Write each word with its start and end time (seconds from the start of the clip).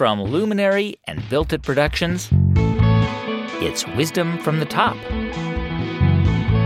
From 0.00 0.22
Luminary 0.22 0.96
and 1.04 1.22
Built 1.28 1.52
It 1.52 1.60
Productions, 1.60 2.30
it's 3.60 3.86
Wisdom 3.88 4.38
from 4.38 4.58
the 4.58 4.64
Top. 4.64 4.96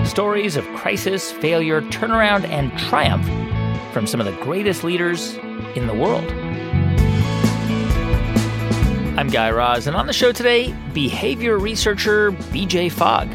Stories 0.07 0.55
of 0.55 0.65
crisis, 0.77 1.33
failure, 1.33 1.81
turnaround, 1.83 2.45
and 2.45 2.71
triumph 2.79 3.27
from 3.93 4.07
some 4.07 4.21
of 4.21 4.27
the 4.27 4.45
greatest 4.45 4.85
leaders 4.85 5.35
in 5.75 5.89
the 5.89 5.95
world. 5.95 6.31
I'm 9.19 9.31
Guy 9.31 9.51
Raz, 9.51 9.89
and 9.89 9.97
on 9.97 10.07
the 10.07 10.13
show 10.13 10.31
today, 10.31 10.73
behavior 10.93 11.59
researcher 11.59 12.31
BJ 12.31 12.89
Fogg. 12.89 13.29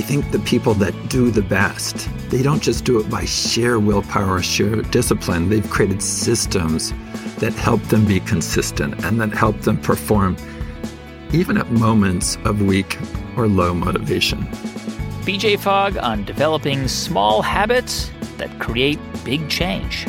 I 0.00 0.02
think 0.02 0.30
the 0.30 0.38
people 0.38 0.72
that 0.76 0.94
do 1.10 1.30
the 1.30 1.42
best, 1.42 2.08
they 2.30 2.40
don't 2.40 2.62
just 2.62 2.86
do 2.86 2.98
it 3.00 3.10
by 3.10 3.26
sheer 3.26 3.78
willpower 3.78 4.36
or 4.36 4.42
sheer 4.42 4.80
discipline. 4.80 5.50
They've 5.50 5.68
created 5.68 6.00
systems 6.00 6.94
that 7.36 7.52
help 7.52 7.82
them 7.82 8.06
be 8.06 8.20
consistent 8.20 9.04
and 9.04 9.20
that 9.20 9.34
help 9.34 9.60
them 9.60 9.76
perform 9.76 10.38
even 11.34 11.58
at 11.58 11.70
moments 11.72 12.38
of 12.46 12.62
weak 12.62 12.96
or 13.36 13.46
low 13.46 13.74
motivation. 13.74 14.38
BJ 15.26 15.60
Fogg 15.60 15.98
on 15.98 16.24
developing 16.24 16.88
small 16.88 17.42
habits 17.42 18.10
that 18.38 18.58
create 18.58 18.98
big 19.22 19.50
change. 19.50 20.06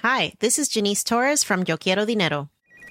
Hi, 0.00 0.34
this 0.40 0.58
is 0.58 0.68
Janice 0.68 1.02
Torres 1.02 1.42
from 1.42 1.64
Yo 1.66 1.78
Quiero 1.78 2.04
Dinero. 2.04 2.50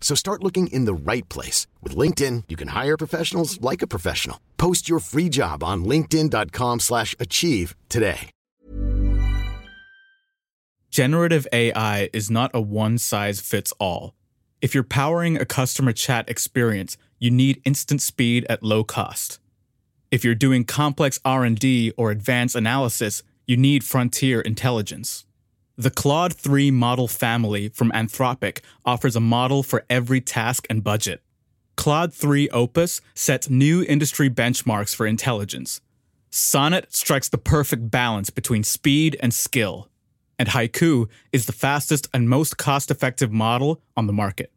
So 0.00 0.14
start 0.14 0.42
looking 0.42 0.68
in 0.68 0.86
the 0.86 0.94
right 0.94 1.28
place. 1.28 1.66
With 1.82 1.94
LinkedIn, 1.94 2.44
you 2.48 2.56
can 2.56 2.68
hire 2.68 2.96
professionals 2.96 3.60
like 3.60 3.82
a 3.82 3.86
professional. 3.86 4.40
Post 4.56 4.88
your 4.88 5.00
free 5.00 5.28
job 5.28 5.62
on 5.62 5.84
linkedin.com 5.84 6.80
slash 6.80 7.14
achieve 7.20 7.76
today. 7.90 8.30
Generative 10.90 11.46
AI 11.52 12.08
is 12.14 12.30
not 12.30 12.50
a 12.54 12.62
one-size-fits-all. 12.62 14.14
If 14.62 14.74
you're 14.74 14.82
powering 14.82 15.36
a 15.36 15.44
customer 15.44 15.92
chat 15.92 16.28
experience, 16.30 16.96
you 17.18 17.30
need 17.30 17.60
instant 17.64 18.00
speed 18.00 18.46
at 18.48 18.62
low 18.62 18.84
cost. 18.84 19.38
If 20.10 20.24
you're 20.24 20.34
doing 20.34 20.64
complex 20.64 21.20
R&D 21.24 21.92
or 21.98 22.10
advanced 22.10 22.56
analysis, 22.56 23.22
you 23.46 23.58
need 23.58 23.84
frontier 23.84 24.40
intelligence. 24.40 25.26
The 25.80 25.92
Claude 25.92 26.34
3 26.34 26.72
model 26.72 27.06
family 27.06 27.68
from 27.68 27.92
Anthropic 27.92 28.62
offers 28.84 29.14
a 29.14 29.20
model 29.20 29.62
for 29.62 29.84
every 29.88 30.20
task 30.20 30.66
and 30.68 30.82
budget. 30.82 31.22
Claude 31.76 32.12
3 32.12 32.48
Opus 32.48 33.00
sets 33.14 33.48
new 33.48 33.84
industry 33.84 34.28
benchmarks 34.28 34.92
for 34.92 35.06
intelligence. 35.06 35.80
Sonnet 36.30 36.92
strikes 36.92 37.28
the 37.28 37.38
perfect 37.38 37.92
balance 37.92 38.28
between 38.28 38.64
speed 38.64 39.16
and 39.20 39.32
skill. 39.32 39.88
And 40.36 40.48
Haiku 40.48 41.08
is 41.30 41.46
the 41.46 41.52
fastest 41.52 42.08
and 42.12 42.28
most 42.28 42.58
cost 42.58 42.90
effective 42.90 43.30
model 43.30 43.80
on 43.96 44.08
the 44.08 44.12
market. 44.12 44.50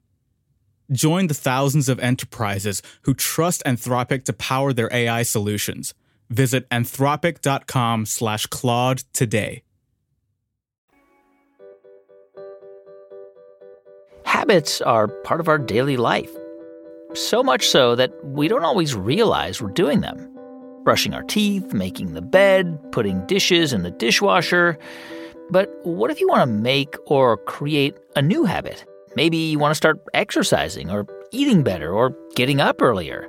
Join 0.91 1.27
the 1.27 1.35
thousands 1.35 1.87
of 1.87 1.99
enterprises 1.99 2.81
who 3.03 3.13
trust 3.13 3.61
Anthropic 3.63 4.23
to 4.23 4.33
power 4.33 4.73
their 4.73 4.91
AI 4.91 5.21
solutions. 5.21 5.93
Visit 6.31 6.67
anthropic.com 6.69 8.07
slash 8.07 8.47
Claude 8.47 9.03
today. 9.13 9.61
Habits 14.31 14.79
are 14.79 15.09
part 15.09 15.41
of 15.41 15.49
our 15.49 15.57
daily 15.57 15.97
life. 15.97 16.31
So 17.13 17.43
much 17.43 17.67
so 17.67 17.95
that 17.97 18.13
we 18.23 18.47
don't 18.47 18.63
always 18.63 18.95
realize 18.95 19.61
we're 19.61 19.71
doing 19.71 19.99
them. 19.99 20.25
Brushing 20.85 21.13
our 21.13 21.23
teeth, 21.23 21.73
making 21.73 22.13
the 22.13 22.21
bed, 22.21 22.79
putting 22.93 23.27
dishes 23.27 23.73
in 23.73 23.83
the 23.83 23.91
dishwasher. 23.91 24.79
But 25.49 25.69
what 25.83 26.11
if 26.11 26.21
you 26.21 26.29
want 26.29 26.47
to 26.49 26.55
make 26.55 26.95
or 27.07 27.35
create 27.39 27.97
a 28.15 28.21
new 28.21 28.45
habit? 28.45 28.85
Maybe 29.17 29.35
you 29.35 29.59
want 29.59 29.71
to 29.71 29.75
start 29.75 30.01
exercising 30.13 30.89
or 30.89 31.05
eating 31.31 31.61
better 31.61 31.91
or 31.91 32.15
getting 32.33 32.61
up 32.61 32.81
earlier. 32.81 33.27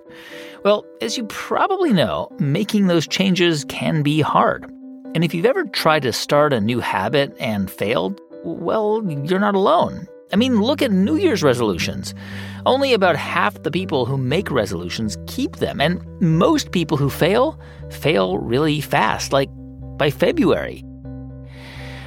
Well, 0.64 0.86
as 1.00 1.16
you 1.16 1.24
probably 1.24 1.92
know, 1.92 2.28
making 2.38 2.86
those 2.86 3.08
changes 3.08 3.64
can 3.64 4.04
be 4.04 4.20
hard. 4.20 4.70
And 5.16 5.24
if 5.24 5.34
you've 5.34 5.46
ever 5.46 5.64
tried 5.64 6.04
to 6.04 6.12
start 6.12 6.52
a 6.52 6.60
new 6.60 6.78
habit 6.78 7.36
and 7.40 7.68
failed, 7.68 8.20
well, 8.44 9.02
you're 9.24 9.40
not 9.40 9.56
alone. 9.56 10.06
I 10.32 10.36
mean, 10.36 10.62
look 10.62 10.80
at 10.80 10.90
New 10.90 11.16
Year's 11.16 11.42
resolutions. 11.42 12.14
Only 12.64 12.94
about 12.94 13.16
half 13.16 13.62
the 13.62 13.70
people 13.70 14.06
who 14.06 14.16
make 14.16 14.50
resolutions 14.50 15.18
keep 15.26 15.56
them, 15.56 15.80
and 15.80 16.02
most 16.20 16.72
people 16.72 16.96
who 16.96 17.10
fail, 17.10 17.60
fail 17.90 18.38
really 18.38 18.80
fast, 18.80 19.32
like 19.32 19.50
by 19.98 20.10
February. 20.10 20.82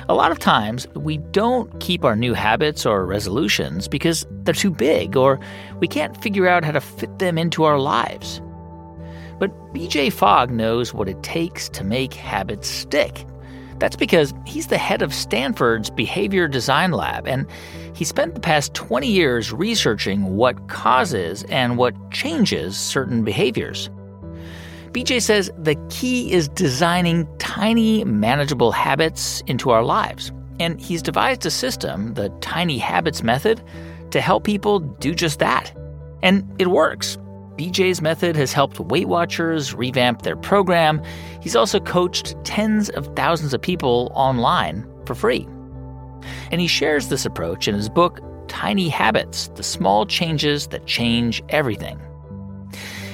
A 0.10 0.14
lot 0.14 0.32
of 0.32 0.40
times, 0.40 0.88
we 0.96 1.18
don't 1.18 1.80
keep 1.80 2.04
our 2.04 2.16
new 2.16 2.34
habits 2.34 2.86
or 2.86 3.06
resolutions 3.06 3.88
because 3.88 4.26
they're 4.44 4.54
too 4.54 4.72
big 4.72 5.18
or 5.18 5.40
we 5.80 5.88
can't 5.88 6.22
figure 6.22 6.48
out 6.48 6.64
how 6.64 6.72
to 6.72 6.82
fit 6.82 7.20
them 7.20 7.38
into 7.38 7.64
our 7.64 7.80
lives. 7.80 8.42
But 9.40 9.52
BJ 9.74 10.12
Fogg 10.14 10.52
knows 10.52 10.94
what 10.94 11.10
it 11.10 11.22
takes 11.24 11.70
to 11.70 11.84
make 11.84 12.14
habits 12.14 12.68
stick. 12.68 13.26
That's 13.80 13.96
because 13.96 14.34
he's 14.46 14.68
the 14.68 14.78
head 14.78 15.02
of 15.02 15.14
Stanford's 15.14 15.90
Behavior 15.90 16.48
Design 16.48 16.92
Lab, 16.92 17.28
and 17.28 17.46
he 17.94 18.06
spent 18.06 18.36
the 18.36 18.42
past 18.42 18.74
20 18.74 19.08
years 19.08 19.52
researching 19.52 20.36
what 20.36 20.68
causes 20.68 21.44
and 21.50 21.78
what 21.78 21.94
changes 22.12 22.78
certain 22.78 23.24
behaviors. 23.24 23.90
BJ 24.92 25.22
says 25.22 25.52
the 25.58 25.76
key 25.90 26.32
is 26.32 26.48
designing 26.48 27.28
tiny, 27.38 28.06
manageable 28.06 28.72
habits 28.72 29.42
into 29.46 29.70
our 29.72 29.84
lives. 29.84 30.32
And 30.58 30.80
he's 30.80 31.02
devised 31.02 31.46
a 31.46 31.52
system, 31.52 32.14
the 32.14 32.30
Tiny 32.40 32.78
Habits 32.78 33.22
Method, 33.22 33.62
to 34.12 34.22
help 34.22 34.46
people 34.46 34.80
do 34.80 35.14
just 35.14 35.40
that. 35.40 35.76
And 36.24 36.50
it 36.60 36.68
works. 36.68 37.18
BJ's 37.58 38.02
method 38.02 38.36
has 38.36 38.52
helped 38.52 38.80
Weight 38.80 39.08
Watchers 39.08 39.74
revamp 39.74 40.24
their 40.24 40.36
program. 40.36 41.02
He's 41.42 41.56
also 41.56 41.80
coached 41.80 42.36
tens 42.44 42.90
of 42.90 43.08
thousands 43.16 43.54
of 43.54 43.62
people 43.62 44.12
online 44.14 44.86
for 45.06 45.16
free. 45.16 45.48
And 46.52 46.60
he 46.60 46.68
shares 46.68 47.08
this 47.08 47.26
approach 47.26 47.68
in 47.68 47.76
his 47.76 47.88
book, 47.88 48.20
Tiny 48.50 48.90
Habits 48.90 49.48
The 49.56 49.64
Small 49.64 50.06
Changes 50.06 50.68
That 50.68 50.86
Change 50.86 51.42
Everything. 51.48 51.98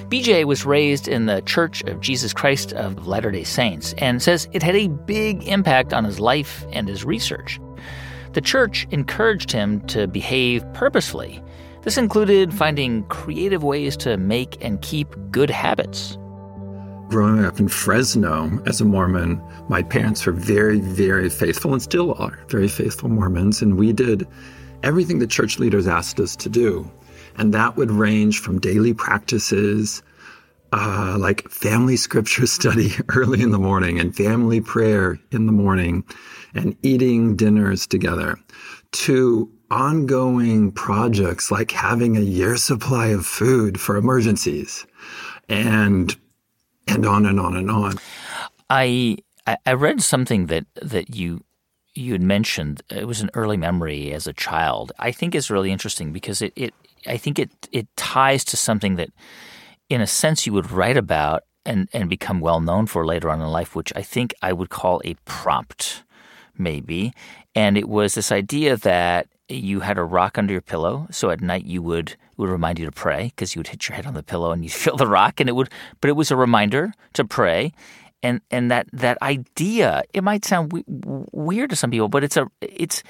BJ 0.07 0.43
was 0.45 0.65
raised 0.65 1.07
in 1.07 1.27
the 1.27 1.41
Church 1.41 1.83
of 1.83 2.01
Jesus 2.01 2.33
Christ 2.33 2.73
of 2.73 3.07
Latter 3.07 3.31
day 3.31 3.43
Saints 3.43 3.93
and 3.99 4.21
says 4.21 4.49
it 4.51 4.63
had 4.63 4.75
a 4.75 4.87
big 4.87 5.47
impact 5.47 5.93
on 5.93 6.03
his 6.03 6.19
life 6.19 6.65
and 6.73 6.87
his 6.87 7.05
research. 7.05 7.59
The 8.33 8.41
church 8.41 8.87
encouraged 8.91 9.51
him 9.51 9.81
to 9.87 10.07
behave 10.07 10.65
purposefully. 10.73 11.43
This 11.83 11.97
included 11.97 12.53
finding 12.53 13.03
creative 13.05 13.63
ways 13.63 13.97
to 13.97 14.15
make 14.15 14.63
and 14.63 14.79
keep 14.83 15.15
good 15.31 15.49
habits. 15.49 16.15
Growing 17.09 17.43
up 17.43 17.59
in 17.59 17.67
Fresno 17.67 18.61
as 18.67 18.79
a 18.79 18.85
Mormon, 18.85 19.41
my 19.67 19.81
parents 19.81 20.23
were 20.25 20.31
very, 20.31 20.79
very 20.79 21.27
faithful 21.27 21.73
and 21.73 21.81
still 21.81 22.13
are 22.19 22.39
very 22.49 22.67
faithful 22.67 23.09
Mormons, 23.09 23.63
and 23.63 23.77
we 23.77 23.93
did 23.93 24.27
everything 24.83 25.17
the 25.17 25.27
church 25.27 25.57
leaders 25.57 25.87
asked 25.87 26.19
us 26.19 26.35
to 26.35 26.49
do. 26.49 26.89
And 27.37 27.51
that 27.53 27.77
would 27.77 27.89
range 27.89 28.39
from 28.39 28.59
daily 28.59 28.93
practices, 28.93 30.03
uh, 30.73 31.17
like 31.19 31.49
family 31.49 31.97
scripture 31.97 32.45
study 32.59 32.91
early 33.09 33.41
in 33.41 33.49
the 33.49 33.59
morning 33.59 33.99
and 33.99 34.15
family 34.15 34.61
prayer 34.61 35.19
in 35.31 35.47
the 35.47 35.51
morning 35.51 36.03
and 36.53 36.77
eating 36.83 37.35
dinners 37.35 37.87
together, 37.87 38.37
to 38.91 39.51
ongoing 39.71 40.71
projects 40.71 41.49
like 41.49 41.71
having 41.71 42.17
a 42.17 42.21
year 42.21 42.57
supply 42.57 43.07
of 43.07 43.25
food 43.25 43.79
for 43.79 43.95
emergencies 43.95 44.85
and 45.49 46.15
and 46.87 47.05
on 47.05 47.25
and 47.25 47.39
on 47.39 47.55
and 47.55 47.71
on. 47.71 47.93
I 48.69 49.17
I, 49.65 49.73
read 49.73 50.01
something 50.01 50.47
that 50.47 50.65
that 50.81 51.15
you 51.15 51.43
you 51.95 52.11
had 52.13 52.21
mentioned. 52.21 52.81
It 52.89 53.07
was 53.07 53.21
an 53.21 53.29
early 53.33 53.57
memory 53.57 54.13
as 54.13 54.27
a 54.27 54.33
child. 54.33 54.91
I 54.99 55.11
think 55.11 55.35
is 55.35 55.49
really 55.49 55.71
interesting 55.71 56.11
because 56.11 56.41
it, 56.41 56.53
it 56.55 56.73
I 57.07 57.17
think 57.17 57.39
it 57.39 57.51
it 57.71 57.87
ties 57.95 58.43
to 58.45 58.57
something 58.57 58.95
that, 58.95 59.09
in 59.89 60.01
a 60.01 60.07
sense, 60.07 60.45
you 60.45 60.53
would 60.53 60.71
write 60.71 60.97
about 60.97 61.43
and 61.65 61.89
and 61.93 62.09
become 62.09 62.39
well 62.39 62.59
known 62.59 62.87
for 62.87 63.05
later 63.05 63.29
on 63.29 63.41
in 63.41 63.47
life, 63.47 63.75
which 63.75 63.93
I 63.95 64.01
think 64.01 64.33
I 64.41 64.53
would 64.53 64.69
call 64.69 65.01
a 65.05 65.15
prompt, 65.25 66.03
maybe. 66.57 67.13
And 67.55 67.77
it 67.77 67.89
was 67.89 68.15
this 68.15 68.31
idea 68.31 68.77
that 68.77 69.27
you 69.53 69.81
had 69.81 69.97
a 69.97 70.03
rock 70.03 70.37
under 70.37 70.53
your 70.53 70.61
pillow, 70.61 71.07
so 71.11 71.29
at 71.29 71.41
night 71.41 71.65
you 71.65 71.81
would 71.81 72.15
would 72.37 72.49
remind 72.49 72.79
you 72.79 72.85
to 72.85 72.91
pray 72.91 73.25
because 73.25 73.55
you 73.55 73.59
would 73.59 73.67
hit 73.67 73.87
your 73.87 73.95
head 73.95 74.05
on 74.05 74.13
the 74.13 74.23
pillow 74.23 74.51
and 74.51 74.63
you'd 74.63 74.73
feel 74.83 74.97
the 74.97 75.07
rock, 75.07 75.39
and 75.39 75.49
it 75.49 75.53
would. 75.53 75.69
But 75.99 76.09
it 76.09 76.15
was 76.15 76.31
a 76.31 76.35
reminder 76.35 76.93
to 77.13 77.25
pray, 77.25 77.73
and 78.23 78.41
and 78.51 78.71
that 78.71 78.87
that 78.93 79.21
idea. 79.21 80.03
It 80.13 80.23
might 80.23 80.45
sound 80.45 80.83
weird 81.31 81.69
to 81.71 81.75
some 81.75 81.91
people, 81.91 82.09
but 82.09 82.23
it's 82.23 82.37
a 82.37 82.47
it's 82.61 83.03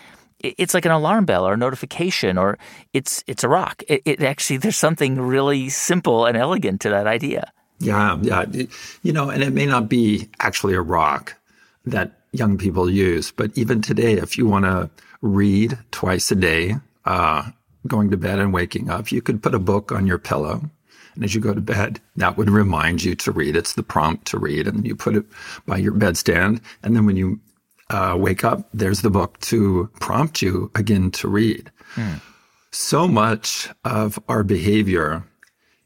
it's 0.43 0.73
like 0.73 0.85
an 0.85 0.91
alarm 0.91 1.25
bell 1.25 1.47
or 1.47 1.53
a 1.53 1.57
notification 1.57 2.37
or 2.37 2.57
it's 2.93 3.23
it's 3.27 3.43
a 3.43 3.49
rock. 3.49 3.83
It, 3.87 4.01
it, 4.05 4.23
actually 4.23 4.57
there's 4.57 4.77
something 4.77 5.19
really 5.19 5.69
simple 5.69 6.25
and 6.25 6.35
elegant 6.35 6.81
to 6.81 6.89
that 6.89 7.07
idea. 7.07 7.51
Yeah, 7.79 8.17
yeah, 8.21 8.45
you 9.01 9.11
know, 9.11 9.29
and 9.29 9.41
it 9.41 9.53
may 9.53 9.65
not 9.65 9.89
be 9.89 10.29
actually 10.39 10.75
a 10.75 10.81
rock 10.81 11.35
that 11.85 12.11
young 12.31 12.57
people 12.57 12.87
use, 12.89 13.31
but 13.31 13.57
even 13.57 13.81
today, 13.81 14.13
if 14.13 14.37
you 14.37 14.45
want 14.45 14.65
to 14.65 14.89
read 15.21 15.77
twice 15.91 16.31
a 16.31 16.35
day, 16.35 16.75
uh, 17.05 17.51
going 17.87 18.11
to 18.11 18.17
bed 18.17 18.39
and 18.39 18.53
waking 18.53 18.89
up, 18.89 19.11
you 19.11 19.21
could 19.21 19.41
put 19.41 19.55
a 19.55 19.59
book 19.59 19.91
on 19.91 20.07
your 20.07 20.17
pillow. 20.17 20.69
And 21.15 21.23
as 21.23 21.35
you 21.35 21.41
go 21.41 21.53
to 21.53 21.61
bed, 21.61 21.99
that 22.15 22.37
would 22.37 22.49
remind 22.49 23.03
you 23.03 23.15
to 23.15 23.31
read. 23.31 23.55
It's 23.55 23.73
the 23.73 23.83
prompt 23.83 24.27
to 24.27 24.39
read, 24.39 24.67
and 24.67 24.85
you 24.85 24.95
put 24.95 25.15
it 25.15 25.25
by 25.65 25.77
your 25.77 25.93
bedstand. 25.93 26.61
And 26.83 26.95
then 26.95 27.05
when 27.05 27.17
you 27.17 27.39
uh, 27.89 28.15
wake 28.17 28.43
up, 28.43 28.69
there's 28.73 29.01
the 29.01 29.09
book 29.09 29.39
to 29.41 29.89
prompt 29.99 30.41
you 30.41 30.71
again 30.75 31.11
to 31.11 31.27
read. 31.27 31.71
Hmm. 31.95 32.15
So 32.71 33.07
much 33.07 33.69
of 33.83 34.17
our 34.29 34.43
behavior 34.43 35.25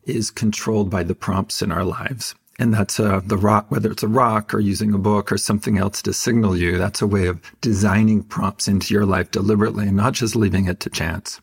is 0.03 0.29
controlled 0.29 0.91
by 0.91 1.01
the 1.01 1.15
prompts 1.15 1.63
in 1.63 1.71
our 1.71 1.83
lives. 1.83 2.35
And 2.57 2.73
that's 2.73 2.99
uh, 2.99 3.21
the 3.25 3.37
rock, 3.37 3.69
whether 3.69 3.91
it's 3.91 4.03
a 4.03 4.07
rock 4.07 4.53
or 4.53 4.59
using 4.59 4.93
a 4.93 4.97
book 4.97 5.31
or 5.31 5.37
something 5.37 5.77
else 5.77 6.01
to 6.03 6.13
signal 6.13 6.55
you. 6.55 6.77
That's 6.77 7.01
a 7.01 7.07
way 7.07 7.27
of 7.27 7.41
designing 7.59 8.23
prompts 8.23 8.67
into 8.67 8.93
your 8.93 9.05
life 9.05 9.31
deliberately 9.31 9.87
and 9.87 9.97
not 9.97 10.13
just 10.13 10.35
leaving 10.35 10.67
it 10.67 10.79
to 10.81 10.89
chance. 10.89 11.41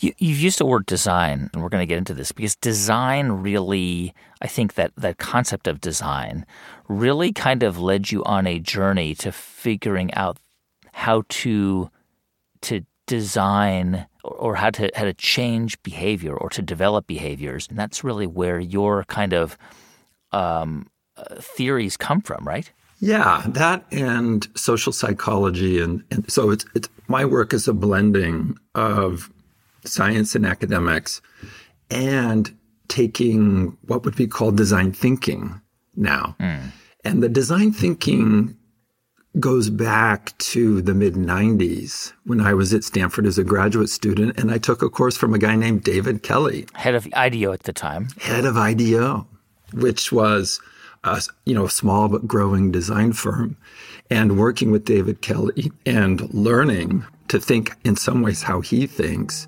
You, 0.00 0.12
have 0.20 0.38
used 0.38 0.58
the 0.58 0.66
word 0.66 0.86
design, 0.86 1.50
and 1.52 1.60
we're 1.60 1.70
going 1.70 1.82
to 1.82 1.86
get 1.86 1.98
into 1.98 2.14
this 2.14 2.30
because 2.30 2.54
design 2.54 3.32
really, 3.32 4.14
I 4.40 4.46
think 4.46 4.74
that 4.74 4.92
that 4.96 5.18
concept 5.18 5.66
of 5.66 5.80
design 5.80 6.46
really 6.88 7.32
kind 7.32 7.64
of 7.64 7.80
led 7.80 8.12
you 8.12 8.22
on 8.22 8.46
a 8.46 8.60
journey 8.60 9.14
to 9.16 9.32
figuring 9.32 10.14
out 10.14 10.38
how 10.92 11.24
to 11.28 11.90
to 12.60 12.84
design 13.06 14.06
or 14.22 14.54
how 14.54 14.70
to 14.70 14.88
how 14.94 15.04
to 15.04 15.14
change 15.14 15.82
behavior 15.82 16.36
or 16.36 16.48
to 16.50 16.62
develop 16.62 17.08
behaviors, 17.08 17.66
and 17.68 17.76
that's 17.76 18.04
really 18.04 18.26
where 18.26 18.60
your 18.60 19.02
kind 19.04 19.32
of 19.32 19.58
um, 20.32 20.90
theories 21.38 21.96
come 21.96 22.20
from, 22.20 22.46
right? 22.46 22.70
Yeah, 23.00 23.44
that 23.46 23.84
and 23.92 24.46
social 24.56 24.92
psychology, 24.92 25.80
and, 25.80 26.02
and 26.10 26.30
so 26.30 26.50
it's 26.50 26.64
it's 26.74 26.88
my 27.06 27.24
work 27.24 27.52
is 27.52 27.68
a 27.68 27.72
blending 27.72 28.58
of 28.74 29.30
science 29.84 30.34
and 30.34 30.44
academics, 30.44 31.20
and 31.90 32.52
taking 32.88 33.76
what 33.86 34.04
would 34.04 34.16
be 34.16 34.26
called 34.26 34.56
design 34.56 34.92
thinking 34.92 35.60
now. 35.94 36.34
Mm. 36.40 36.72
And 37.04 37.22
the 37.22 37.28
design 37.28 37.72
thinking 37.72 38.56
goes 39.38 39.70
back 39.70 40.36
to 40.38 40.80
the 40.82 40.94
mid 40.94 41.14
90s 41.14 42.12
when 42.24 42.40
I 42.40 42.54
was 42.54 42.74
at 42.74 42.82
Stanford 42.82 43.26
as 43.26 43.38
a 43.38 43.44
graduate 43.44 43.90
student, 43.90 44.38
and 44.38 44.50
I 44.50 44.58
took 44.58 44.82
a 44.82 44.88
course 44.88 45.16
from 45.16 45.34
a 45.34 45.38
guy 45.38 45.54
named 45.54 45.84
David 45.84 46.22
Kelley. 46.22 46.66
Head 46.74 46.94
of 46.94 47.06
IDEO 47.14 47.52
at 47.52 47.62
the 47.62 47.72
time. 47.72 48.08
Head 48.20 48.44
of 48.44 48.56
IDEO, 48.56 49.26
which 49.72 50.12
was 50.12 50.60
a 51.04 51.22
you 51.44 51.54
know, 51.54 51.66
small 51.66 52.08
but 52.08 52.26
growing 52.26 52.70
design 52.72 53.12
firm. 53.12 53.56
And 54.10 54.38
working 54.38 54.70
with 54.70 54.84
David 54.84 55.20
Kelley 55.20 55.70
and 55.84 56.32
learning 56.32 57.04
to 57.28 57.38
think 57.38 57.72
in 57.84 57.94
some 57.94 58.22
ways 58.22 58.42
how 58.42 58.62
he 58.62 58.86
thinks 58.86 59.46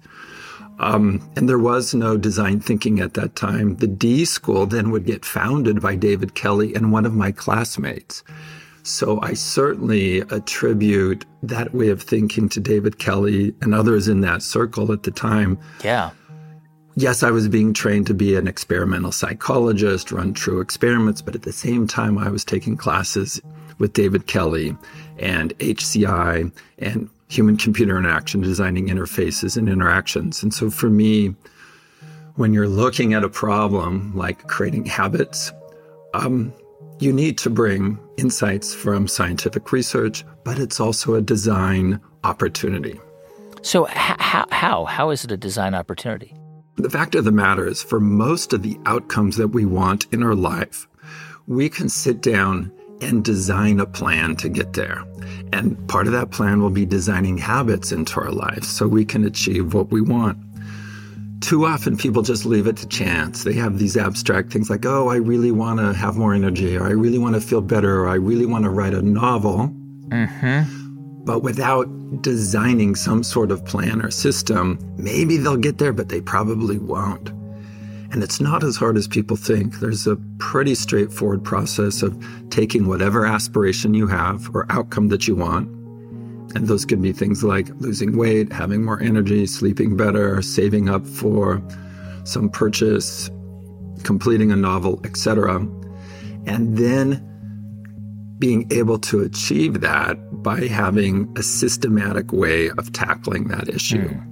um, 0.81 1.21
and 1.37 1.47
there 1.47 1.59
was 1.59 1.95
no 1.95 2.17
design 2.17 2.59
thinking 2.59 3.01
at 3.01 3.15
that 3.15 3.37
time. 3.37 3.77
The 3.77 3.87
D 3.87 4.25
school 4.25 4.65
then 4.65 4.91
would 4.91 5.05
get 5.05 5.27
founded 5.27 5.81
by 5.81 5.95
David 5.95 6.35
Kelley 6.35 6.75
and 6.75 6.91
one 6.91 7.05
of 7.05 7.15
my 7.15 7.31
classmates. 7.31 8.25
So 8.83 9.21
I 9.21 9.35
certainly 9.35 10.21
attribute 10.21 11.27
that 11.43 11.75
way 11.75 11.91
of 11.91 12.03
thinking 12.03 12.49
to 12.49 12.61
David 12.61 12.99
Kelley 12.99 13.55
and 13.61 13.75
others 13.75 14.09
in 14.09 14.23
that 14.23 14.43
circle 14.43 14.91
at 14.91 15.03
the 15.03 15.11
time. 15.11 15.59
Yeah. 15.85 16.11
Yes, 17.01 17.23
I 17.23 17.31
was 17.31 17.49
being 17.49 17.73
trained 17.73 18.07
to 18.09 18.15
be 18.15 18.37
an 18.37 18.47
experimental 18.47 19.11
psychologist, 19.11 20.13
run 20.13 20.35
true 20.35 20.61
experiments, 20.61 21.23
but 21.23 21.35
at 21.35 21.45
the 21.45 21.53
same 21.53 21.87
time, 21.87 22.19
I 22.19 22.29
was 22.29 22.45
taking 22.45 22.77
classes 22.77 23.41
with 23.79 23.95
David 23.95 24.27
Kelley 24.27 24.77
and 25.19 25.59
HCI 25.61 26.53
and 26.79 27.09
human 27.31 27.57
computer 27.57 27.97
interaction, 27.97 28.43
designing 28.43 28.89
interfaces 28.89 29.57
and 29.57 29.67
interactions. 29.67 30.43
And 30.43 30.53
so 30.53 30.69
for 30.69 30.91
me, 30.91 31.35
when 32.35 32.53
you're 32.53 32.69
looking 32.69 33.15
at 33.15 33.25
a 33.25 33.31
problem 33.31 34.15
like 34.15 34.47
creating 34.47 34.85
habits, 34.85 35.53
um, 36.13 36.53
you 36.99 37.15
need 37.15 37.39
to 37.39 37.49
bring 37.49 37.99
insights 38.19 38.75
from 38.75 39.09
scientific 39.09 39.73
research, 39.73 40.23
but 40.45 40.59
it's 40.59 40.79
also 40.79 41.15
a 41.15 41.23
design 41.23 41.99
opportunity. 42.25 43.01
So, 43.63 43.85
how, 43.87 44.47
how, 44.51 44.85
how 44.85 45.09
is 45.09 45.25
it 45.25 45.33
a 45.33 45.39
design 45.39 45.75
opportunity? 45.75 46.35
The 46.83 46.91
fact 46.91 47.15
of 47.15 47.25
the 47.25 47.33
matter 47.33 47.67
is, 47.67 47.83
for 47.83 48.01
most 48.01 48.53
of 48.53 48.63
the 48.63 48.79
outcomes 48.87 49.37
that 49.37 49.49
we 49.49 49.65
want 49.65 50.07
in 50.13 50.23
our 50.23 50.35
life, 50.35 50.89
we 51.47 51.69
can 51.69 51.89
sit 51.89 52.21
down 52.21 52.73
and 53.01 53.25
design 53.25 53.81
a 53.81 53.87
plan 53.87 54.35
to 54.37 54.49
get 54.49 54.73
there. 54.73 55.05
And 55.53 55.77
part 55.89 56.07
of 56.07 56.13
that 56.13 56.31
plan 56.31 56.61
will 56.61 56.71
be 56.71 56.87
designing 56.87 57.39
habits 57.39 57.93
into 57.93 58.21
our 58.21 58.31
lives 58.31 58.69
so 58.69 58.89
we 58.89 59.05
can 59.05 59.25
achieve 59.25 59.75
what 59.75 59.91
we 59.91 60.01
want. 60.01 60.39
Too 61.41 61.65
often 61.65 61.97
people 61.97 62.23
just 62.23 62.45
leave 62.45 62.67
it 62.67 62.77
to 62.79 62.89
chance. 62.89 63.45
They 63.45 63.55
have 63.55 63.79
these 63.79 63.97
abstract 63.97 64.53
things 64.53 64.69
like, 64.69 64.85
oh, 64.85 65.09
I 65.09 65.17
really 65.17 65.53
want 65.53 65.81
to 65.81 65.95
have 65.95 66.17
more 66.17 66.35
energy, 66.35 66.77
or 66.77 66.87
I 66.87 66.91
really 66.91 67.19
want 67.19 67.35
to 67.35 67.41
feel 67.41 67.61
better, 67.63 68.01
or 68.01 68.09
I 68.09 68.15
really 68.17 68.47
want 68.47 68.65
to 68.65 68.71
write 68.71 68.95
a 68.95 69.03
novel. 69.03 69.75
Mm-hmm. 70.09 70.80
But 71.31 71.45
without 71.45 71.87
designing 72.23 72.97
some 72.97 73.23
sort 73.23 73.53
of 73.53 73.65
plan 73.65 74.03
or 74.03 74.11
system, 74.11 74.81
maybe 74.97 75.37
they'll 75.37 75.57
get 75.57 75.79
there, 75.79 75.93
but 75.93 76.09
they 76.09 76.21
probably 76.21 76.77
won't. 76.77 77.29
And 78.11 78.25
it's 78.25 78.41
not 78.41 78.65
as 78.65 78.75
hard 78.75 78.97
as 78.97 79.07
people 79.07 79.37
think. 79.37 79.79
There's 79.79 80.09
a 80.09 80.17
pretty 80.39 80.75
straightforward 80.75 81.45
process 81.45 82.03
of 82.03 82.21
taking 82.51 82.89
whatever 82.89 83.27
aspiration 83.27 83.95
you 83.95 84.09
have 84.09 84.51
or 84.57 84.67
outcome 84.71 85.07
that 85.11 85.29
you 85.29 85.37
want. 85.37 85.69
And 86.57 86.67
those 86.67 86.85
could 86.85 87.01
be 87.01 87.13
things 87.13 87.45
like 87.45 87.69
losing 87.79 88.17
weight, 88.17 88.53
having 88.53 88.85
more 88.85 89.01
energy, 89.01 89.47
sleeping 89.47 89.97
better, 89.97 90.43
saving 90.43 90.89
up 90.89 91.07
for 91.07 91.63
some 92.25 92.51
purchase, 92.51 93.31
completing 94.03 94.51
a 94.51 94.57
novel, 94.57 95.01
etc. 95.05 95.59
And 96.47 96.77
then 96.77 97.25
being 98.41 98.67
able 98.73 98.99
to 98.99 99.21
achieve 99.21 99.81
that 99.83 100.17
by 100.43 100.67
having 100.67 101.33
a 101.37 101.43
systematic 101.43 102.33
way 102.33 102.71
of 102.71 102.93
tackling 102.93 103.49
that 103.49 103.69
issue. 103.69 104.09
Mm. 104.09 104.27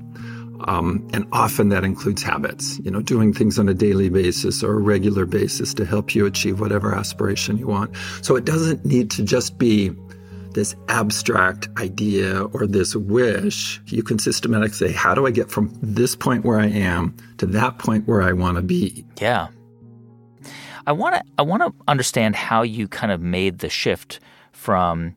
Um, 0.67 1.09
and 1.13 1.25
often 1.31 1.69
that 1.69 1.85
includes 1.85 2.23
habits, 2.23 2.81
you 2.81 2.91
know, 2.91 3.01
doing 3.01 3.33
things 3.33 3.59
on 3.59 3.69
a 3.69 3.75
daily 3.75 4.09
basis 4.09 4.65
or 4.65 4.75
a 4.75 4.81
regular 4.81 5.25
basis 5.25 5.73
to 5.75 5.85
help 5.85 6.15
you 6.15 6.27
achieve 6.27 6.59
whatever 6.61 6.93
aspiration 6.95 7.59
you 7.59 7.69
want. 7.69 7.95
So 8.23 8.35
it 8.35 8.45
doesn't 8.45 8.85
need 8.85 9.11
to 9.13 9.23
just 9.23 9.57
be 9.57 9.93
this 10.55 10.75
abstract 10.89 11.69
idea 11.79 12.43
or 12.43 12.67
this 12.67 12.97
wish. 12.97 13.81
You 13.87 14.03
can 14.03 14.19
systematically 14.19 14.89
say, 14.89 14.93
how 14.93 15.15
do 15.15 15.27
I 15.27 15.31
get 15.31 15.51
from 15.51 15.73
this 15.81 16.17
point 16.17 16.45
where 16.45 16.59
I 16.59 16.67
am 16.67 17.15
to 17.37 17.47
that 17.47 17.79
point 17.79 18.09
where 18.09 18.23
I 18.23 18.33
want 18.33 18.57
to 18.57 18.63
be? 18.63 19.05
Yeah. 19.21 19.49
I 20.89 20.93
want 20.93 21.17
to 21.17 21.23
I 21.37 21.43
want 21.43 21.63
to 21.63 21.75
understand 21.87 22.35
how 22.35 22.63
you 22.63 22.89
kind 22.89 23.13
of 23.13 23.21
made 23.21 23.59
the 23.59 23.69
shift 23.69 24.21
from 24.53 25.17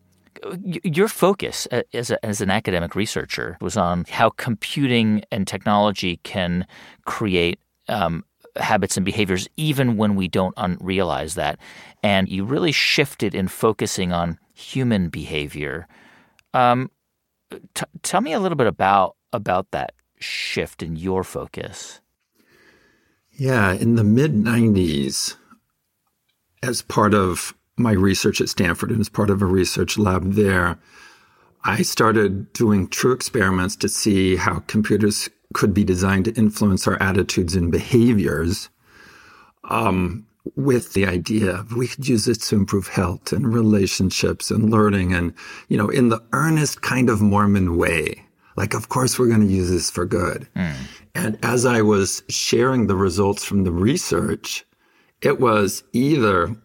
your 0.62 1.08
focus 1.08 1.66
as, 1.94 2.12
a, 2.12 2.26
as 2.26 2.42
an 2.42 2.50
academic 2.50 2.94
researcher 2.94 3.58
was 3.62 3.78
on 3.78 4.04
how 4.10 4.32
computing 4.32 5.24
and 5.32 5.48
technology 5.48 6.20
can 6.24 6.68
create 7.06 7.58
um, 7.88 8.26
habits 8.58 8.98
and 8.98 9.06
behaviors 9.06 9.48
even 9.56 9.96
when 9.96 10.16
we 10.16 10.28
don't 10.28 10.54
un- 10.58 10.78
realize 10.82 11.36
that. 11.36 11.58
And 12.04 12.28
you 12.28 12.44
really 12.44 12.74
shifted 12.74 13.34
in 13.34 13.48
focusing 13.48 14.12
on 14.12 14.40
human 14.54 15.08
behavior. 15.08 15.88
Um, 16.54 16.92
t- 17.50 17.86
tell 18.04 18.20
me 18.20 18.34
a 18.34 18.42
little 18.42 18.58
bit 18.58 18.68
about 18.68 19.16
about 19.32 19.72
that 19.72 19.94
shift 20.20 20.84
in 20.84 20.98
your 20.98 21.24
focus. 21.24 22.02
Yeah, 23.32 23.72
in 23.72 23.96
the 23.96 24.04
mid 24.04 24.34
90s, 24.34 25.38
as 26.64 26.82
part 26.82 27.14
of 27.14 27.54
my 27.78 27.92
research 27.92 28.42
at 28.42 28.50
Stanford 28.50 28.92
and 28.92 29.00
as 29.00 29.10
part 29.10 29.30
of 29.30 29.42
a 29.42 29.46
research 29.46 29.98
lab 29.98 30.34
there, 30.34 30.78
I 31.64 31.82
started 31.82 32.52
doing 32.54 32.88
true 32.88 33.14
experiments 33.14 33.76
to 33.78 33.90
see 33.90 34.36
how 34.36 34.60
computers 34.68 35.30
could 35.54 35.74
be 35.74 35.84
designed 35.84 36.26
to 36.26 36.34
influence 36.34 36.88
our 36.88 37.02
attitudes 37.02 37.56
and 37.56 37.72
behaviors. 37.72 38.70
Um, 39.70 40.26
with 40.56 40.94
the 40.94 41.06
idea 41.06 41.52
of 41.52 41.76
we 41.76 41.88
could 41.88 42.08
use 42.08 42.28
it 42.28 42.42
to 42.42 42.56
improve 42.56 42.88
health 42.88 43.32
and 43.32 43.54
relationships 43.54 44.50
and 44.50 44.72
learning 44.72 45.14
and, 45.14 45.34
you 45.70 45.78
know, 45.78 45.88
in 45.88 46.10
the 46.10 46.22
earnest 46.34 46.82
kind 46.82 47.10
of 47.10 47.22
Mormon 47.22 47.78
way. 47.78 48.26
Like, 48.58 48.74
of 48.74 48.90
course, 48.90 49.18
we're 49.18 49.28
going 49.28 49.48
to 49.48 49.54
use 49.54 49.70
this 49.70 49.90
for 49.90 50.06
good. 50.06 50.48
Mm. 50.56 50.76
And 51.16 51.40
as 51.44 51.66
I 51.66 51.82
was 51.82 52.24
sharing 52.28 52.88
the 52.88 52.96
results 52.96 53.46
from 53.46 53.64
the 53.64 53.72
research, 53.72 54.66
it 55.22 55.40
was 55.40 55.84
either 55.94 56.56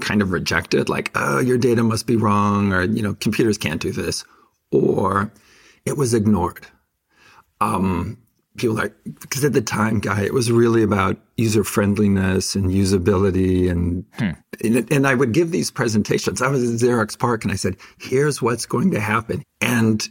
kind 0.00 0.22
of 0.22 0.32
rejected, 0.32 0.88
like, 0.88 1.10
oh, 1.14 1.40
your 1.40 1.58
data 1.58 1.82
must 1.82 2.06
be 2.06 2.16
wrong, 2.16 2.72
or, 2.72 2.82
you 2.82 3.02
know, 3.02 3.14
computers 3.14 3.58
can't 3.58 3.80
do 3.80 3.92
this, 3.92 4.24
or 4.70 5.32
it 5.84 5.96
was 5.96 6.14
ignored. 6.14 6.66
Um, 7.60 8.18
people 8.56 8.76
like, 8.76 8.94
because 9.20 9.44
at 9.44 9.52
the 9.52 9.62
time, 9.62 10.00
Guy, 10.00 10.22
it 10.22 10.34
was 10.34 10.52
really 10.52 10.82
about 10.82 11.16
user 11.36 11.64
friendliness 11.64 12.54
and 12.54 12.70
usability. 12.70 13.70
And, 13.70 14.04
hmm. 14.14 14.30
and, 14.62 14.92
and 14.92 15.06
I 15.06 15.14
would 15.14 15.32
give 15.32 15.50
these 15.50 15.70
presentations. 15.70 16.42
I 16.42 16.48
was 16.48 16.62
at 16.62 16.88
Xerox 16.88 17.18
PARC 17.18 17.44
and 17.44 17.52
I 17.52 17.56
said, 17.56 17.76
here's 17.98 18.42
what's 18.42 18.66
going 18.66 18.90
to 18.90 19.00
happen. 19.00 19.42
And 19.60 20.06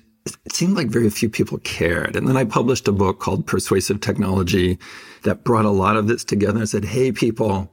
it 0.46 0.54
seemed 0.54 0.76
like 0.76 0.88
very 0.88 1.10
few 1.10 1.30
people 1.30 1.58
cared. 1.60 2.16
And 2.16 2.28
then 2.28 2.38
I 2.38 2.46
published 2.46 2.88
a 2.88 2.92
book 2.92 3.20
called 3.20 3.46
Persuasive 3.46 4.02
Technology 4.02 4.78
that 5.24 5.44
brought 5.44 5.66
a 5.66 5.70
lot 5.70 5.98
of 5.98 6.08
this 6.08 6.24
together 6.24 6.60
and 6.60 6.70
said, 6.70 6.86
hey, 6.86 7.12
people, 7.12 7.72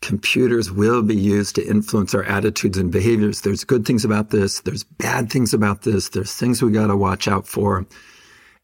computers 0.00 0.70
will 0.70 1.02
be 1.02 1.16
used 1.16 1.54
to 1.56 1.66
influence 1.66 2.14
our 2.14 2.24
attitudes 2.24 2.78
and 2.78 2.92
behaviors. 2.92 3.40
There's 3.40 3.64
good 3.64 3.84
things 3.84 4.04
about 4.04 4.30
this. 4.30 4.60
There's 4.60 4.84
bad 4.84 5.30
things 5.30 5.52
about 5.52 5.82
this. 5.82 6.10
There's 6.10 6.34
things 6.34 6.62
we 6.62 6.70
got 6.70 6.86
to 6.88 6.96
watch 6.96 7.26
out 7.26 7.46
for. 7.46 7.86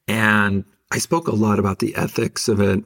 And 0.07 0.65
I 0.91 0.99
spoke 0.99 1.29
a 1.29 1.35
lot 1.35 1.59
about 1.59 1.81
the 1.81 1.95
ethics 1.97 2.49
of 2.49 2.61
it, 2.61 2.85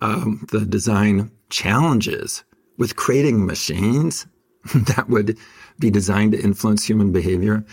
um, 0.00 0.46
the 0.50 0.64
design 0.64 1.30
challenges 1.48 2.44
with 2.78 2.96
creating 2.96 3.44
machines 3.44 4.26
that 4.74 5.08
would 5.08 5.36
be 5.78 5.90
designed 5.90 6.32
to 6.32 6.40
influence 6.40 6.84
human 6.84 7.12
behavior. 7.12 7.64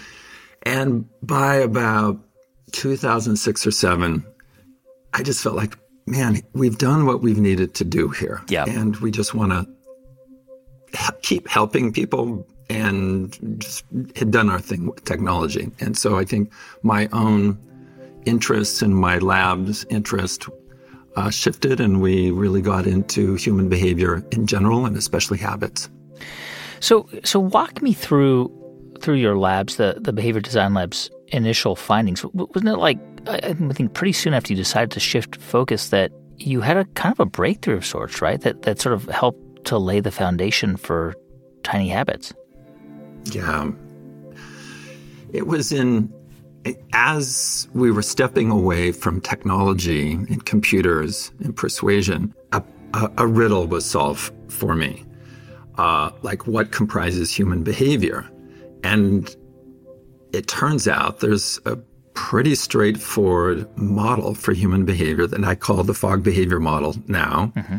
And 0.63 1.05
by 1.21 1.55
about 1.55 2.19
2006 2.71 3.67
or 3.67 3.71
seven, 3.71 4.25
I 5.13 5.23
just 5.23 5.41
felt 5.41 5.55
like, 5.55 5.77
man, 6.07 6.41
we've 6.53 6.77
done 6.77 7.05
what 7.05 7.21
we've 7.21 7.37
needed 7.37 7.75
to 7.75 7.83
do 7.83 8.09
here. 8.09 8.41
Yeah. 8.47 8.65
And 8.67 8.95
we 8.97 9.11
just 9.11 9.33
want 9.33 9.51
to 9.51 11.13
keep 11.21 11.47
helping 11.47 11.93
people 11.93 12.47
and 12.69 13.59
just 13.59 13.85
had 14.15 14.31
done 14.31 14.49
our 14.49 14.59
thing 14.59 14.87
with 14.87 15.03
technology. 15.03 15.71
And 15.79 15.97
so 15.97 16.17
I 16.17 16.25
think 16.25 16.51
my 16.81 17.07
own 17.13 17.57
interests 18.25 18.81
and 18.81 18.95
my 18.95 19.19
lab's 19.19 19.85
interest 19.85 20.47
uh, 21.15 21.29
shifted, 21.29 21.79
and 21.79 22.01
we 22.01 22.29
really 22.31 22.61
got 22.61 22.85
into 22.85 23.35
human 23.35 23.69
behavior 23.69 24.23
in 24.31 24.45
general, 24.45 24.85
and 24.85 24.95
especially 24.95 25.37
habits. 25.37 25.89
So, 26.79 27.09
so 27.23 27.39
walk 27.39 27.81
me 27.81 27.93
through 27.93 28.53
through 29.01 29.15
your 29.15 29.37
labs, 29.37 29.77
the 29.77 29.97
the 29.99 30.13
behavior 30.13 30.41
design 30.41 30.73
lab's 30.73 31.09
initial 31.29 31.75
findings. 31.75 32.23
Wasn't 32.23 32.67
it 32.67 32.77
like 32.77 32.99
I 33.27 33.53
think 33.53 33.93
pretty 33.93 34.13
soon 34.13 34.33
after 34.33 34.53
you 34.53 34.57
decided 34.57 34.91
to 34.91 34.99
shift 34.99 35.35
focus 35.35 35.89
that 35.89 36.11
you 36.37 36.61
had 36.61 36.77
a 36.77 36.85
kind 36.85 37.11
of 37.11 37.19
a 37.19 37.25
breakthrough 37.25 37.77
of 37.77 37.85
sorts, 37.85 38.21
right? 38.21 38.39
That 38.41 38.61
that 38.63 38.79
sort 38.79 38.93
of 38.93 39.05
helped 39.05 39.65
to 39.65 39.77
lay 39.77 39.99
the 39.99 40.11
foundation 40.11 40.77
for 40.77 41.15
tiny 41.63 41.89
habits. 41.89 42.33
Yeah. 43.25 43.71
It 45.33 45.47
was 45.47 45.71
in, 45.73 46.13
as 46.93 47.67
we 47.73 47.91
were 47.91 48.01
stepping 48.01 48.49
away 48.49 48.93
from 48.93 49.19
technology 49.19 50.13
and 50.13 50.45
computers 50.45 51.31
and 51.43 51.53
persuasion, 51.55 52.33
a, 52.53 52.63
a, 52.93 53.11
a 53.17 53.27
riddle 53.27 53.67
was 53.67 53.85
solved 53.85 54.33
for 54.49 54.73
me. 54.75 55.03
Uh, 55.77 56.11
like, 56.21 56.47
what 56.47 56.71
comprises 56.71 57.35
human 57.35 57.63
behavior? 57.63 58.27
And 58.83 59.35
it 60.31 60.47
turns 60.47 60.87
out 60.87 61.19
there's 61.19 61.59
a 61.65 61.77
pretty 62.17 62.55
straightforward 62.55 63.69
model 63.77 64.33
for 64.33 64.51
human 64.51 64.85
behavior 64.85 65.27
that 65.27 65.43
I 65.45 65.53
call 65.53 65.83
the 65.83 65.93
Fogg 65.93 66.23
behavior 66.23 66.59
model 66.59 66.95
now. 67.07 67.53
Mm-hmm. 67.55 67.77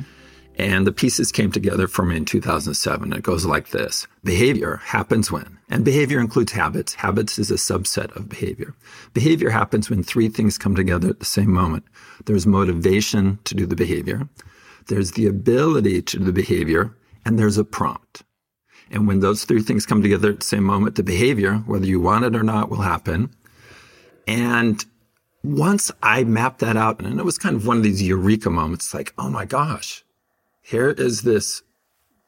And 0.55 0.87
the 0.87 0.93
pieces 0.93 1.33
came 1.33 1.51
together 1.51 1.89
for 1.89 2.05
me 2.05 2.17
in 2.17 2.25
2007. 2.25 3.13
It 3.13 3.23
goes 3.25 3.45
like 3.45 3.71
this. 3.71 4.07
Behavior 4.23 4.77
happens 4.77 5.33
when, 5.33 5.59
and 5.69 5.85
behavior 5.85 6.21
includes 6.21 6.53
habits. 6.53 6.95
Habits 6.95 7.39
is 7.41 7.51
a 7.51 7.55
subset 7.55 8.15
of 8.15 8.29
behavior. 8.29 8.75
Behavior 9.13 9.51
happens 9.51 9.91
when 9.91 10.05
three 10.05 10.29
things 10.29 10.57
come 10.57 10.77
together 10.77 11.09
at 11.09 11.19
the 11.19 11.25
same 11.27 11.53
moment. 11.53 11.85
There's 12.27 12.47
motivation 12.47 13.41
to 13.43 13.57
do 13.57 13.67
the 13.67 13.77
behavior. 13.77 14.29
There's 14.87 15.13
the 15.13 15.27
ability 15.27 16.03
to 16.03 16.19
do 16.19 16.25
the 16.25 16.33
behavior 16.33 16.95
and 17.25 17.39
there's 17.39 17.59
a 17.59 17.65
prompt. 17.65 18.23
And 18.91 19.09
when 19.09 19.19
those 19.19 19.45
three 19.45 19.63
things 19.63 19.85
come 19.85 20.01
together 20.01 20.31
at 20.31 20.41
the 20.41 20.47
same 20.47 20.65
moment, 20.65 20.95
the 20.95 21.03
behavior, 21.03 21.57
whether 21.67 21.87
you 21.87 22.01
want 22.01 22.25
it 22.25 22.37
or 22.37 22.45
not, 22.45 22.71
will 22.71 22.83
happen. 22.83 23.35
And 24.29 24.85
once 25.43 25.91
I 26.03 26.23
mapped 26.25 26.61
that 26.61 26.77
out, 26.77 27.01
and 27.01 27.19
it 27.19 27.25
was 27.25 27.39
kind 27.39 27.57
of 27.57 27.67
one 27.67 27.79
of 27.79 27.83
these 27.83 28.03
eureka 28.03 28.51
moments, 28.51 28.93
like, 28.93 29.15
oh 29.17 29.31
my 29.31 29.47
gosh, 29.47 30.05
here 30.61 30.91
is 30.91 31.23
this 31.23 31.63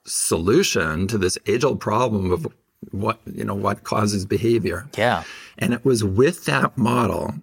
solution 0.07 1.07
to 1.09 1.19
this 1.19 1.37
age 1.47 1.63
old 1.63 1.79
problem 1.79 2.33
of 2.33 2.49
what, 2.91 3.21
you 3.27 3.45
know, 3.45 3.55
what 3.55 3.85
causes 3.85 4.25
behavior. 4.25 4.89
Yeah. 4.97 5.25
And 5.59 5.75
it 5.75 5.85
was 5.85 6.03
with 6.03 6.47
that 6.47 6.79
model, 6.79 7.35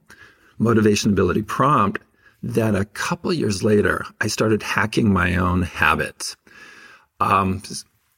motivation, 0.58 1.12
ability, 1.12 1.44
prompt, 1.44 2.02
that 2.42 2.76
a 2.76 2.86
couple 2.86 3.32
years 3.32 3.64
later, 3.64 4.06
I 4.22 4.28
started 4.28 4.64
hacking 4.64 5.14
my 5.14 5.36
own 5.36 5.62
habits. 5.62 6.36
Um, 7.20 7.62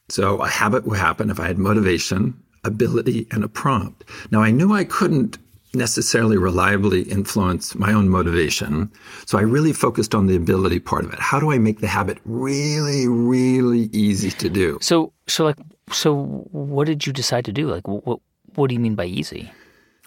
so 0.07 0.37
a 0.41 0.47
habit 0.47 0.85
would 0.85 0.99
happen 0.99 1.29
if 1.29 1.39
I 1.39 1.47
had 1.47 1.57
motivation, 1.57 2.41
ability, 2.63 3.27
and 3.31 3.43
a 3.43 3.49
prompt. 3.49 4.05
Now 4.31 4.41
I 4.41 4.51
knew 4.51 4.73
I 4.73 4.85
couldn't 4.85 5.37
necessarily 5.73 6.37
reliably 6.37 7.03
influence 7.03 7.75
my 7.75 7.93
own 7.93 8.09
motivation. 8.09 8.91
So 9.25 9.37
I 9.37 9.41
really 9.41 9.73
focused 9.73 10.15
on 10.15 10.27
the 10.27 10.35
ability 10.35 10.79
part 10.79 11.05
of 11.05 11.13
it. 11.13 11.19
How 11.19 11.39
do 11.39 11.51
I 11.51 11.57
make 11.57 11.79
the 11.79 11.87
habit 11.87 12.17
really, 12.25 13.07
really 13.07 13.89
easy 13.91 14.31
to 14.31 14.49
do? 14.49 14.79
So, 14.81 15.13
so 15.27 15.45
like, 15.45 15.57
so 15.91 16.15
what 16.51 16.87
did 16.87 17.05
you 17.05 17.13
decide 17.13 17.45
to 17.45 17.51
do? 17.51 17.69
Like, 17.69 17.87
what, 17.87 18.19
what 18.55 18.67
do 18.67 18.73
you 18.73 18.79
mean 18.79 18.95
by 18.95 19.05
easy? 19.05 19.51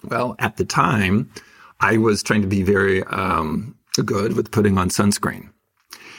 Well, 0.04 0.34
at 0.40 0.56
the 0.56 0.64
time, 0.64 1.30
I 1.80 1.96
was 1.96 2.22
trying 2.22 2.42
to 2.42 2.48
be 2.48 2.62
very 2.62 3.04
um, 3.04 3.76
good 4.04 4.36
with 4.36 4.50
putting 4.50 4.78
on 4.78 4.88
sunscreen. 4.88 5.50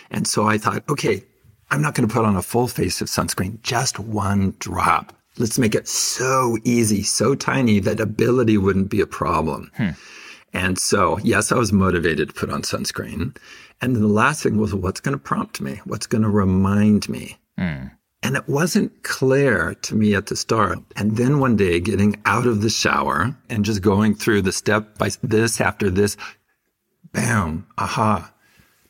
And 0.09 0.27
so 0.27 0.45
I 0.47 0.57
thought, 0.57 0.83
okay, 0.89 1.23
I'm 1.69 1.81
not 1.81 1.95
going 1.95 2.07
to 2.07 2.13
put 2.13 2.25
on 2.25 2.35
a 2.35 2.41
full 2.41 2.67
face 2.67 3.01
of 3.01 3.07
sunscreen, 3.07 3.61
just 3.61 3.99
one 3.99 4.55
drop. 4.59 5.13
Let's 5.37 5.57
make 5.57 5.75
it 5.75 5.87
so 5.87 6.57
easy, 6.63 7.03
so 7.03 7.33
tiny 7.33 7.79
that 7.79 7.99
ability 7.99 8.57
wouldn't 8.57 8.89
be 8.89 9.01
a 9.01 9.07
problem. 9.07 9.71
Hmm. 9.75 9.89
And 10.53 10.77
so, 10.77 11.17
yes, 11.23 11.51
I 11.51 11.55
was 11.55 11.73
motivated 11.73 12.29
to 12.29 12.35
put 12.35 12.51
on 12.51 12.61
sunscreen. 12.61 13.35
And 13.81 13.95
then 13.95 14.03
the 14.03 14.07
last 14.07 14.43
thing 14.43 14.57
was, 14.57 14.75
what's 14.75 14.99
going 14.99 15.17
to 15.17 15.23
prompt 15.23 15.59
me? 15.59 15.81
What's 15.85 16.05
going 16.05 16.21
to 16.21 16.29
remind 16.29 17.09
me? 17.09 17.37
Hmm. 17.57 17.87
And 18.21 18.37
it 18.37 18.47
wasn't 18.47 19.03
clear 19.03 19.73
to 19.81 19.95
me 19.95 20.15
at 20.15 20.27
the 20.27 20.35
start. 20.35 20.79
And 20.95 21.17
then 21.17 21.39
one 21.39 21.57
day, 21.57 21.79
getting 21.81 22.21
out 22.25 22.45
of 22.45 22.61
the 22.61 22.69
shower 22.69 23.35
and 23.49 23.65
just 23.65 23.81
going 23.81 24.15
through 24.15 24.43
the 24.43 24.53
step 24.53 24.97
by 24.97 25.09
this 25.21 25.59
after 25.59 25.89
this, 25.89 26.15
bam, 27.11 27.67
aha, 27.77 28.32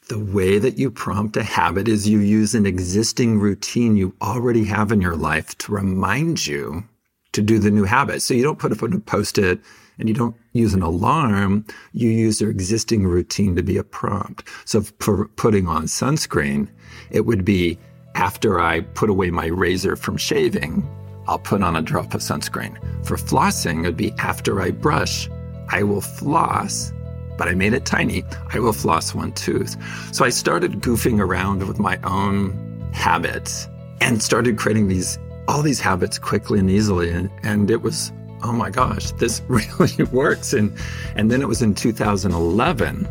the 0.09 0.19
way 0.19 0.59
that 0.59 0.77
you 0.77 0.91
prompt 0.91 1.37
a 1.37 1.43
habit 1.43 1.87
is 1.87 2.07
you 2.07 2.19
use 2.19 2.53
an 2.53 2.65
existing 2.65 3.39
routine 3.39 3.95
you 3.95 4.15
already 4.21 4.65
have 4.65 4.91
in 4.91 5.01
your 5.01 5.15
life 5.15 5.57
to 5.59 5.71
remind 5.71 6.45
you 6.45 6.83
to 7.31 7.41
do 7.41 7.57
the 7.57 7.71
new 7.71 7.83
habit. 7.83 8.21
So 8.21 8.33
you 8.33 8.43
don't 8.43 8.59
put 8.59 8.71
up 8.71 8.81
a 8.81 8.99
post 8.99 9.37
it 9.37 9.59
and 9.97 10.09
you 10.09 10.15
don't 10.15 10.35
use 10.51 10.73
an 10.73 10.81
alarm. 10.81 11.65
You 11.93 12.09
use 12.09 12.41
your 12.41 12.49
existing 12.49 13.07
routine 13.07 13.55
to 13.55 13.63
be 13.63 13.77
a 13.77 13.83
prompt. 13.83 14.47
So 14.65 14.81
for 14.99 15.27
putting 15.29 15.67
on 15.67 15.83
sunscreen, 15.83 16.69
it 17.09 17.25
would 17.25 17.45
be 17.45 17.79
after 18.15 18.59
I 18.59 18.81
put 18.81 19.09
away 19.09 19.31
my 19.31 19.47
razor 19.47 19.95
from 19.95 20.17
shaving, 20.17 20.87
I'll 21.27 21.39
put 21.39 21.63
on 21.63 21.75
a 21.75 21.81
drop 21.81 22.13
of 22.13 22.21
sunscreen. 22.21 22.77
For 23.05 23.15
flossing, 23.15 23.83
it'd 23.83 23.97
be 23.97 24.11
after 24.19 24.61
I 24.61 24.71
brush, 24.71 25.29
I 25.69 25.83
will 25.83 26.01
floss 26.01 26.91
but 27.37 27.47
I 27.47 27.53
made 27.53 27.73
it 27.73 27.85
tiny. 27.85 28.23
I 28.53 28.59
will 28.59 28.73
floss 28.73 29.13
one 29.13 29.31
tooth. 29.33 29.75
So 30.13 30.25
I 30.25 30.29
started 30.29 30.81
goofing 30.81 31.19
around 31.19 31.67
with 31.67 31.79
my 31.79 31.99
own 32.03 32.89
habits 32.93 33.67
and 34.01 34.21
started 34.21 34.57
creating 34.57 34.87
these 34.87 35.17
all 35.47 35.61
these 35.61 35.79
habits 35.79 36.17
quickly 36.17 36.59
and 36.59 36.69
easily 36.69 37.09
and, 37.09 37.29
and 37.43 37.69
it 37.69 37.81
was 37.81 38.13
oh 38.43 38.53
my 38.53 38.69
gosh 38.69 39.11
this 39.13 39.41
really 39.47 40.03
works 40.11 40.53
and 40.53 40.73
and 41.15 41.29
then 41.29 41.41
it 41.41 41.47
was 41.47 41.61
in 41.61 41.73
2011 41.73 43.07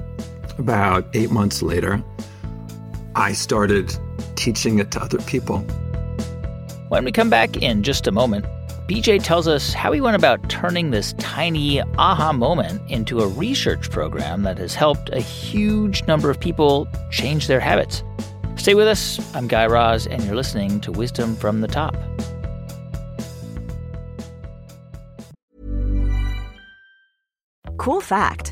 about 0.59 1.05
8 1.15 1.31
months 1.31 1.63
later 1.63 2.03
I 3.15 3.33
started 3.33 3.95
teaching 4.35 4.79
it 4.79 4.91
to 4.93 5.03
other 5.03 5.19
people 5.23 5.59
When 6.89 7.05
we 7.05 7.13
come 7.13 7.31
back 7.31 7.57
in 7.57 7.83
just 7.83 8.07
a 8.07 8.13
moment, 8.13 8.45
BJ 8.89 9.23
tells 9.23 9.47
us 9.47 9.73
how 9.73 9.93
he 9.93 10.01
went 10.01 10.17
about 10.17 10.49
turning 10.49 10.91
this 10.91 11.13
tiny 11.15 11.81
aha 11.99 12.33
moment 12.33 12.83
into 12.91 13.21
a 13.21 13.29
research 13.29 13.89
program 13.91 14.43
that 14.43 14.59
has 14.59 14.75
helped 14.75 15.09
a 15.11 15.21
huge 15.21 16.05
number 16.09 16.31
of 16.31 16.41
people 16.41 16.89
change 17.13 17.47
their 17.47 17.61
habits. 17.61 18.03
Stay 18.57 18.75
with 18.75 18.89
us. 18.89 19.21
I'm 19.37 19.47
Guy 19.47 19.67
Raz, 19.67 20.09
and 20.09 20.25
you're 20.25 20.35
listening 20.35 20.81
to 20.81 20.91
Wisdom 20.91 21.37
from 21.37 21.61
the 21.61 21.69
Top. 21.69 21.97
Cool 27.77 28.01
fact 28.01 28.52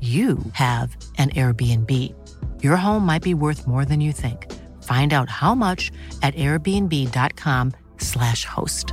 you 0.00 0.38
have 0.52 0.94
an 1.16 1.30
Airbnb. 1.30 2.12
Your 2.62 2.76
home 2.76 3.06
might 3.06 3.22
be 3.22 3.32
worth 3.32 3.66
more 3.66 3.86
than 3.86 4.02
you 4.02 4.12
think. 4.12 4.52
Find 4.82 5.14
out 5.14 5.30
how 5.30 5.54
much 5.54 5.90
at 6.22 6.34
airbnb.com/slash 6.34 8.44
host. 8.44 8.92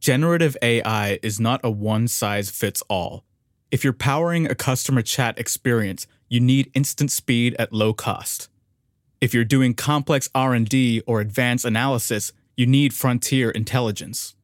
Generative 0.00 0.56
AI 0.62 1.18
is 1.22 1.40
not 1.40 1.60
a 1.64 1.70
one 1.70 2.08
size 2.08 2.50
fits 2.50 2.82
all. 2.88 3.24
If 3.70 3.84
you're 3.84 3.92
powering 3.92 4.46
a 4.46 4.54
customer 4.54 5.02
chat 5.02 5.38
experience, 5.38 6.06
you 6.28 6.40
need 6.40 6.70
instant 6.74 7.10
speed 7.10 7.54
at 7.58 7.72
low 7.72 7.92
cost. 7.92 8.48
If 9.20 9.34
you're 9.34 9.44
doing 9.44 9.74
complex 9.74 10.30
R&D 10.34 11.02
or 11.06 11.20
advanced 11.20 11.64
analysis, 11.64 12.32
you 12.56 12.66
need 12.66 12.94
frontier 12.94 13.50
intelligence. 13.50 14.34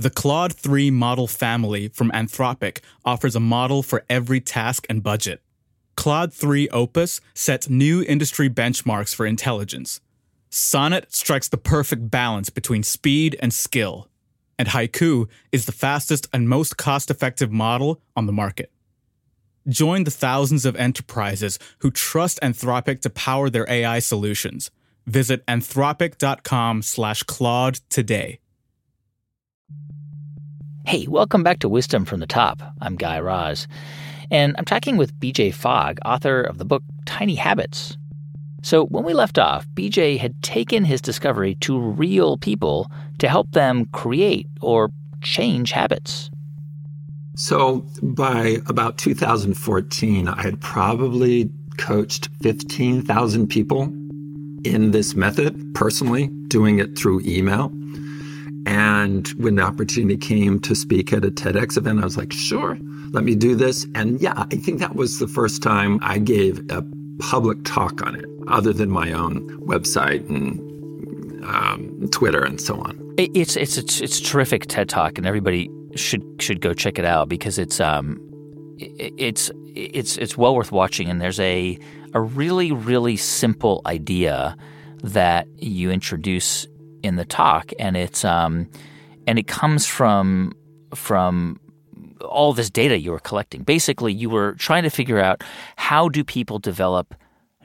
The 0.00 0.08
Claude 0.08 0.54
3 0.54 0.90
model 0.90 1.26
family 1.26 1.88
from 1.88 2.10
Anthropic 2.12 2.78
offers 3.04 3.36
a 3.36 3.38
model 3.38 3.82
for 3.82 4.02
every 4.08 4.40
task 4.40 4.86
and 4.88 5.02
budget. 5.02 5.42
Claude 5.94 6.32
3 6.32 6.70
Opus 6.70 7.20
sets 7.34 7.68
new 7.68 8.02
industry 8.04 8.48
benchmarks 8.48 9.14
for 9.14 9.26
intelligence. 9.26 10.00
Sonnet 10.48 11.14
strikes 11.14 11.50
the 11.50 11.58
perfect 11.58 12.10
balance 12.10 12.48
between 12.48 12.82
speed 12.82 13.36
and 13.42 13.52
skill. 13.52 14.08
And 14.58 14.68
Haiku 14.68 15.28
is 15.52 15.66
the 15.66 15.72
fastest 15.72 16.28
and 16.32 16.48
most 16.48 16.78
cost 16.78 17.10
effective 17.10 17.52
model 17.52 18.00
on 18.16 18.24
the 18.24 18.32
market. 18.32 18.72
Join 19.68 20.04
the 20.04 20.10
thousands 20.10 20.64
of 20.64 20.76
enterprises 20.76 21.58
who 21.80 21.90
trust 21.90 22.40
Anthropic 22.42 23.02
to 23.02 23.10
power 23.10 23.50
their 23.50 23.68
AI 23.68 23.98
solutions. 23.98 24.70
Visit 25.06 25.44
anthropic.com 25.44 26.80
slash 26.80 27.22
Claude 27.24 27.80
today. 27.90 28.39
Hey, 30.90 31.06
welcome 31.06 31.44
back 31.44 31.60
to 31.60 31.68
Wisdom 31.68 32.04
from 32.04 32.18
the 32.18 32.26
Top. 32.26 32.60
I'm 32.80 32.96
Guy 32.96 33.20
Raz, 33.20 33.68
and 34.28 34.56
I'm 34.58 34.64
talking 34.64 34.96
with 34.96 35.14
BJ 35.20 35.54
Fogg, 35.54 36.00
author 36.04 36.42
of 36.42 36.58
the 36.58 36.64
book 36.64 36.82
Tiny 37.06 37.36
Habits. 37.36 37.96
So, 38.64 38.86
when 38.86 39.04
we 39.04 39.14
left 39.14 39.38
off, 39.38 39.68
BJ 39.74 40.18
had 40.18 40.42
taken 40.42 40.84
his 40.84 41.00
discovery 41.00 41.54
to 41.60 41.78
real 41.78 42.38
people 42.38 42.90
to 43.20 43.28
help 43.28 43.52
them 43.52 43.84
create 43.92 44.48
or 44.62 44.90
change 45.22 45.70
habits. 45.70 46.28
So 47.36 47.86
by 48.02 48.56
about 48.66 48.98
2014, 48.98 50.26
I 50.26 50.42
had 50.42 50.60
probably 50.60 51.48
coached 51.76 52.30
15,000 52.42 53.46
people 53.46 53.82
in 54.64 54.90
this 54.90 55.14
method 55.14 55.72
personally, 55.72 56.26
doing 56.48 56.80
it 56.80 56.98
through 56.98 57.20
email. 57.20 57.70
And 58.66 59.26
when 59.38 59.56
the 59.56 59.62
opportunity 59.62 60.16
came 60.16 60.60
to 60.60 60.74
speak 60.74 61.12
at 61.12 61.24
a 61.24 61.30
TEDx 61.30 61.76
event, 61.76 62.00
I 62.00 62.04
was 62.04 62.16
like, 62.16 62.32
sure, 62.32 62.78
let 63.12 63.24
me 63.24 63.34
do 63.34 63.54
this. 63.54 63.86
And 63.94 64.20
yeah, 64.20 64.34
I 64.36 64.56
think 64.56 64.80
that 64.80 64.94
was 64.94 65.18
the 65.18 65.28
first 65.28 65.62
time 65.62 65.98
I 66.02 66.18
gave 66.18 66.58
a 66.70 66.84
public 67.18 67.64
talk 67.64 68.04
on 68.06 68.16
it, 68.16 68.24
other 68.48 68.72
than 68.72 68.90
my 68.90 69.12
own 69.12 69.48
website 69.60 70.28
and 70.28 70.60
um, 71.44 72.08
Twitter 72.10 72.44
and 72.44 72.60
so 72.60 72.76
on. 72.80 73.14
It's 73.18 73.56
it's 73.56 73.76
it's 73.76 74.00
it's 74.00 74.20
terrific 74.20 74.66
TED 74.66 74.88
Talk, 74.88 75.18
and 75.18 75.26
everybody 75.26 75.70
should 75.94 76.22
should 76.38 76.60
go 76.60 76.72
check 76.72 76.98
it 76.98 77.04
out 77.04 77.28
because 77.28 77.58
it's 77.58 77.80
um 77.80 78.18
it's 78.78 79.50
it's 79.74 80.16
it's 80.16 80.38
well 80.38 80.54
worth 80.54 80.72
watching. 80.72 81.08
And 81.08 81.20
there's 81.20 81.40
a 81.40 81.78
a 82.14 82.20
really 82.20 82.72
really 82.72 83.16
simple 83.16 83.82
idea 83.86 84.56
that 85.02 85.48
you 85.58 85.90
introduce 85.90 86.66
in 87.02 87.16
the 87.16 87.24
talk, 87.24 87.72
and 87.78 87.96
it's 87.96 88.24
um 88.24 88.68
and 89.26 89.38
it 89.38 89.46
comes 89.46 89.86
from 89.86 90.52
from 90.94 91.60
all 92.20 92.52
this 92.52 92.70
data 92.70 92.98
you 92.98 93.10
were 93.10 93.20
collecting. 93.20 93.62
Basically, 93.62 94.12
you 94.12 94.30
were 94.30 94.54
trying 94.54 94.82
to 94.82 94.90
figure 94.90 95.18
out 95.18 95.42
how 95.76 96.08
do 96.08 96.24
people 96.24 96.58
develop 96.58 97.14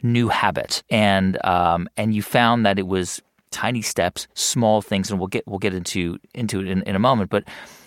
new 0.03 0.29
habits, 0.29 0.83
and 0.89 1.43
um, 1.45 1.87
and 1.97 2.13
you 2.13 2.21
found 2.21 2.65
that 2.65 2.79
it 2.79 2.87
was 2.87 3.21
tiny 3.51 3.81
steps, 3.81 4.27
small 4.33 4.81
things, 4.81 5.09
and 5.09 5.19
we'll 5.19 5.27
get 5.27 5.47
we'll 5.47 5.59
get 5.59 5.73
into 5.73 6.17
into 6.33 6.59
it 6.59 6.67
in, 6.67 6.83
in 6.83 6.95
a 6.95 6.99
moment. 6.99 7.29
But 7.29 7.43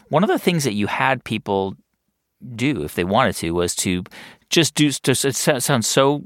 one 0.09 0.23
of 0.23 0.29
the 0.29 0.39
things 0.39 0.65
that 0.65 0.75
you 0.75 0.87
had 0.87 1.25
people 1.25 1.75
do, 2.55 2.83
if 2.83 2.95
they 2.95 3.05
wanted 3.05 3.35
to, 3.37 3.51
was 3.53 3.75
to 3.77 4.05
just 4.51 4.75
do. 4.75 4.91
Just, 4.91 5.25
it 5.25 5.35
sounds 5.35 5.87
so 5.87 6.25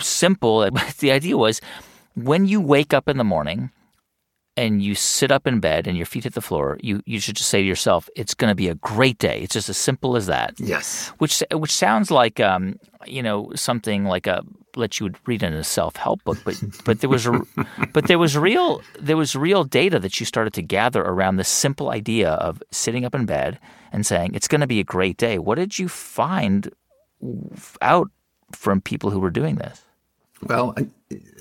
simple. 0.00 0.68
But 0.72 0.96
the 0.98 1.12
idea 1.12 1.36
was 1.36 1.60
when 2.14 2.46
you 2.46 2.60
wake 2.60 2.94
up 2.94 3.08
in 3.08 3.16
the 3.16 3.24
morning 3.24 3.70
and 4.58 4.82
you 4.82 4.96
sit 4.96 5.30
up 5.30 5.46
in 5.46 5.60
bed 5.60 5.86
and 5.86 5.96
your 5.96 6.04
feet 6.04 6.24
hit 6.24 6.34
the 6.34 6.40
floor, 6.40 6.78
you, 6.82 7.00
you 7.06 7.20
should 7.20 7.36
just 7.36 7.48
say 7.48 7.62
to 7.62 7.66
yourself, 7.66 8.08
"It's 8.16 8.34
going 8.34 8.50
to 8.50 8.56
be 8.56 8.68
a 8.68 8.74
great 8.74 9.18
day." 9.18 9.40
It's 9.42 9.54
just 9.54 9.68
as 9.68 9.76
simple 9.76 10.16
as 10.16 10.26
that. 10.26 10.54
Yes. 10.58 11.10
Which 11.18 11.44
which 11.52 11.72
sounds 11.72 12.10
like 12.10 12.40
um, 12.40 12.74
you 13.06 13.22
know 13.22 13.52
something 13.54 14.04
like 14.04 14.26
a 14.26 14.42
let 14.74 14.98
you 14.98 15.04
would 15.04 15.16
read 15.26 15.44
in 15.44 15.52
a 15.52 15.62
self 15.62 15.94
help 15.94 16.24
book, 16.24 16.38
but 16.44 16.60
but 16.84 17.00
there 17.00 17.08
was 17.08 17.26
a 17.26 17.40
but 17.92 18.08
there 18.08 18.18
was 18.18 18.36
real 18.36 18.82
there 18.98 19.16
was 19.16 19.36
real 19.36 19.62
data 19.62 20.00
that 20.00 20.18
you 20.18 20.26
started 20.26 20.52
to 20.54 20.62
gather 20.62 21.02
around 21.02 21.36
this 21.36 21.48
simple 21.48 21.90
idea 21.90 22.30
of 22.30 22.60
sitting 22.72 23.04
up 23.04 23.14
in 23.14 23.26
bed 23.26 23.60
and 23.92 24.04
saying 24.04 24.34
it's 24.34 24.48
going 24.48 24.60
to 24.60 24.66
be 24.66 24.80
a 24.80 24.84
great 24.84 25.18
day. 25.18 25.38
What 25.38 25.54
did 25.54 25.78
you 25.78 25.88
find 25.88 26.68
out 27.80 28.10
from 28.50 28.80
people 28.80 29.10
who 29.10 29.20
were 29.20 29.30
doing 29.30 29.54
this? 29.54 29.84
Well, 30.42 30.74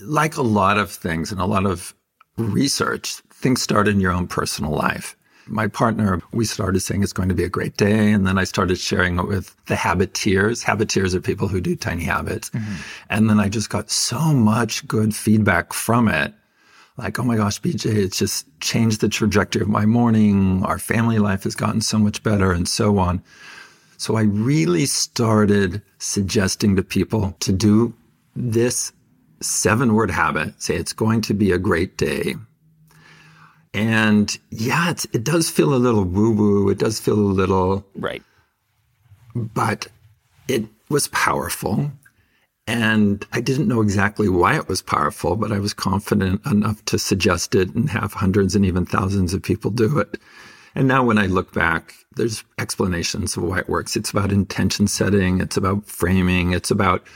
like 0.03 0.37
a 0.37 0.43
lot 0.43 0.77
of 0.77 0.91
things 0.91 1.31
and 1.31 1.41
a 1.41 1.45
lot 1.45 1.65
of 1.65 1.95
research, 2.37 3.15
things 3.31 3.61
start 3.61 3.87
in 3.87 3.99
your 3.99 4.11
own 4.11 4.27
personal 4.27 4.71
life. 4.71 5.15
My 5.47 5.67
partner, 5.67 6.21
we 6.33 6.43
started 6.43 6.81
saying 6.81 7.03
it's 7.03 7.13
going 7.13 7.29
to 7.29 7.35
be 7.35 7.43
a 7.43 7.49
great 7.49 7.77
day. 7.77 8.11
And 8.11 8.27
then 8.27 8.37
I 8.37 8.43
started 8.43 8.77
sharing 8.77 9.17
it 9.17 9.27
with 9.27 9.55
the 9.67 9.75
habiteers. 9.75 10.63
Habiteers 10.63 11.13
are 11.13 11.21
people 11.21 11.47
who 11.47 11.61
do 11.61 11.75
tiny 11.75 12.03
habits. 12.03 12.49
Mm-hmm. 12.49 12.75
And 13.09 13.29
then 13.29 13.39
I 13.39 13.47
just 13.47 13.69
got 13.69 13.89
so 13.89 14.19
much 14.33 14.85
good 14.87 15.15
feedback 15.15 15.71
from 15.71 16.09
it. 16.09 16.33
Like, 16.97 17.19
oh 17.19 17.23
my 17.23 17.37
gosh, 17.37 17.61
BJ, 17.61 17.95
it's 17.95 18.17
just 18.17 18.47
changed 18.59 19.01
the 19.01 19.07
trajectory 19.07 19.61
of 19.61 19.69
my 19.69 19.85
morning. 19.85 20.63
Our 20.65 20.79
family 20.79 21.19
life 21.19 21.43
has 21.43 21.55
gotten 21.55 21.79
so 21.79 21.99
much 21.99 22.23
better 22.23 22.51
and 22.51 22.67
so 22.67 22.97
on. 22.97 23.21
So 23.97 24.15
I 24.15 24.23
really 24.23 24.85
started 24.85 25.81
suggesting 25.99 26.75
to 26.75 26.83
people 26.83 27.35
to 27.39 27.51
do 27.51 27.93
this 28.35 28.91
seven 29.41 29.93
word 29.93 30.11
habit. 30.11 30.61
Say 30.61 30.75
it's 30.75 30.93
going 30.93 31.21
to 31.21 31.33
be 31.33 31.51
a 31.51 31.57
great 31.57 31.97
day. 31.97 32.35
And 33.73 34.37
yeah, 34.49 34.93
it 35.13 35.23
does 35.23 35.49
feel 35.49 35.73
a 35.73 35.75
little 35.75 36.03
woo 36.03 36.31
woo. 36.31 36.69
It 36.69 36.79
does 36.79 36.99
feel 36.99 37.19
a 37.19 37.19
little. 37.19 37.85
Right. 37.95 38.23
But 39.35 39.87
it 40.47 40.65
was 40.89 41.07
powerful. 41.09 41.91
And 42.65 43.25
I 43.31 43.39
didn't 43.39 43.67
know 43.67 43.81
exactly 43.81 44.27
why 44.27 44.55
it 44.57 44.67
was 44.67 44.81
powerful, 44.81 45.35
but 45.37 45.51
I 45.53 45.59
was 45.59 45.73
confident 45.73 46.45
enough 46.45 46.83
to 46.85 46.99
suggest 46.99 47.55
it 47.55 47.73
and 47.75 47.89
have 47.89 48.13
hundreds 48.13 48.55
and 48.55 48.65
even 48.65 48.85
thousands 48.85 49.33
of 49.33 49.41
people 49.41 49.71
do 49.71 49.99
it. 49.99 50.17
And 50.75 50.87
now 50.87 51.03
when 51.03 51.17
I 51.17 51.27
look 51.27 51.53
back, 51.53 51.93
there's 52.17 52.43
explanations 52.59 53.37
of 53.37 53.43
why 53.43 53.59
it 53.59 53.69
works. 53.69 53.95
It's 53.95 54.11
about 54.11 54.31
intention 54.31 54.87
setting. 54.87 55.39
It's 55.39 55.55
about 55.55 55.85
framing. 55.85 56.51
It's 56.51 56.69
about, 56.69 57.07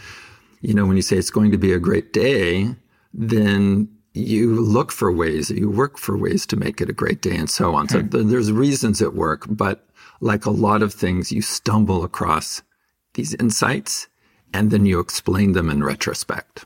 you 0.61 0.73
know, 0.73 0.85
when 0.85 0.95
you 0.95 1.01
say 1.01 1.17
it's 1.17 1.29
going 1.29 1.51
to 1.51 1.57
be 1.57 1.73
a 1.73 1.79
great 1.79 2.13
day, 2.13 2.75
then 3.13 3.89
you 4.13 4.59
look 4.59 4.91
for 4.91 5.11
ways, 5.11 5.49
you 5.49 5.69
work 5.69 5.97
for 5.97 6.17
ways 6.17 6.45
to 6.45 6.55
make 6.55 6.81
it 6.81 6.89
a 6.89 6.93
great 6.93 7.21
day 7.21 7.35
and 7.35 7.49
so 7.49 7.73
on. 7.75 7.87
So 7.89 8.01
hmm. 8.01 8.29
there's 8.29 8.51
reasons 8.51 9.01
at 9.01 9.13
work, 9.13 9.45
but 9.49 9.87
like 10.19 10.45
a 10.45 10.51
lot 10.51 10.83
of 10.83 10.93
things, 10.93 11.31
you 11.31 11.41
stumble 11.41 12.03
across 12.03 12.61
these 13.13 13.33
insights 13.35 14.07
and 14.53 14.69
then 14.69 14.85
you 14.85 14.99
explain 14.99 15.53
them 15.53 15.69
in 15.69 15.83
retrospect. 15.83 16.65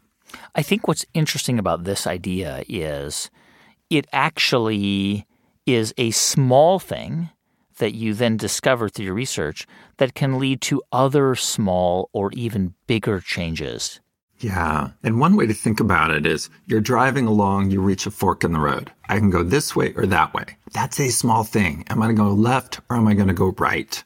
I 0.56 0.62
think 0.62 0.88
what's 0.88 1.06
interesting 1.14 1.60
about 1.60 1.84
this 1.84 2.08
idea 2.08 2.64
is 2.68 3.30
it 3.90 4.08
actually 4.12 5.26
is 5.66 5.94
a 5.98 6.12
small 6.12 6.80
thing 6.80 7.30
that 7.78 7.94
you 7.94 8.14
then 8.14 8.38
discover 8.38 8.90
through 8.90 9.06
your 9.06 9.14
research 9.14 9.68
that 9.98 10.16
can 10.16 10.40
lead 10.40 10.62
to 10.62 10.82
other 10.92 11.36
small 11.36 12.10
or 12.14 12.32
even 12.34 12.74
bigger 12.88 13.20
changes 13.20 14.00
yeah. 14.40 14.92
And 15.04 15.20
one 15.20 15.36
way 15.36 15.48
to 15.48 15.54
think 15.54 15.80
about 15.80 16.12
it 16.12 16.26
is 16.26 16.50
you're 16.66 16.82
driving 16.82 17.26
along, 17.26 17.72
you 17.72 17.82
reach 17.82 18.06
a 18.06 18.12
fork 18.12 18.44
in 18.44 18.52
the 18.52 18.60
road. 18.60 18.92
I 19.08 19.18
can 19.18 19.30
go 19.30 19.44
this 19.44 19.76
way 19.76 19.94
or 19.96 20.06
that 20.08 20.34
way. 20.34 20.46
That's 20.74 21.00
a 21.00 21.10
small 21.10 21.44
thing. 21.44 21.86
Am 21.90 22.02
I 22.02 22.08
going 22.08 22.18
to 22.18 22.24
go 22.24 22.30
left 22.34 22.80
or 22.90 22.98
am 22.98 23.08
I 23.08 23.14
going 23.14 23.30
to 23.30 23.34
go 23.34 23.56
right? 23.58 24.04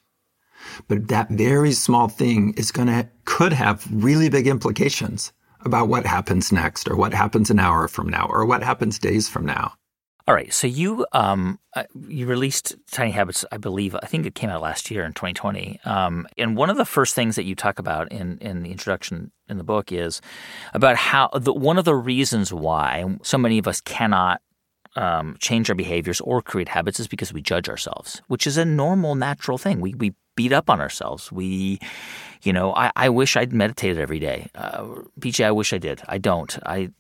But 0.88 1.08
that 1.08 1.30
very 1.30 1.72
small 1.72 2.08
thing 2.08 2.54
is 2.58 2.72
going 2.72 2.88
to, 2.88 3.10
could 3.26 3.54
have 3.54 3.88
really 3.92 4.30
big 4.30 4.48
implications 4.48 5.34
about 5.62 5.88
what 5.88 6.06
happens 6.06 6.52
next 6.52 6.88
or 6.88 6.96
what 6.96 7.14
happens 7.14 7.50
an 7.50 7.60
hour 7.60 7.88
from 7.88 8.08
now 8.08 8.28
or 8.30 8.46
what 8.46 8.64
happens 8.64 9.00
days 9.00 9.28
from 9.28 9.46
now. 9.46 9.74
All 10.30 10.36
right. 10.36 10.54
So 10.54 10.68
you 10.68 11.08
um, 11.12 11.58
uh, 11.74 11.86
you 12.08 12.28
released 12.28 12.76
Tiny 12.92 13.10
Habits, 13.10 13.44
I 13.52 13.58
believe. 13.58 13.96
I 13.96 14.06
think 14.06 14.28
it 14.28 14.36
came 14.36 14.52
out 14.52 14.62
last 14.62 14.92
year 14.92 15.04
in 15.04 15.14
2020. 15.14 15.80
Um, 15.86 16.28
and 16.38 16.56
one 16.56 16.70
of 16.70 16.78
the 16.78 16.86
first 16.86 17.16
things 17.16 17.36
that 17.36 17.46
you 17.46 17.56
talk 17.56 17.80
about 17.80 18.12
in 18.12 18.38
in 18.38 18.62
the 18.62 18.70
introduction 18.70 19.32
in 19.48 19.58
the 19.58 19.64
book 19.64 19.92
is 19.92 20.22
about 20.76 20.98
how 20.98 21.30
the, 21.34 21.52
one 21.52 21.80
of 21.80 21.86
the 21.86 21.96
reasons 21.96 22.54
why 22.54 23.06
so 23.24 23.40
many 23.40 23.58
of 23.58 23.68
us 23.68 23.82
cannot 23.82 24.40
um, 24.96 25.36
change 25.40 25.68
our 25.68 25.76
behaviors 25.76 26.22
or 26.22 26.44
create 26.44 26.70
habits 26.70 27.00
is 27.00 27.08
because 27.08 27.34
we 27.34 27.42
judge 27.42 27.68
ourselves, 27.68 28.22
which 28.28 28.46
is 28.46 28.56
a 28.56 28.66
normal, 28.66 29.16
natural 29.16 29.58
thing. 29.58 29.82
We 29.82 29.96
we 29.96 30.14
beat 30.36 30.54
up 30.54 30.70
on 30.70 30.80
ourselves. 30.80 31.32
We, 31.32 31.80
you 32.44 32.54
know, 32.54 32.76
I, 32.76 32.92
I 32.96 33.10
wish 33.10 33.36
I'd 33.36 33.52
meditated 33.52 33.98
every 33.98 34.20
day. 34.20 34.52
Uh, 34.54 34.84
BJ, 35.20 35.46
I 35.46 35.52
wish 35.52 35.74
I 35.74 35.80
did. 35.80 36.04
I 36.08 36.20
don't. 36.20 36.56
I 36.68 36.92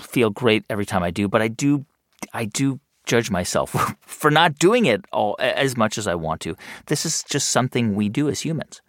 feel 0.00 0.30
great 0.30 0.64
every 0.70 0.86
time 0.86 1.02
I 1.02 1.10
do, 1.10 1.28
but 1.28 1.42
I 1.42 1.48
do 1.48 1.84
I 2.32 2.44
do 2.44 2.80
judge 3.06 3.30
myself 3.30 3.70
for 4.00 4.30
not 4.30 4.58
doing 4.58 4.86
it 4.86 5.04
all 5.12 5.36
as 5.38 5.76
much 5.76 5.98
as 5.98 6.06
I 6.06 6.14
want 6.14 6.40
to. 6.42 6.56
This 6.86 7.04
is 7.04 7.24
just 7.24 7.48
something 7.48 7.94
we 7.94 8.08
do 8.08 8.28
as 8.28 8.40
humans. 8.40 8.80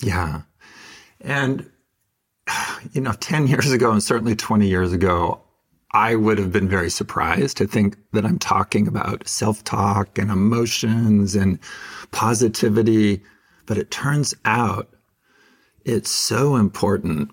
Yeah. 0.00 0.42
And 1.20 1.70
you 2.92 3.00
know, 3.00 3.12
10 3.12 3.46
years 3.46 3.70
ago 3.70 3.90
and 3.92 4.02
certainly 4.02 4.36
20 4.36 4.66
years 4.66 4.92
ago, 4.92 5.40
I 5.92 6.16
would 6.16 6.38
have 6.38 6.52
been 6.52 6.68
very 6.68 6.90
surprised 6.90 7.56
to 7.56 7.66
think 7.66 7.96
that 8.12 8.26
I'm 8.26 8.38
talking 8.38 8.86
about 8.86 9.26
self-talk 9.26 10.18
and 10.18 10.30
emotions 10.30 11.34
and 11.34 11.58
positivity, 12.10 13.22
but 13.64 13.78
it 13.78 13.90
turns 13.90 14.34
out 14.44 14.90
it's 15.84 16.10
so 16.10 16.56
important 16.56 17.30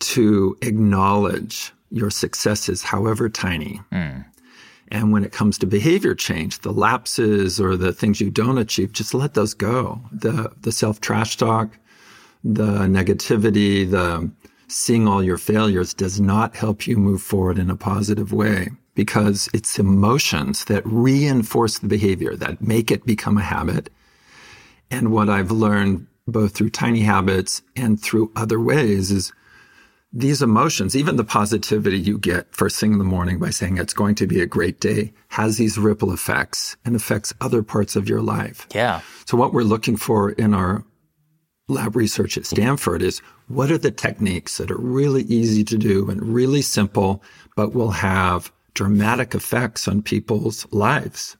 to 0.00 0.56
acknowledge 0.60 1.72
your 1.90 2.10
successes, 2.10 2.82
however 2.82 3.30
tiny. 3.30 3.80
Mm. 3.90 4.26
And 4.94 5.10
when 5.10 5.24
it 5.24 5.32
comes 5.32 5.58
to 5.58 5.66
behavior 5.66 6.14
change, 6.14 6.60
the 6.60 6.72
lapses 6.72 7.60
or 7.60 7.76
the 7.76 7.92
things 7.92 8.20
you 8.20 8.30
don't 8.30 8.58
achieve, 8.58 8.92
just 8.92 9.12
let 9.12 9.34
those 9.34 9.52
go. 9.52 10.00
The, 10.12 10.52
the 10.60 10.70
self 10.70 11.00
trash 11.00 11.36
talk, 11.36 11.76
the 12.44 12.86
negativity, 12.86 13.90
the 13.90 14.30
seeing 14.68 15.08
all 15.08 15.20
your 15.20 15.36
failures 15.36 15.94
does 15.94 16.20
not 16.20 16.54
help 16.54 16.86
you 16.86 16.96
move 16.96 17.20
forward 17.22 17.58
in 17.58 17.70
a 17.70 17.76
positive 17.76 18.32
way 18.32 18.68
because 18.94 19.48
it's 19.52 19.80
emotions 19.80 20.66
that 20.66 20.86
reinforce 20.86 21.80
the 21.80 21.88
behavior, 21.88 22.36
that 22.36 22.62
make 22.62 22.92
it 22.92 23.04
become 23.04 23.36
a 23.36 23.42
habit. 23.42 23.90
And 24.92 25.10
what 25.10 25.28
I've 25.28 25.50
learned 25.50 26.06
both 26.28 26.54
through 26.54 26.70
tiny 26.70 27.00
habits 27.00 27.62
and 27.74 28.00
through 28.00 28.30
other 28.36 28.60
ways 28.60 29.10
is 29.10 29.32
these 30.16 30.42
emotions, 30.42 30.94
even 30.94 31.16
the 31.16 31.24
positivity 31.24 31.98
you 31.98 32.18
get 32.18 32.54
first 32.54 32.78
thing 32.78 32.92
in 32.92 32.98
the 32.98 33.04
morning 33.04 33.40
by 33.40 33.50
saying 33.50 33.78
it's 33.78 33.92
going 33.92 34.14
to 34.14 34.28
be 34.28 34.40
a 34.40 34.46
great 34.46 34.78
day, 34.78 35.12
has 35.28 35.58
these 35.58 35.76
ripple 35.76 36.12
effects 36.12 36.76
and 36.84 36.94
affects 36.94 37.34
other 37.40 37.64
parts 37.64 37.96
of 37.96 38.08
your 38.08 38.22
life. 38.22 38.68
Yeah. 38.72 39.00
So, 39.26 39.36
what 39.36 39.52
we're 39.52 39.64
looking 39.64 39.96
for 39.96 40.30
in 40.30 40.54
our 40.54 40.84
lab 41.66 41.96
research 41.96 42.38
at 42.38 42.46
Stanford 42.46 43.02
is 43.02 43.20
what 43.48 43.72
are 43.72 43.78
the 43.78 43.90
techniques 43.90 44.58
that 44.58 44.70
are 44.70 44.78
really 44.78 45.22
easy 45.22 45.64
to 45.64 45.76
do 45.76 46.08
and 46.08 46.22
really 46.22 46.62
simple, 46.62 47.20
but 47.56 47.74
will 47.74 47.90
have 47.90 48.52
dramatic 48.72 49.34
effects 49.34 49.88
on 49.88 50.00
people's 50.00 50.64
lives? 50.72 51.36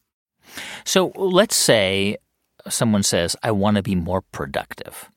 So, 0.84 1.12
let's 1.14 1.56
say 1.56 2.16
someone 2.68 3.04
says, 3.04 3.36
I 3.44 3.52
want 3.52 3.76
to 3.76 3.84
be 3.84 3.94
more 3.94 4.20
productive. 4.20 5.08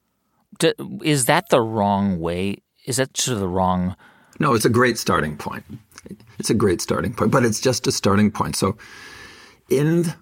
Is 1.03 1.25
that 1.25 1.49
the 1.49 1.61
wrong 1.61 2.19
way 2.19 2.57
is 2.87 2.97
that 2.97 3.15
sort 3.15 3.35
of 3.35 3.41
the 3.41 3.47
wrong? 3.47 3.95
No, 4.39 4.53
it's 4.53 4.65
a 4.65 4.69
great 4.69 4.97
starting 4.97 5.37
point. 5.37 5.63
It's 6.39 6.49
a 6.49 6.55
great 6.55 6.81
starting 6.81 7.13
point, 7.13 7.31
but 7.31 7.45
it's 7.45 7.59
just 7.59 7.85
a 7.85 7.91
starting 7.91 8.31
point. 8.31 8.55
So, 8.55 8.77
in 9.69 10.13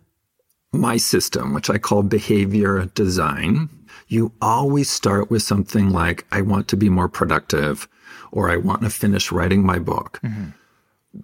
my 0.73 0.97
system, 0.97 1.53
which 1.53 1.69
I 1.69 1.77
call 1.77 2.03
behavior 2.03 2.85
design, 2.95 3.69
you 4.07 4.33
always 4.41 4.89
start 4.89 5.29
with 5.29 5.43
something 5.43 5.91
like, 5.91 6.25
I 6.31 6.41
want 6.41 6.67
to 6.69 6.77
be 6.77 6.89
more 6.89 7.07
productive, 7.07 7.87
or 8.31 8.49
I 8.49 8.57
want 8.57 8.81
to 8.81 8.89
finish 8.89 9.31
writing 9.31 9.65
my 9.65 9.79
book. 9.79 10.19
Mm-hmm. 10.23 10.49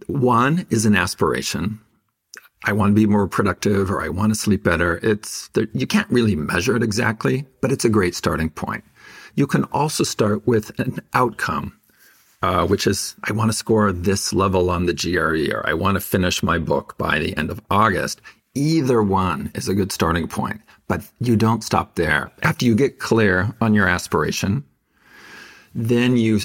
One 0.07 0.65
is 0.69 0.85
an 0.85 0.95
aspiration. 0.95 1.81
I 2.63 2.73
want 2.73 2.91
to 2.91 2.95
be 2.95 3.07
more 3.07 3.27
productive 3.27 3.89
or 3.89 4.03
I 4.03 4.09
want 4.09 4.31
to 4.31 4.39
sleep 4.39 4.63
better. 4.63 4.99
It's 5.01 5.49
you 5.73 5.87
can't 5.87 6.09
really 6.09 6.35
measure 6.35 6.75
it 6.75 6.83
exactly, 6.83 7.45
but 7.59 7.71
it's 7.71 7.85
a 7.85 7.89
great 7.89 8.15
starting 8.15 8.51
point. 8.51 8.83
You 9.35 9.47
can 9.47 9.63
also 9.65 10.03
start 10.03 10.45
with 10.45 10.77
an 10.79 10.99
outcome, 11.13 11.77
uh, 12.41 12.67
which 12.67 12.87
is 12.87 13.15
I 13.23 13.33
want 13.33 13.51
to 13.51 13.57
score 13.57 13.91
this 13.91 14.33
level 14.33 14.69
on 14.69 14.85
the 14.85 14.93
GRE 14.93 15.55
or 15.55 15.67
I 15.67 15.73
want 15.73 15.95
to 15.95 16.01
finish 16.01 16.43
my 16.43 16.57
book 16.57 16.97
by 16.97 17.19
the 17.19 17.35
end 17.37 17.49
of 17.49 17.61
August. 17.69 18.21
Either 18.53 19.01
one 19.01 19.51
is 19.55 19.69
a 19.69 19.73
good 19.73 19.91
starting 19.91 20.27
point, 20.27 20.61
but 20.87 21.01
you 21.19 21.35
don't 21.35 21.63
stop 21.63 21.95
there. 21.95 22.31
After 22.43 22.65
you 22.65 22.75
get 22.75 22.99
clear 22.99 23.55
on 23.61 23.73
your 23.73 23.87
aspiration, 23.87 24.65
then 25.73 26.17
you 26.17 26.39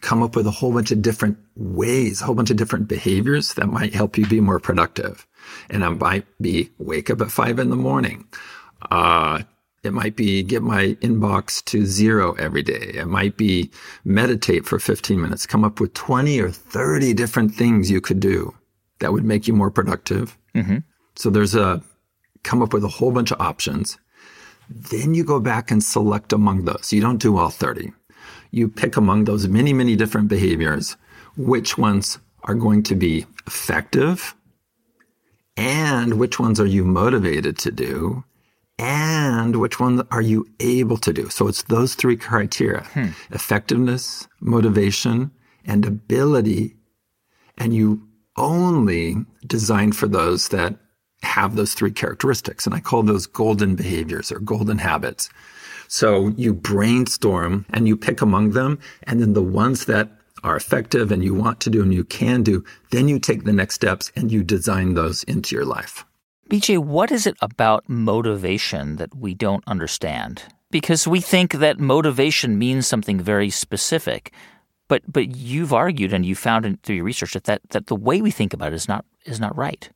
come 0.00 0.22
up 0.22 0.36
with 0.36 0.46
a 0.46 0.52
whole 0.52 0.72
bunch 0.72 0.92
of 0.92 1.02
different 1.02 1.36
ways, 1.56 2.20
a 2.20 2.24
whole 2.24 2.34
bunch 2.34 2.50
of 2.50 2.56
different 2.56 2.86
behaviors 2.86 3.54
that 3.54 3.66
might 3.66 3.94
help 3.94 4.16
you 4.16 4.26
be 4.26 4.40
more 4.40 4.60
productive. 4.60 5.26
And 5.70 5.82
it 5.82 5.90
might 5.90 6.26
be 6.40 6.70
wake 6.78 7.10
up 7.10 7.20
at 7.20 7.30
five 7.30 7.58
in 7.58 7.70
the 7.70 7.76
morning, 7.76 8.26
uh, 8.90 9.42
it 9.88 9.94
might 9.94 10.16
be 10.16 10.42
get 10.42 10.62
my 10.62 10.96
inbox 11.00 11.64
to 11.64 11.86
zero 11.86 12.34
every 12.34 12.62
day. 12.62 12.92
It 12.94 13.06
might 13.06 13.38
be 13.38 13.70
meditate 14.04 14.66
for 14.66 14.78
15 14.78 15.18
minutes, 15.18 15.46
come 15.46 15.64
up 15.64 15.80
with 15.80 15.94
20 15.94 16.38
or 16.40 16.50
30 16.50 17.14
different 17.14 17.54
things 17.54 17.90
you 17.90 18.02
could 18.02 18.20
do 18.20 18.54
that 19.00 19.14
would 19.14 19.24
make 19.24 19.48
you 19.48 19.54
more 19.54 19.70
productive. 19.70 20.36
Mm-hmm. 20.54 20.78
So 21.16 21.30
there's 21.30 21.54
a 21.54 21.82
come 22.42 22.62
up 22.62 22.74
with 22.74 22.84
a 22.84 22.88
whole 22.88 23.10
bunch 23.12 23.30
of 23.30 23.40
options. 23.40 23.98
Then 24.68 25.14
you 25.14 25.24
go 25.24 25.40
back 25.40 25.70
and 25.70 25.82
select 25.82 26.34
among 26.34 26.66
those. 26.66 26.92
You 26.92 27.00
don't 27.00 27.22
do 27.22 27.38
all 27.38 27.48
30. 27.48 27.90
You 28.50 28.68
pick 28.68 28.98
among 28.98 29.24
those 29.24 29.48
many, 29.48 29.72
many 29.72 29.96
different 29.96 30.28
behaviors, 30.28 30.98
which 31.38 31.78
ones 31.78 32.18
are 32.44 32.54
going 32.54 32.82
to 32.84 32.94
be 32.94 33.24
effective 33.46 34.34
and 35.56 36.18
which 36.18 36.38
ones 36.38 36.60
are 36.60 36.66
you 36.66 36.84
motivated 36.84 37.56
to 37.58 37.70
do 37.70 38.24
and 38.78 39.56
which 39.56 39.80
one 39.80 40.06
are 40.10 40.22
you 40.22 40.46
able 40.60 40.96
to 40.98 41.12
do? 41.12 41.28
So 41.28 41.48
it's 41.48 41.62
those 41.64 41.94
three 41.94 42.16
criteria 42.16 42.82
hmm. 42.92 43.08
effectiveness, 43.30 44.28
motivation, 44.40 45.30
and 45.64 45.84
ability. 45.84 46.76
And 47.56 47.74
you 47.74 48.06
only 48.36 49.16
design 49.46 49.92
for 49.92 50.06
those 50.06 50.48
that 50.48 50.76
have 51.22 51.56
those 51.56 51.74
three 51.74 51.90
characteristics. 51.90 52.66
And 52.66 52.74
I 52.74 52.80
call 52.80 53.02
those 53.02 53.26
golden 53.26 53.74
behaviors 53.74 54.30
or 54.30 54.38
golden 54.38 54.78
habits. 54.78 55.28
So 55.88 56.28
you 56.36 56.54
brainstorm 56.54 57.66
and 57.70 57.88
you 57.88 57.96
pick 57.96 58.20
among 58.20 58.50
them. 58.50 58.78
And 59.04 59.20
then 59.20 59.32
the 59.32 59.42
ones 59.42 59.86
that 59.86 60.10
are 60.44 60.56
effective 60.56 61.10
and 61.10 61.24
you 61.24 61.34
want 61.34 61.60
to 61.60 61.70
do 61.70 61.82
and 61.82 61.92
you 61.92 62.04
can 62.04 62.42
do, 62.42 62.64
then 62.90 63.08
you 63.08 63.18
take 63.18 63.44
the 63.44 63.52
next 63.52 63.74
steps 63.74 64.12
and 64.14 64.30
you 64.30 64.44
design 64.44 64.94
those 64.94 65.24
into 65.24 65.56
your 65.56 65.64
life. 65.64 66.04
BJ, 66.48 66.78
what 66.78 67.12
is 67.12 67.26
it 67.26 67.36
about 67.42 67.86
motivation 67.88 68.96
that 68.96 69.14
we 69.14 69.34
don't 69.34 69.62
understand? 69.66 70.44
Because 70.70 71.06
we 71.06 71.20
think 71.20 71.52
that 71.52 71.78
motivation 71.78 72.58
means 72.58 72.86
something 72.86 73.20
very 73.20 73.50
specific. 73.50 74.32
But 74.88 75.02
but 75.06 75.36
you've 75.36 75.74
argued 75.74 76.14
and 76.14 76.24
you 76.24 76.34
found 76.34 76.64
in, 76.64 76.78
through 76.78 76.96
your 76.96 77.04
research 77.04 77.34
that, 77.34 77.44
that 77.44 77.60
that 77.70 77.88
the 77.88 77.96
way 77.96 78.22
we 78.22 78.30
think 78.30 78.54
about 78.54 78.72
it 78.72 78.76
is 78.76 78.88
not 78.88 79.04
is 79.26 79.38
not 79.38 79.54
right. 79.56 79.90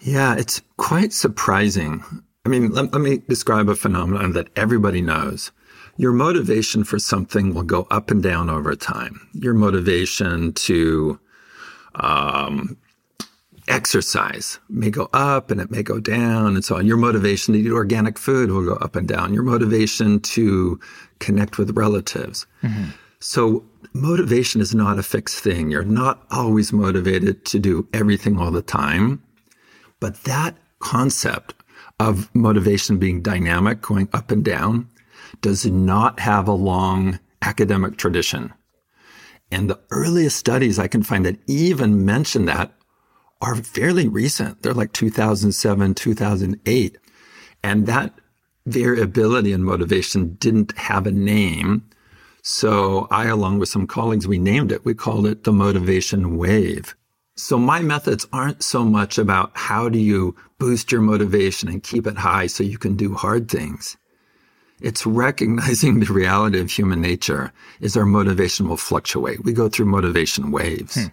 Yeah, 0.00 0.34
it's 0.36 0.62
quite 0.78 1.12
surprising. 1.12 2.02
I 2.46 2.48
mean, 2.48 2.70
let, 2.72 2.92
let 2.92 3.02
me 3.02 3.18
describe 3.28 3.68
a 3.68 3.76
phenomenon 3.76 4.32
that 4.32 4.48
everybody 4.56 5.02
knows. 5.02 5.52
Your 5.98 6.12
motivation 6.12 6.84
for 6.84 6.98
something 6.98 7.52
will 7.52 7.62
go 7.62 7.86
up 7.90 8.10
and 8.10 8.22
down 8.22 8.48
over 8.48 8.74
time. 8.74 9.28
Your 9.34 9.54
motivation 9.54 10.52
to 10.54 11.18
um, 11.96 12.76
exercise 13.68 14.58
may 14.68 14.90
go 14.90 15.08
up 15.12 15.50
and 15.50 15.60
it 15.60 15.70
may 15.70 15.82
go 15.82 15.98
down 16.00 16.54
and 16.54 16.64
so 16.64 16.76
on. 16.76 16.86
Your 16.86 16.96
motivation 16.96 17.54
to 17.54 17.60
eat 17.60 17.70
organic 17.70 18.18
food 18.18 18.50
will 18.50 18.64
go 18.64 18.74
up 18.74 18.96
and 18.96 19.08
down. 19.08 19.34
Your 19.34 19.42
motivation 19.42 20.20
to 20.20 20.78
connect 21.18 21.58
with 21.58 21.76
relatives. 21.76 22.46
Mm-hmm. 22.62 22.90
So 23.18 23.64
motivation 23.92 24.60
is 24.60 24.74
not 24.74 24.98
a 24.98 25.02
fixed 25.02 25.38
thing. 25.40 25.70
You're 25.70 25.84
not 25.84 26.24
always 26.30 26.72
motivated 26.72 27.44
to 27.46 27.58
do 27.58 27.88
everything 27.92 28.38
all 28.38 28.50
the 28.50 28.62
time. 28.62 29.22
But 30.00 30.24
that 30.24 30.56
concept 30.78 31.54
of 31.98 32.32
motivation 32.34 32.98
being 32.98 33.22
dynamic, 33.22 33.80
going 33.80 34.08
up 34.12 34.30
and 34.30 34.44
down, 34.44 34.88
does 35.40 35.64
not 35.66 36.20
have 36.20 36.46
a 36.46 36.52
long 36.52 37.18
academic 37.42 37.96
tradition. 37.96 38.52
And 39.50 39.70
the 39.70 39.80
earliest 39.90 40.36
studies 40.36 40.78
I 40.78 40.88
can 40.88 41.02
find 41.02 41.24
that 41.24 41.38
even 41.46 42.04
mention 42.04 42.44
that 42.46 42.72
are 43.40 43.56
fairly 43.56 44.08
recent. 44.08 44.62
They're 44.62 44.74
like 44.74 44.92
2007, 44.92 45.94
2008. 45.94 46.98
And 47.62 47.86
that 47.86 48.12
variability 48.66 49.52
in 49.52 49.62
motivation 49.62 50.34
didn't 50.34 50.76
have 50.76 51.06
a 51.06 51.12
name. 51.12 51.84
So 52.42 53.08
I, 53.10 53.26
along 53.26 53.58
with 53.58 53.68
some 53.68 53.86
colleagues, 53.86 54.26
we 54.26 54.38
named 54.38 54.72
it. 54.72 54.84
We 54.84 54.94
called 54.94 55.26
it 55.26 55.44
the 55.44 55.52
motivation 55.52 56.36
wave. 56.36 56.94
So 57.36 57.58
my 57.58 57.80
methods 57.80 58.26
aren't 58.32 58.62
so 58.62 58.84
much 58.84 59.18
about 59.18 59.50
how 59.54 59.88
do 59.88 59.98
you 59.98 60.34
boost 60.58 60.90
your 60.90 61.02
motivation 61.02 61.68
and 61.68 61.82
keep 61.82 62.06
it 62.06 62.16
high 62.16 62.46
so 62.46 62.64
you 62.64 62.78
can 62.78 62.96
do 62.96 63.14
hard 63.14 63.50
things. 63.50 63.96
It's 64.80 65.06
recognizing 65.06 66.00
the 66.00 66.12
reality 66.12 66.60
of 66.60 66.70
human 66.70 67.00
nature 67.00 67.52
is 67.80 67.96
our 67.96 68.06
motivation 68.06 68.68
will 68.68 68.76
fluctuate. 68.76 69.44
We 69.44 69.52
go 69.52 69.68
through 69.68 69.86
motivation 69.86 70.50
waves. 70.50 70.94
Hmm. 70.94 71.06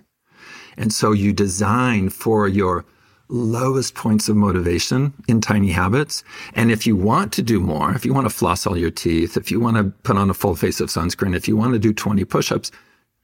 And 0.77 0.93
so 0.93 1.11
you 1.11 1.33
design 1.33 2.09
for 2.09 2.47
your 2.47 2.85
lowest 3.29 3.95
points 3.95 4.29
of 4.29 4.35
motivation 4.35 5.13
in 5.27 5.41
tiny 5.41 5.71
habits. 5.71 6.23
And 6.53 6.71
if 6.71 6.85
you 6.85 6.95
want 6.95 7.33
to 7.33 7.41
do 7.41 7.59
more, 7.59 7.93
if 7.93 8.05
you 8.05 8.13
want 8.13 8.25
to 8.27 8.33
floss 8.33 8.67
all 8.67 8.77
your 8.77 8.91
teeth, 8.91 9.37
if 9.37 9.49
you 9.49 9.59
want 9.59 9.77
to 9.77 9.85
put 10.03 10.17
on 10.17 10.29
a 10.29 10.33
full 10.33 10.55
face 10.55 10.79
of 10.79 10.89
sunscreen, 10.89 11.35
if 11.35 11.47
you 11.47 11.57
want 11.57 11.73
to 11.73 11.79
do 11.79 11.93
20 11.93 12.23
push-ups, 12.25 12.71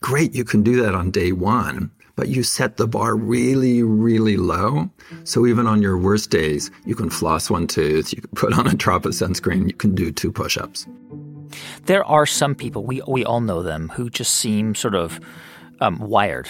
great. 0.02 0.34
You 0.34 0.44
can 0.44 0.64
do 0.64 0.82
that 0.82 0.96
on 0.96 1.12
day 1.12 1.32
one, 1.32 1.92
but 2.16 2.30
you 2.30 2.44
set 2.44 2.78
the 2.78 2.88
bar 2.88 3.16
really, 3.16 3.84
really 3.84 4.38
low. 4.38 4.90
So 5.26 5.46
even 5.46 5.68
on 5.68 5.82
your 5.82 5.98
worst 5.98 6.30
days, 6.30 6.72
you 6.86 6.96
can 6.96 7.10
floss 7.10 7.50
one 7.50 7.68
tooth, 7.68 8.14
you 8.14 8.22
can 8.22 8.32
put 8.32 8.58
on 8.58 8.68
a 8.68 8.74
drop 8.74 9.06
of 9.06 9.12
sunscreen, 9.12 9.68
you 9.68 9.76
can 9.76 9.94
do 9.94 10.12
two 10.12 10.32
push-ups. 10.32 10.88
There 11.86 12.06
are 12.06 12.26
some 12.26 12.56
people, 12.56 12.84
we, 12.84 13.02
we 13.08 13.26
all 13.26 13.42
know 13.42 13.64
them, 13.64 13.90
who 13.90 14.10
just 14.10 14.36
seem 14.36 14.76
sort 14.76 14.96
of 14.96 15.20
um, 15.82 15.98
wired 16.00 16.48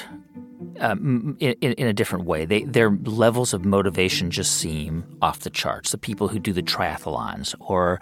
um, 0.79 1.37
in, 1.39 1.53
in, 1.53 1.87
a 1.87 1.93
different 1.93 2.25
way. 2.25 2.45
They, 2.45 2.63
their 2.63 2.91
levels 2.91 3.53
of 3.53 3.65
motivation 3.65 4.31
just 4.31 4.57
seem 4.57 5.03
off 5.21 5.41
the 5.41 5.49
charts. 5.49 5.91
The 5.91 5.97
people 5.97 6.27
who 6.27 6.39
do 6.39 6.53
the 6.53 6.63
triathlons 6.63 7.55
or 7.59 7.99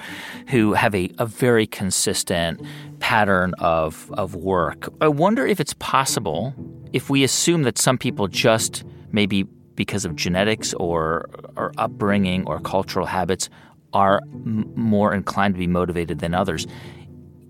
who 0.50 0.74
have 0.74 0.94
a, 0.94 1.12
a 1.18 1.26
very 1.26 1.68
consistent 1.68 2.62
pattern 3.00 3.54
of, 3.60 4.12
of 4.14 4.36
work. 4.36 4.90
I 5.02 5.08
wonder 5.08 5.46
if 5.46 5.60
it's 5.60 5.74
possible 5.74 6.54
if 6.94 7.10
we 7.10 7.24
assume 7.24 7.64
that 7.64 7.78
some 7.78 7.98
people 7.98 8.28
just 8.28 8.84
maybe 9.12 9.44
because 9.76 10.06
of 10.06 10.16
genetics 10.16 10.74
or, 10.76 11.30
or 11.56 11.72
upbringing 11.78 12.46
or 12.48 12.60
cultural 12.60 13.06
habits 13.06 13.50
are 13.94 14.22
m- 14.34 14.72
more 14.76 15.14
inclined 15.14 15.54
to 15.54 15.60
be 15.60 15.68
motivated 15.68 16.20
than 16.20 16.34
others. 16.34 16.68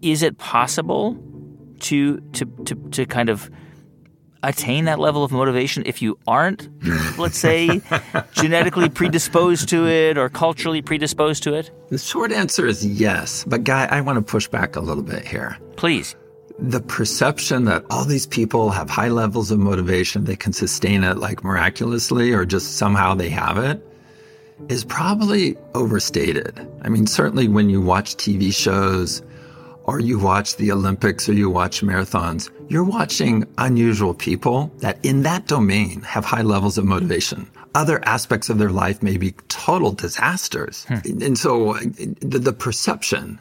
Is 0.02 0.22
it 0.24 0.38
possible 0.38 1.18
to 1.80 2.18
to 2.34 2.46
to, 2.66 2.76
to 2.92 3.06
kind 3.06 3.30
of 3.30 3.50
attain 4.44 4.86
that 4.86 5.00
level 5.00 5.24
of 5.24 5.32
motivation 5.32 5.84
if 5.86 6.02
you 6.02 6.18
aren't, 6.28 6.70
let's 7.18 7.38
say, 7.38 7.82
genetically 8.34 8.90
predisposed 8.90 9.70
to 9.70 9.88
it 9.88 10.18
or 10.18 10.30
culturally 10.30 10.82
predisposed 10.82 11.44
to 11.44 11.54
it? 11.54 11.72
The 11.90 11.98
short 11.98 12.32
answer 12.32 12.68
is 12.68 12.86
yes. 12.86 13.44
But, 13.48 13.64
Guy, 13.64 13.88
I 13.90 14.02
want 14.02 14.18
to 14.18 14.22
push 14.22 14.48
back 14.48 14.76
a 14.76 14.80
little 14.80 15.04
bit 15.04 15.26
here. 15.26 15.58
Please. 15.76 16.16
The 16.60 16.82
perception 16.82 17.66
that 17.66 17.86
all 17.90 18.04
these 18.04 18.26
people 18.26 18.72
have 18.72 18.90
high 18.90 19.10
levels 19.10 19.52
of 19.52 19.60
motivation, 19.60 20.24
they 20.24 20.36
can 20.36 20.54
sustain 20.54 21.04
it 21.04 21.18
like 21.18 21.44
miraculously 21.44 22.32
or 22.32 22.46
just 22.46 22.78
somehow 22.78 23.14
they 23.14 23.30
have 23.30 23.58
it, 23.58 23.84
is 24.70 24.84
probably 24.84 25.56
overstated. 25.76 26.68
I 26.82 26.90
mean, 26.90 27.06
certainly 27.06 27.48
when 27.48 27.70
you 27.70 27.80
watch 27.82 28.16
TV 28.16 28.54
shows, 28.54 29.22
or 29.88 30.02
you 30.02 30.20
watch 30.20 30.58
the 30.58 30.72
Olympics 30.72 31.28
or 31.30 31.34
you 31.34 31.50
watch 31.50 31.82
marathons, 31.82 32.52
you're 32.70 32.84
watching 32.84 33.46
unusual 33.58 34.14
people 34.14 34.72
that 34.80 35.04
in 35.04 35.24
that 35.24 35.48
domain 35.48 36.02
have 36.02 36.26
high 36.26 36.42
levels 36.42 36.78
of 36.78 36.86
motivation. 36.86 37.50
Other 37.74 38.06
aspects 38.06 38.50
of 38.50 38.58
their 38.58 38.72
life 38.72 39.02
may 39.02 39.18
be 39.18 39.32
total 39.48 39.94
disasters. 39.94 40.84
Hmm. 40.86 41.24
And 41.24 41.38
so 41.38 41.74
the, 41.74 42.40
the 42.40 42.54
perception 42.54 43.40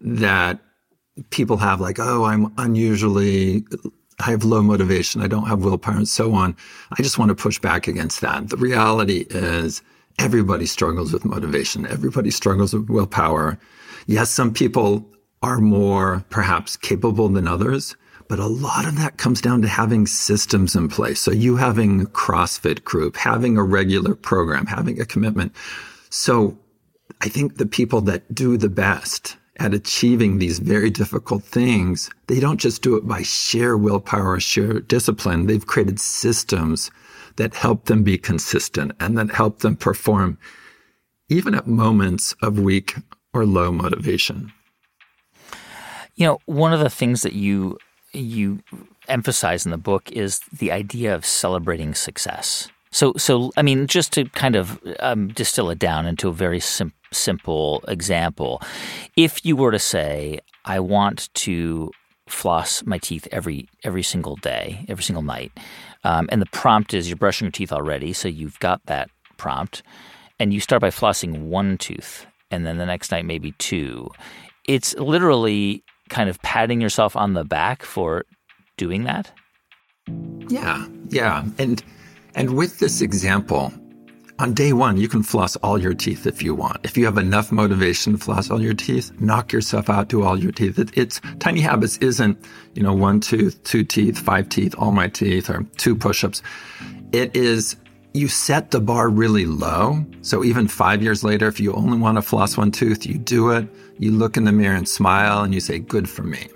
that 0.00 0.58
people 1.30 1.58
have 1.58 1.80
like, 1.80 1.98
oh, 2.00 2.24
I'm 2.24 2.52
unusually 2.58 3.64
I 4.20 4.30
have 4.30 4.44
low 4.44 4.62
motivation. 4.62 5.22
I 5.22 5.26
don't 5.26 5.46
have 5.48 5.64
willpower 5.64 5.96
and 5.96 6.08
so 6.08 6.34
on. 6.34 6.56
I 6.92 7.02
just 7.02 7.18
want 7.18 7.30
to 7.30 7.34
push 7.34 7.58
back 7.58 7.88
against 7.88 8.20
that. 8.20 8.48
The 8.48 8.56
reality 8.56 9.26
is 9.30 9.82
everybody 10.18 10.66
struggles 10.66 11.12
with 11.12 11.24
motivation. 11.24 11.84
Everybody 11.86 12.30
struggles 12.30 12.72
with 12.74 12.88
willpower. 12.88 13.58
Yes, 14.06 14.30
some 14.30 14.52
people 14.52 15.04
are 15.44 15.60
more 15.60 16.24
perhaps 16.30 16.74
capable 16.74 17.28
than 17.28 17.46
others. 17.46 17.96
But 18.28 18.38
a 18.38 18.46
lot 18.46 18.86
of 18.86 18.96
that 18.96 19.18
comes 19.18 19.42
down 19.42 19.60
to 19.60 19.68
having 19.68 20.06
systems 20.06 20.74
in 20.74 20.88
place. 20.88 21.20
So 21.20 21.30
you 21.30 21.56
having 21.56 22.00
a 22.00 22.06
CrossFit 22.06 22.82
group, 22.82 23.16
having 23.16 23.58
a 23.58 23.62
regular 23.62 24.14
program, 24.14 24.64
having 24.64 24.98
a 24.98 25.04
commitment. 25.04 25.54
So 26.08 26.56
I 27.20 27.28
think 27.28 27.58
the 27.58 27.66
people 27.66 28.00
that 28.02 28.34
do 28.34 28.56
the 28.56 28.70
best 28.70 29.36
at 29.58 29.74
achieving 29.74 30.38
these 30.38 30.60
very 30.60 30.88
difficult 30.88 31.44
things, 31.44 32.10
they 32.26 32.40
don't 32.40 32.58
just 32.58 32.80
do 32.80 32.96
it 32.96 33.06
by 33.06 33.20
sheer 33.20 33.76
willpower 33.76 34.40
sheer 34.40 34.80
discipline. 34.80 35.46
They've 35.46 35.66
created 35.66 36.00
systems 36.00 36.90
that 37.36 37.54
help 37.54 37.84
them 37.84 38.02
be 38.02 38.16
consistent 38.16 38.92
and 38.98 39.18
that 39.18 39.30
help 39.30 39.58
them 39.58 39.76
perform 39.76 40.38
even 41.28 41.54
at 41.54 41.66
moments 41.66 42.34
of 42.40 42.58
weak 42.58 42.94
or 43.34 43.44
low 43.44 43.70
motivation. 43.70 44.50
You 46.16 46.26
know, 46.26 46.38
one 46.46 46.72
of 46.72 46.80
the 46.80 46.90
things 46.90 47.22
that 47.22 47.32
you 47.32 47.78
you 48.12 48.60
emphasize 49.08 49.64
in 49.64 49.70
the 49.70 49.78
book 49.78 50.10
is 50.12 50.40
the 50.56 50.70
idea 50.72 51.14
of 51.14 51.26
celebrating 51.26 51.94
success. 51.94 52.68
So, 52.90 53.12
so 53.16 53.50
I 53.56 53.62
mean, 53.62 53.88
just 53.88 54.12
to 54.12 54.24
kind 54.26 54.54
of 54.54 54.80
um, 55.00 55.28
distill 55.28 55.70
it 55.70 55.80
down 55.80 56.06
into 56.06 56.28
a 56.28 56.32
very 56.32 56.60
sim- 56.60 56.92
simple 57.12 57.82
example, 57.88 58.62
if 59.16 59.44
you 59.44 59.56
were 59.56 59.72
to 59.72 59.80
say, 59.80 60.38
"I 60.64 60.78
want 60.78 61.28
to 61.34 61.90
floss 62.28 62.84
my 62.86 62.98
teeth 62.98 63.26
every 63.32 63.68
every 63.82 64.04
single 64.04 64.36
day, 64.36 64.84
every 64.88 65.02
single 65.02 65.24
night," 65.24 65.50
um, 66.04 66.28
and 66.30 66.40
the 66.40 66.46
prompt 66.46 66.94
is 66.94 67.08
you're 67.08 67.16
brushing 67.16 67.46
your 67.46 67.52
teeth 67.52 67.72
already, 67.72 68.12
so 68.12 68.28
you've 68.28 68.60
got 68.60 68.86
that 68.86 69.10
prompt, 69.38 69.82
and 70.38 70.54
you 70.54 70.60
start 70.60 70.80
by 70.80 70.90
flossing 70.90 71.48
one 71.48 71.76
tooth, 71.76 72.26
and 72.52 72.64
then 72.64 72.78
the 72.78 72.86
next 72.86 73.10
night 73.10 73.24
maybe 73.24 73.52
two. 73.58 74.08
It's 74.66 74.94
literally 74.94 75.82
kind 76.08 76.28
of 76.28 76.40
patting 76.42 76.80
yourself 76.80 77.16
on 77.16 77.34
the 77.34 77.44
back 77.44 77.82
for 77.82 78.24
doing 78.76 79.04
that? 79.04 79.32
Yeah, 80.48 80.86
yeah. 81.08 81.44
And 81.58 81.82
and 82.34 82.56
with 82.56 82.78
this 82.78 83.00
example, 83.00 83.72
on 84.38 84.52
day 84.52 84.72
one, 84.72 84.96
you 84.96 85.08
can 85.08 85.22
floss 85.22 85.54
all 85.56 85.80
your 85.80 85.94
teeth 85.94 86.26
if 86.26 86.42
you 86.42 86.54
want. 86.54 86.84
If 86.84 86.96
you 86.96 87.04
have 87.04 87.18
enough 87.18 87.52
motivation 87.52 88.12
to 88.14 88.18
floss 88.18 88.50
all 88.50 88.60
your 88.60 88.74
teeth, 88.74 89.12
knock 89.20 89.52
yourself 89.52 89.88
out, 89.88 90.08
do 90.08 90.24
all 90.24 90.38
your 90.38 90.52
teeth. 90.52 90.78
It, 90.78 90.90
it's 90.98 91.20
tiny 91.38 91.60
habits 91.60 91.96
isn't, 91.98 92.36
you 92.74 92.82
know, 92.82 92.92
one 92.92 93.20
tooth, 93.20 93.62
two 93.62 93.84
teeth, 93.84 94.18
five 94.18 94.48
teeth, 94.48 94.74
all 94.76 94.90
my 94.90 95.08
teeth, 95.08 95.48
or 95.48 95.64
two 95.76 95.94
push-ups. 95.94 96.42
It 97.12 97.36
is 97.36 97.76
you 98.12 98.28
set 98.28 98.70
the 98.70 98.80
bar 98.80 99.08
really 99.08 99.46
low. 99.46 100.04
So 100.22 100.44
even 100.44 100.68
five 100.68 101.02
years 101.02 101.22
later, 101.22 101.46
if 101.46 101.60
you 101.60 101.72
only 101.72 101.98
want 101.98 102.16
to 102.16 102.22
floss 102.22 102.56
one 102.56 102.70
tooth, 102.70 103.06
you 103.06 103.18
do 103.18 103.50
it. 103.50 103.68
You 103.98 104.10
look 104.10 104.36
in 104.36 104.44
the 104.44 104.52
mirror 104.52 104.76
and 104.76 104.88
smile 104.88 105.42
and 105.42 105.54
you 105.54 105.60
say, 105.60 105.78
good 105.78 106.08
for 106.08 106.22
me. 106.22 106.48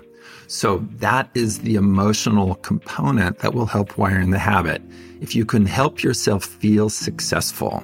So 0.47 0.85
that 0.95 1.29
is 1.35 1.59
the 1.59 1.75
emotional 1.75 2.55
component 2.55 3.39
that 3.39 3.53
will 3.53 3.67
help 3.67 3.97
wire 3.97 4.19
in 4.19 4.31
the 4.31 4.39
habit. 4.39 4.81
If 5.21 5.35
you 5.35 5.45
can 5.45 5.65
help 5.65 6.01
yourself 6.01 6.43
feel 6.43 6.89
successful 6.89 7.83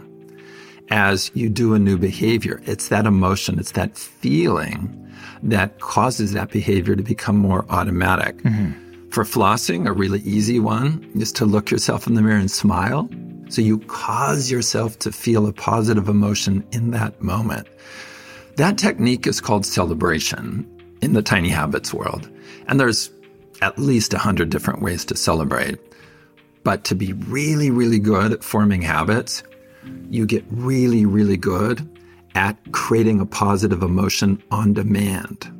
as 0.89 1.31
you 1.33 1.49
do 1.49 1.73
a 1.73 1.79
new 1.79 1.97
behavior, 1.97 2.61
it's 2.65 2.87
that 2.89 3.05
emotion, 3.05 3.59
it's 3.59 3.71
that 3.71 3.97
feeling 3.97 5.01
that 5.43 5.79
causes 5.79 6.33
that 6.33 6.49
behavior 6.49 6.95
to 6.95 7.03
become 7.03 7.37
more 7.37 7.65
automatic. 7.69 8.37
Mm-hmm. 8.37 9.09
For 9.09 9.23
flossing, 9.23 9.87
a 9.87 9.93
really 9.93 10.21
easy 10.21 10.59
one 10.59 11.09
is 11.15 11.31
to 11.33 11.45
look 11.45 11.71
yourself 11.71 12.07
in 12.07 12.15
the 12.15 12.21
mirror 12.21 12.39
and 12.39 12.51
smile. 12.51 13.07
So 13.49 13.61
you 13.61 13.79
cause 13.79 14.49
yourself 14.49 14.97
to 14.99 15.11
feel 15.11 15.47
a 15.47 15.53
positive 15.53 16.09
emotion 16.09 16.65
in 16.71 16.91
that 16.91 17.21
moment. 17.21 17.67
That 18.57 18.77
technique 18.77 19.27
is 19.27 19.41
called 19.41 19.65
celebration 19.65 20.65
in 21.01 21.11
the 21.11 21.21
tiny 21.21 21.49
habits 21.49 21.93
world. 21.93 22.29
And 22.67 22.79
there's 22.79 23.11
at 23.61 23.77
least 23.77 24.13
a 24.13 24.17
hundred 24.17 24.49
different 24.49 24.81
ways 24.81 25.03
to 25.05 25.17
celebrate. 25.17 25.77
But 26.63 26.85
to 26.85 26.95
be 26.95 27.13
really, 27.13 27.69
really 27.69 27.99
good 27.99 28.31
at 28.31 28.43
forming 28.43 28.81
habits, 28.81 29.43
you 30.09 30.25
get 30.25 30.45
really, 30.49 31.05
really 31.05 31.37
good 31.37 31.87
at 32.33 32.57
creating 32.71 33.19
a 33.19 33.25
positive 33.25 33.83
emotion 33.83 34.41
on 34.51 34.73
demand 34.73 35.51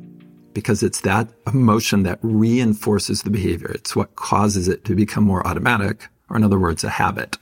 because 0.54 0.82
it's 0.82 1.02
that 1.02 1.28
emotion 1.46 2.02
that 2.04 2.18
reinforces 2.22 3.22
the 3.22 3.30
behavior. 3.30 3.70
It's 3.72 3.94
what 3.94 4.16
causes 4.16 4.68
it 4.68 4.86
to 4.86 4.94
become 4.94 5.22
more 5.22 5.46
automatic, 5.46 6.08
or 6.30 6.36
in 6.36 6.42
other 6.42 6.58
words, 6.58 6.82
a 6.82 6.88
habit. 6.88 7.36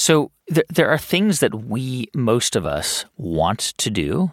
So 0.00 0.30
there, 0.48 0.64
there 0.70 0.88
are 0.88 0.96
things 0.96 1.40
that 1.40 1.54
we, 1.54 2.08
most 2.14 2.56
of 2.56 2.64
us, 2.64 3.04
want 3.18 3.58
to 3.76 3.90
do, 3.90 4.32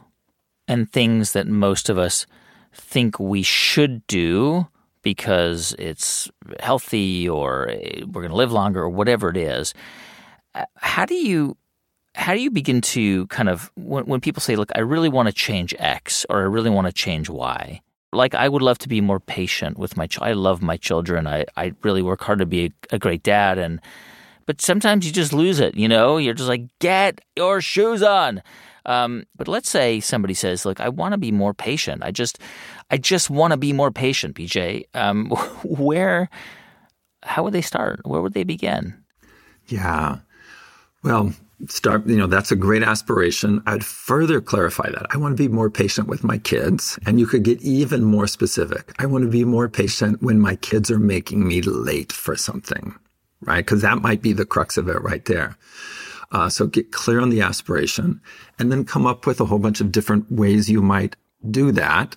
and 0.65 0.89
things 0.89 1.33
that 1.33 1.45
most 1.45 1.89
of 1.89 1.97
us 1.97 2.25
think 2.73 3.19
we 3.19 3.43
should 3.43 4.07
do 4.07 4.67
because 5.01 5.75
it's 5.77 6.31
healthy 6.61 7.27
or 7.27 7.67
eh, 7.67 8.03
we're 8.05 8.21
going 8.21 8.29
to 8.29 8.37
live 8.37 8.53
longer 8.53 8.81
or 8.81 8.89
whatever 8.89 9.27
it 9.27 9.35
is. 9.35 9.73
Uh, 10.55 10.63
how 10.77 11.05
do 11.05 11.15
you 11.15 11.57
how 12.15 12.33
do 12.33 12.39
you 12.39 12.49
begin 12.49 12.79
to 12.79 13.27
kind 13.27 13.49
of 13.49 13.69
when, 13.75 14.05
when 14.05 14.21
people 14.21 14.39
say, 14.39 14.55
"Look, 14.55 14.71
I 14.73 14.79
really 14.79 15.09
want 15.09 15.27
to 15.27 15.33
change 15.33 15.75
X" 15.79 16.25
or 16.29 16.39
"I 16.39 16.45
really 16.45 16.69
want 16.69 16.87
to 16.87 16.93
change 16.93 17.29
Y"? 17.29 17.81
Like 18.13 18.33
I 18.33 18.47
would 18.47 18.61
love 18.61 18.77
to 18.79 18.87
be 18.87 19.01
more 19.01 19.19
patient 19.19 19.77
with 19.77 19.97
my. 19.97 20.07
child. 20.07 20.29
I 20.29 20.31
love 20.31 20.61
my 20.61 20.77
children. 20.77 21.27
I 21.27 21.43
I 21.57 21.73
really 21.83 22.01
work 22.01 22.23
hard 22.23 22.39
to 22.39 22.45
be 22.45 22.67
a, 22.67 22.95
a 22.95 22.99
great 22.99 23.21
dad, 23.21 23.57
and 23.57 23.81
but 24.47 24.61
sometimes 24.61 25.05
you 25.05 25.11
just 25.11 25.33
lose 25.33 25.59
it. 25.59 25.75
You 25.75 25.87
know, 25.87 26.17
you're 26.17 26.33
just 26.33 26.49
like, 26.49 26.63
get 26.79 27.21
your 27.35 27.61
shoes 27.61 28.01
on. 28.01 28.41
Um, 28.87 29.25
but 29.35 29.49
let's 29.49 29.69
say 29.69 29.99
somebody 29.99 30.33
says, 30.33 30.65
"Look, 30.65 30.79
I 30.79 30.87
want 30.87 31.11
to 31.11 31.17
be 31.17 31.31
more 31.31 31.53
patient. 31.53 32.03
I 32.03 32.11
just, 32.11 32.39
I 32.89 32.97
just 32.97 33.29
want 33.29 33.51
to 33.51 33.57
be 33.57 33.73
more 33.73 33.91
patient." 33.91 34.35
BJ, 34.35 34.85
um, 34.93 35.29
where, 35.63 36.29
how 37.21 37.43
would 37.43 37.53
they 37.53 37.61
start? 37.61 37.99
Where 38.05 38.21
would 38.21 38.33
they 38.33 38.45
begin? 38.45 38.95
Yeah, 39.67 40.19
well, 41.03 41.33
start. 41.67 42.07
You 42.07 42.15
know, 42.15 42.27
that's 42.27 42.49
a 42.49 42.55
great 42.55 42.81
aspiration. 42.81 43.61
I'd 43.65 43.83
further 43.83 44.39
clarify 44.39 44.89
that. 44.89 45.07
I 45.09 45.17
want 45.17 45.35
to 45.35 45.43
be 45.43 45.53
more 45.53 45.69
patient 45.69 46.07
with 46.07 46.23
my 46.23 46.37
kids, 46.37 46.97
and 47.05 47.19
you 47.19 47.27
could 47.27 47.43
get 47.43 47.61
even 47.61 48.05
more 48.05 48.25
specific. 48.25 48.93
I 48.99 49.05
want 49.05 49.25
to 49.25 49.29
be 49.29 49.43
more 49.43 49.67
patient 49.67 50.23
when 50.23 50.39
my 50.39 50.55
kids 50.55 50.89
are 50.89 50.99
making 50.99 51.45
me 51.45 51.61
late 51.61 52.13
for 52.13 52.37
something, 52.37 52.95
right? 53.41 53.65
Because 53.65 53.81
that 53.81 54.01
might 54.01 54.21
be 54.21 54.33
the 54.33 54.45
crux 54.45 54.77
of 54.77 54.87
it 54.87 55.01
right 55.01 55.25
there. 55.25 55.57
Uh, 56.31 56.49
so 56.49 56.67
get 56.67 56.91
clear 56.91 57.21
on 57.21 57.29
the 57.29 57.41
aspiration 57.41 58.19
and 58.59 58.71
then 58.71 58.83
come 58.83 59.07
up 59.07 59.25
with 59.25 59.39
a 59.39 59.45
whole 59.45 59.59
bunch 59.59 59.79
of 59.79 59.91
different 59.91 60.29
ways 60.31 60.69
you 60.69 60.81
might 60.81 61.15
do 61.49 61.71
that. 61.71 62.15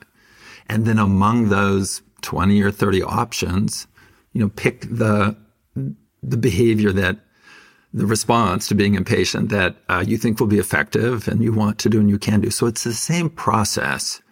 And 0.69 0.85
then 0.85 0.99
among 0.99 1.49
those 1.49 2.03
20 2.23 2.61
or 2.63 2.71
30 2.71 3.03
options, 3.03 3.87
you 4.33 4.41
know, 4.41 4.49
pick 4.49 4.83
the, 4.83 5.37
the 6.23 6.37
behavior 6.37 6.93
that 6.93 7.19
the 7.93 8.07
response 8.07 8.69
to 8.69 8.75
being 8.75 8.95
impatient 8.95 9.49
that 9.51 9.77
uh, 9.89 10.05
you 10.07 10.17
think 10.17 10.39
will 10.39 10.47
be 10.47 10.59
effective 10.59 11.27
and 11.27 11.43
you 11.43 11.53
want 11.53 11.79
to 11.81 11.89
do 11.89 11.99
and 11.99 12.09
you 12.09 12.19
can 12.19 12.41
do. 12.41 12.51
So 12.51 12.67
it's 12.67 12.85
the 12.85 12.93
same 12.93 13.31
process. 13.31 14.23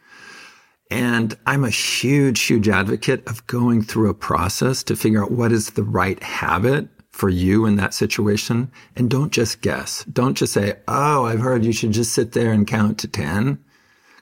And 0.91 1.37
I'm 1.47 1.65
a 1.65 1.71
huge, 1.71 2.43
huge 2.43 2.69
advocate 2.69 3.27
of 3.27 3.47
going 3.47 3.83
through 3.83 4.09
a 4.09 4.15
process 4.15 4.83
to 4.85 4.97
figure 4.97 5.23
out 5.23 5.31
what 5.31 5.53
is 5.53 5.71
the 5.71 5.83
right 5.83 6.23
habit 6.23 6.89
for 7.11 7.29
you 7.29 7.67
in 7.67 7.77
that 7.77 7.95
situation. 7.95 8.71
And 8.97 9.11
don't 9.11 9.33
just 9.33 9.61
guess. 9.61 10.05
Don't 10.05 10.37
just 10.37 10.53
say, 10.53 10.75
Oh, 10.87 11.27
I've 11.27 11.41
heard 11.41 11.65
you 11.65 11.73
should 11.73 11.93
just 11.93 12.13
sit 12.13 12.33
there 12.33 12.53
and 12.53 12.67
count 12.67 12.99
to 13.01 13.09
10. 13.09 13.59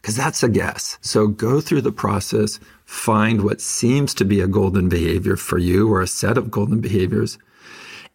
Cause 0.03 0.17
that's 0.17 0.45
a 0.45 0.49
guess. 0.49 0.99
So 1.01 1.27
go 1.27 1.61
through 1.61 1.81
the 1.81 1.91
process, 1.91 2.61
find 2.85 3.43
what 3.43 3.61
seems 3.61 4.15
to 4.15 4.25
be 4.25 4.41
a 4.41 4.47
golden 4.47 4.89
behavior 4.89 5.35
for 5.35 5.59
you 5.59 5.93
or 5.93 6.01
a 6.01 6.07
set 6.07 6.39
of 6.39 6.51
golden 6.51 6.81
behaviors 6.81 7.39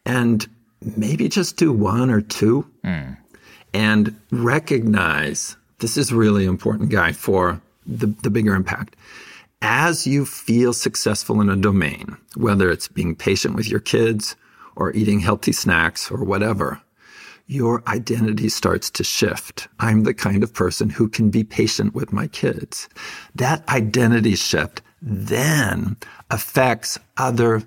and 0.05 0.47
maybe 0.97 1.29
just 1.29 1.57
do 1.57 1.71
one 1.71 2.09
or 2.09 2.21
two 2.21 2.67
mm. 2.83 3.17
and 3.73 4.19
recognize 4.31 5.55
this 5.79 5.97
is 5.97 6.11
really 6.11 6.45
important 6.45 6.89
guy 6.89 7.11
for 7.11 7.61
the, 7.86 8.08
the 8.08 8.30
bigger 8.30 8.56
impact 8.56 8.96
as 9.62 10.08
you 10.08 10.26
feel 10.26 10.74
successful 10.74 11.39
in 11.39 11.50
a 11.50 11.56
domain, 11.56 12.17
whether 12.36 12.72
it's 12.72 12.88
being 12.88 13.15
patient 13.15 13.56
with 13.56 13.70
your 13.70 13.80
kids 13.80 14.36
or 14.76 14.91
eating 14.94 15.20
healthy 15.20 15.52
snacks 15.52 16.10
or 16.10 16.24
whatever, 16.24 16.82
your 17.46 17.84
identity 17.88 18.50
starts 18.50 18.89
to 18.89 19.04
shift. 19.04 19.67
I'm 19.80 20.04
the 20.04 20.13
kind 20.13 20.41
of 20.41 20.54
person 20.54 20.89
who 20.89 21.10
can 21.10 21.30
be 21.30 21.44
patient 21.44 21.94
with 21.94 22.13
my 22.13 22.28
kids. 22.28 22.89
That 23.36 23.67
identity 23.70 24.36
shift 24.36 24.82
then 25.02 25.98
affects 26.30 26.98
other 27.17 27.62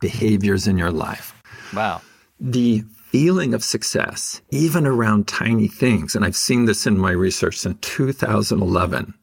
behaviors 0.00 0.66
in 0.66 0.78
your 0.78 0.92
life. 0.92 1.34
Wow. 1.74 2.00
The 2.38 2.84
feeling 3.08 3.54
of 3.54 3.64
success, 3.64 4.40
even 4.50 4.86
around 4.86 5.28
tiny 5.28 5.68
things, 5.68 6.14
and 6.14 6.24
I've 6.24 6.36
seen 6.36 6.64
this 6.64 6.86
in 6.86 6.98
my 6.98 7.10
research 7.10 7.58
since 7.58 7.76
2011, 7.80 9.14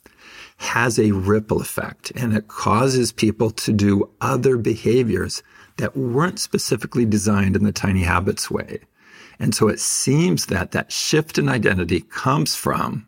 has 0.61 0.99
a 0.99 1.11
ripple 1.11 1.59
effect 1.59 2.11
and 2.15 2.33
it 2.33 2.47
causes 2.47 3.11
people 3.11 3.49
to 3.49 3.73
do 3.73 4.07
other 4.21 4.57
behaviors 4.57 5.41
that 5.77 5.97
weren't 5.97 6.39
specifically 6.39 7.03
designed 7.03 7.55
in 7.55 7.63
the 7.63 7.71
tiny 7.71 8.03
habits 8.03 8.51
way. 8.51 8.79
And 9.39 9.55
so 9.55 9.67
it 9.67 9.79
seems 9.79 10.45
that 10.45 10.71
that 10.71 10.91
shift 10.91 11.39
in 11.39 11.49
identity 11.49 12.01
comes 12.01 12.55
from 12.55 13.07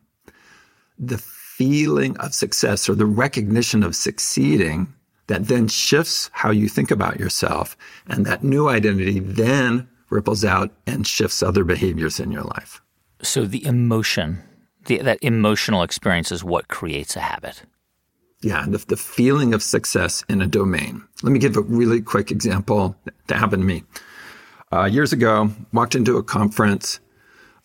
the 0.98 1.20
feeling 1.20 2.18
of 2.18 2.34
success 2.34 2.90
or 2.90 2.96
the 2.96 3.06
recognition 3.06 3.84
of 3.84 3.96
succeeding 3.96 4.92
that 5.28 5.48
then 5.48 5.68
shifts 5.68 6.32
how 6.34 6.50
you 6.50 6.68
think 6.68 6.90
about 6.90 7.20
yourself. 7.20 7.78
And 8.08 8.26
that 8.26 8.44
new 8.44 8.68
identity 8.68 9.20
then 9.20 9.88
ripples 10.10 10.44
out 10.44 10.72
and 10.88 11.06
shifts 11.06 11.44
other 11.44 11.64
behaviors 11.64 12.20
in 12.20 12.32
your 12.32 12.44
life. 12.44 12.82
So 13.22 13.46
the 13.46 13.64
emotion, 13.64 14.42
the, 14.86 14.98
that 15.00 15.20
emotional 15.22 15.84
experience 15.84 16.32
is 16.32 16.44
what 16.44 16.68
creates 16.68 17.16
a 17.16 17.22
habit. 17.22 17.64
Yeah, 18.42 18.66
the, 18.68 18.78
the 18.78 18.98
feeling 18.98 19.54
of 19.54 19.64
success 19.64 20.24
in 20.28 20.42
a 20.42 20.48
domain. 20.48 21.04
Let 21.24 21.32
me 21.32 21.40
give 21.40 21.56
a 21.56 21.62
really 21.62 22.02
quick 22.02 22.30
example 22.30 22.96
that 23.28 23.38
happened 23.38 23.62
to 23.62 23.68
me. 23.68 23.84
Uh, 24.72 24.86
years 24.86 25.14
ago, 25.14 25.50
walked 25.72 25.96
into 25.96 26.18
a 26.18 26.24
conference. 26.24 27.00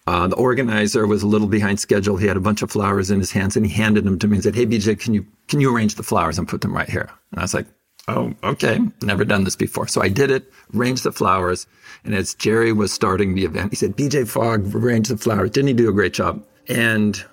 Uh, 0.06 0.28
the 0.28 0.36
organizer 0.36 1.06
was 1.06 1.22
a 1.22 1.26
little 1.26 1.48
behind 1.48 1.80
schedule. 1.80 2.16
He 2.16 2.26
had 2.26 2.36
a 2.36 2.40
bunch 2.40 2.62
of 2.62 2.70
flowers 2.70 3.10
in 3.10 3.18
his 3.18 3.32
hands, 3.32 3.56
and 3.56 3.66
he 3.66 3.72
handed 3.72 4.04
them 4.04 4.18
to 4.20 4.28
me 4.28 4.36
and 4.36 4.44
said, 4.44 4.54
"Hey, 4.54 4.66
BJ, 4.66 4.98
can 4.98 5.14
you 5.14 5.26
can 5.48 5.60
you 5.60 5.74
arrange 5.74 5.96
the 5.96 6.02
flowers 6.02 6.38
and 6.38 6.46
put 6.46 6.60
them 6.60 6.74
right 6.74 6.88
here?" 6.88 7.10
And 7.32 7.40
I 7.40 7.42
was 7.42 7.54
like, 7.54 7.66
"Oh, 8.08 8.34
okay. 8.44 8.78
Never 9.02 9.24
done 9.24 9.44
this 9.44 9.56
before." 9.56 9.88
So 9.88 10.00
I 10.00 10.08
did 10.08 10.30
it, 10.30 10.52
arranged 10.74 11.02
the 11.02 11.12
flowers, 11.12 11.66
and 12.04 12.14
as 12.14 12.34
Jerry 12.34 12.72
was 12.72 12.92
starting 12.92 13.34
the 13.34 13.44
event, 13.44 13.72
he 13.72 13.76
said, 13.76 13.96
"BJ 13.96 14.28
Fogg 14.28 14.74
arranged 14.74 15.10
the 15.10 15.16
flowers. 15.16 15.50
Didn't 15.50 15.68
he 15.68 15.74
do 15.74 15.88
a 15.88 15.92
great 15.92 16.14
job?" 16.14 16.44
And 16.68 17.24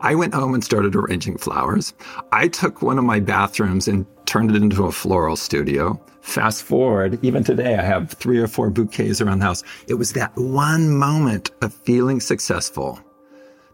I 0.00 0.14
went 0.14 0.34
home 0.34 0.54
and 0.54 0.64
started 0.64 0.96
arranging 0.96 1.36
flowers. 1.36 1.92
I 2.32 2.48
took 2.48 2.80
one 2.80 2.98
of 2.98 3.04
my 3.04 3.20
bathrooms 3.20 3.86
and 3.86 4.06
turned 4.24 4.50
it 4.50 4.62
into 4.62 4.86
a 4.86 4.92
floral 4.92 5.36
studio. 5.36 6.00
Fast 6.22 6.62
forward, 6.62 7.18
even 7.24 7.44
today, 7.44 7.76
I 7.76 7.82
have 7.82 8.12
three 8.12 8.38
or 8.38 8.46
four 8.46 8.70
bouquets 8.70 9.20
around 9.20 9.40
the 9.40 9.46
house. 9.46 9.62
It 9.88 9.94
was 9.94 10.12
that 10.14 10.34
one 10.36 10.90
moment 10.90 11.50
of 11.60 11.74
feeling 11.74 12.20
successful 12.20 13.00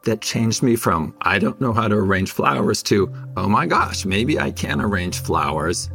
that 0.05 0.21
changed 0.21 0.63
me 0.63 0.77
from, 0.77 1.15
I 1.23 1.39
don't 1.39 1.61
know 1.61 1.73
how 1.73 1.89
to 1.89 1.97
arrange 1.97 2.31
flowers 2.31 2.83
to, 2.85 3.13
oh 3.37 3.49
my 3.49 3.67
gosh, 3.67 4.05
maybe 4.05 4.39
I 4.39 4.51
can 4.53 4.81
arrange 4.81 5.21
flowers. 5.21 5.91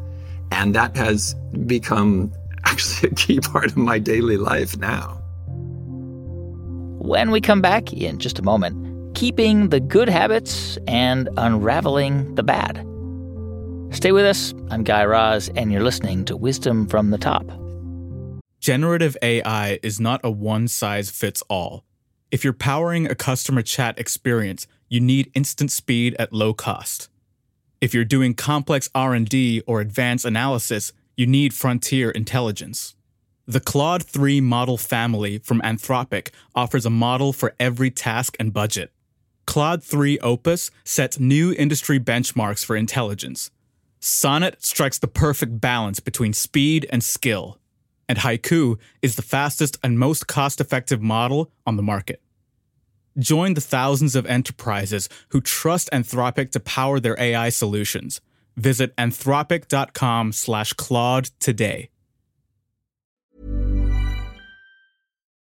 And 0.52 0.76
that 0.76 0.96
has 0.96 1.34
become 1.66 2.32
actually 2.66 3.10
a 3.10 3.16
key 3.16 3.40
part 3.40 3.68
of 3.68 3.78
my 3.78 4.00
daily 4.00 4.38
life 4.38 4.78
now. 4.78 5.21
When 7.02 7.32
we 7.32 7.42
come 7.42 7.62
back 7.62 7.92
in 7.94 8.20
just 8.20 8.38
a 8.38 8.44
moment, 8.44 9.16
keeping 9.16 9.70
the 9.70 9.80
good 9.80 10.08
habits 10.08 10.78
and 10.88 11.30
unraveling 11.36 12.36
the 12.36 12.44
bad. 12.44 12.78
Stay 13.90 14.12
with 14.12 14.24
us. 14.24 14.54
I'm 14.70 14.84
Guy 14.84 15.04
Raz, 15.06 15.50
and 15.56 15.72
you're 15.72 15.82
listening 15.82 16.26
to 16.26 16.38
Wisdom 16.38 16.86
from 16.86 17.10
the 17.10 17.18
Top. 17.18 17.44
Generative 18.60 19.18
AI 19.24 19.80
is 19.82 20.00
not 20.00 20.22
a 20.24 20.30
one 20.30 20.68
size 20.68 21.10
fits 21.10 21.42
all. 21.50 21.86
If 22.30 22.44
you're 22.44 22.54
powering 22.54 23.10
a 23.10 23.16
customer 23.16 23.64
chat 23.64 23.98
experience, 23.98 24.68
you 24.88 25.00
need 25.00 25.32
instant 25.34 25.72
speed 25.72 26.16
at 26.20 26.32
low 26.32 26.54
cost. 26.54 27.10
If 27.82 27.96
you're 27.96 28.06
doing 28.06 28.36
complex 28.36 28.92
R&D 28.94 29.64
or 29.66 29.82
advanced 29.82 30.24
analysis, 30.24 30.94
you 31.18 31.26
need 31.26 31.56
frontier 31.56 32.12
intelligence. 32.12 32.96
The 33.48 33.60
Claude 33.60 34.04
3 34.04 34.40
model 34.40 34.78
family 34.78 35.40
from 35.40 35.62
Anthropic 35.62 36.30
offers 36.54 36.86
a 36.86 36.92
model 36.92 37.34
for 37.34 37.56
every 37.60 37.90
task 37.90 38.36
and 38.40 38.54
budget. 38.54 38.92
Claude 39.46 39.84
3 39.84 40.20
Opus 40.20 40.70
sets 40.84 41.20
new 41.20 41.52
industry 41.52 42.00
benchmarks 42.00 42.64
for 42.64 42.76
intelligence. 42.76 43.50
Sonnet 44.00 44.64
strikes 44.64 45.00
the 45.00 45.08
perfect 45.08 45.60
balance 45.60 46.00
between 46.00 46.34
speed 46.34 46.86
and 46.92 47.04
skill. 47.04 47.58
And 48.08 48.20
Haiku 48.20 48.78
is 49.02 49.16
the 49.16 49.22
fastest 49.22 49.78
and 49.84 49.98
most 49.98 50.28
cost 50.28 50.62
effective 50.62 51.02
model 51.02 51.52
on 51.66 51.78
the 51.78 51.84
market. 51.84 52.22
Join 53.18 53.56
the 53.56 53.62
thousands 53.62 54.16
of 54.16 54.26
enterprises 54.26 55.10
who 55.30 55.42
trust 55.42 55.90
Anthropic 55.92 56.52
to 56.52 56.60
power 56.60 57.00
their 57.00 57.20
AI 57.20 57.50
solutions. 57.50 58.22
Visit 58.56 58.96
anthropic.com 58.98 60.32
slash 60.32 60.74
Claude 60.74 61.30
today. 61.40 61.90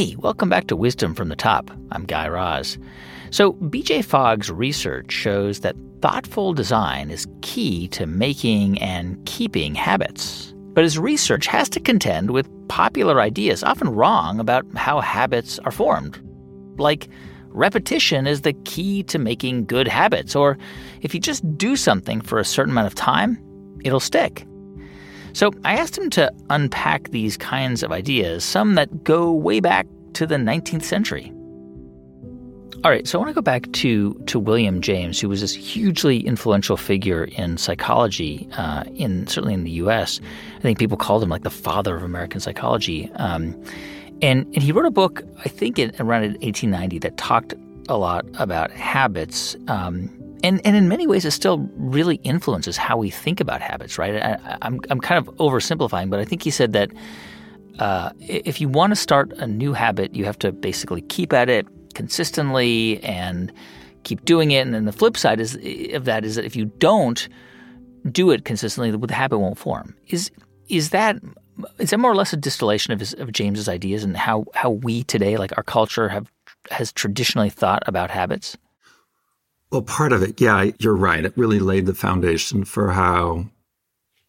Hey, 0.00 0.16
welcome 0.16 0.48
back 0.48 0.66
to 0.68 0.76
Wisdom 0.76 1.14
from 1.14 1.28
the 1.28 1.36
Top. 1.36 1.70
I'm 1.92 2.06
Guy 2.06 2.26
Raz. 2.26 2.78
So, 3.28 3.52
BJ 3.52 4.02
Fogg's 4.02 4.50
research 4.50 5.12
shows 5.12 5.60
that 5.60 5.76
thoughtful 6.00 6.54
design 6.54 7.10
is 7.10 7.28
key 7.42 7.86
to 7.88 8.06
making 8.06 8.80
and 8.80 9.22
keeping 9.26 9.74
habits. 9.74 10.54
But 10.72 10.84
his 10.84 10.98
research 10.98 11.46
has 11.48 11.68
to 11.68 11.80
contend 11.80 12.30
with 12.30 12.48
popular 12.68 13.20
ideas, 13.20 13.62
often 13.62 13.90
wrong, 13.90 14.40
about 14.40 14.64
how 14.74 15.00
habits 15.00 15.58
are 15.66 15.70
formed. 15.70 16.18
Like, 16.78 17.10
repetition 17.48 18.26
is 18.26 18.40
the 18.40 18.54
key 18.54 19.02
to 19.02 19.18
making 19.18 19.66
good 19.66 19.86
habits, 19.86 20.34
or 20.34 20.56
if 21.02 21.12
you 21.12 21.20
just 21.20 21.58
do 21.58 21.76
something 21.76 22.22
for 22.22 22.38
a 22.38 22.44
certain 22.46 22.72
amount 22.72 22.86
of 22.86 22.94
time, 22.94 23.38
it'll 23.84 24.00
stick. 24.00 24.46
So 25.32 25.52
I 25.64 25.74
asked 25.76 25.96
him 25.96 26.10
to 26.10 26.32
unpack 26.50 27.10
these 27.10 27.36
kinds 27.36 27.82
of 27.82 27.92
ideas, 27.92 28.44
some 28.44 28.74
that 28.74 29.04
go 29.04 29.32
way 29.32 29.60
back 29.60 29.86
to 30.14 30.26
the 30.26 30.36
19th 30.36 30.84
century. 30.84 31.32
All 32.82 32.90
right, 32.90 33.06
so 33.06 33.18
I 33.18 33.20
want 33.20 33.28
to 33.28 33.34
go 33.34 33.42
back 33.42 33.70
to 33.72 34.14
to 34.26 34.38
William 34.38 34.80
James, 34.80 35.20
who 35.20 35.28
was 35.28 35.42
this 35.42 35.52
hugely 35.52 36.20
influential 36.20 36.78
figure 36.78 37.24
in 37.24 37.58
psychology, 37.58 38.48
uh, 38.56 38.84
in 38.94 39.26
certainly 39.26 39.52
in 39.52 39.64
the 39.64 39.70
U.S. 39.82 40.18
I 40.56 40.60
think 40.60 40.78
people 40.78 40.96
called 40.96 41.22
him 41.22 41.28
like 41.28 41.42
the 41.42 41.50
father 41.50 41.94
of 41.94 42.02
American 42.02 42.40
psychology. 42.40 43.10
Um, 43.16 43.54
and 44.22 44.46
and 44.54 44.62
he 44.62 44.72
wrote 44.72 44.86
a 44.86 44.90
book, 44.90 45.22
I 45.44 45.50
think, 45.50 45.78
in, 45.78 45.90
around 45.98 46.22
1890 46.22 47.00
that 47.00 47.18
talked 47.18 47.52
a 47.90 47.98
lot 47.98 48.24
about 48.38 48.70
habits. 48.70 49.56
Um, 49.68 50.08
and, 50.42 50.64
and 50.64 50.76
in 50.76 50.88
many 50.88 51.06
ways, 51.06 51.24
it 51.24 51.32
still 51.32 51.68
really 51.76 52.16
influences 52.16 52.76
how 52.76 52.96
we 52.96 53.10
think 53.10 53.40
about 53.40 53.60
habits, 53.60 53.98
right? 53.98 54.16
I, 54.16 54.32
am 54.32 54.58
I'm, 54.62 54.80
I'm 54.90 55.00
kind 55.00 55.18
of 55.18 55.34
oversimplifying, 55.36 56.10
but 56.10 56.20
I 56.20 56.24
think 56.24 56.42
he 56.42 56.50
said 56.50 56.72
that 56.72 56.90
uh, 57.78 58.10
if 58.20 58.60
you 58.60 58.68
want 58.68 58.90
to 58.90 58.96
start 58.96 59.32
a 59.34 59.46
new 59.46 59.72
habit, 59.72 60.14
you 60.14 60.24
have 60.24 60.38
to 60.40 60.52
basically 60.52 61.02
keep 61.02 61.32
at 61.32 61.48
it 61.48 61.66
consistently 61.94 63.02
and 63.02 63.52
keep 64.04 64.24
doing 64.24 64.50
it. 64.50 64.60
And 64.60 64.74
then 64.74 64.84
the 64.84 64.92
flip 64.92 65.16
side 65.16 65.40
is 65.40 65.56
of 65.94 66.04
that 66.04 66.24
is 66.24 66.36
that 66.36 66.44
if 66.44 66.56
you 66.56 66.66
don't 66.78 67.28
do 68.10 68.30
it 68.30 68.44
consistently, 68.44 68.90
the 68.90 69.14
habit 69.14 69.38
won't 69.38 69.58
form. 69.58 69.94
Is 70.08 70.30
is 70.68 70.90
that 70.90 71.16
is 71.78 71.90
that 71.90 71.98
more 71.98 72.10
or 72.10 72.14
less 72.14 72.32
a 72.32 72.36
distillation 72.36 72.92
of 72.92 73.00
his, 73.00 73.12
of 73.14 73.32
James's 73.32 73.68
ideas 73.68 74.04
and 74.04 74.16
how 74.16 74.44
how 74.54 74.70
we 74.70 75.02
today, 75.04 75.36
like 75.36 75.56
our 75.56 75.62
culture, 75.62 76.08
have 76.08 76.30
has 76.70 76.92
traditionally 76.92 77.50
thought 77.50 77.82
about 77.86 78.10
habits? 78.10 78.56
Well, 79.70 79.82
part 79.82 80.12
of 80.12 80.22
it, 80.22 80.40
yeah, 80.40 80.70
you're 80.78 80.96
right. 80.96 81.24
It 81.24 81.32
really 81.36 81.60
laid 81.60 81.86
the 81.86 81.94
foundation 81.94 82.64
for 82.64 82.90
how 82.90 83.46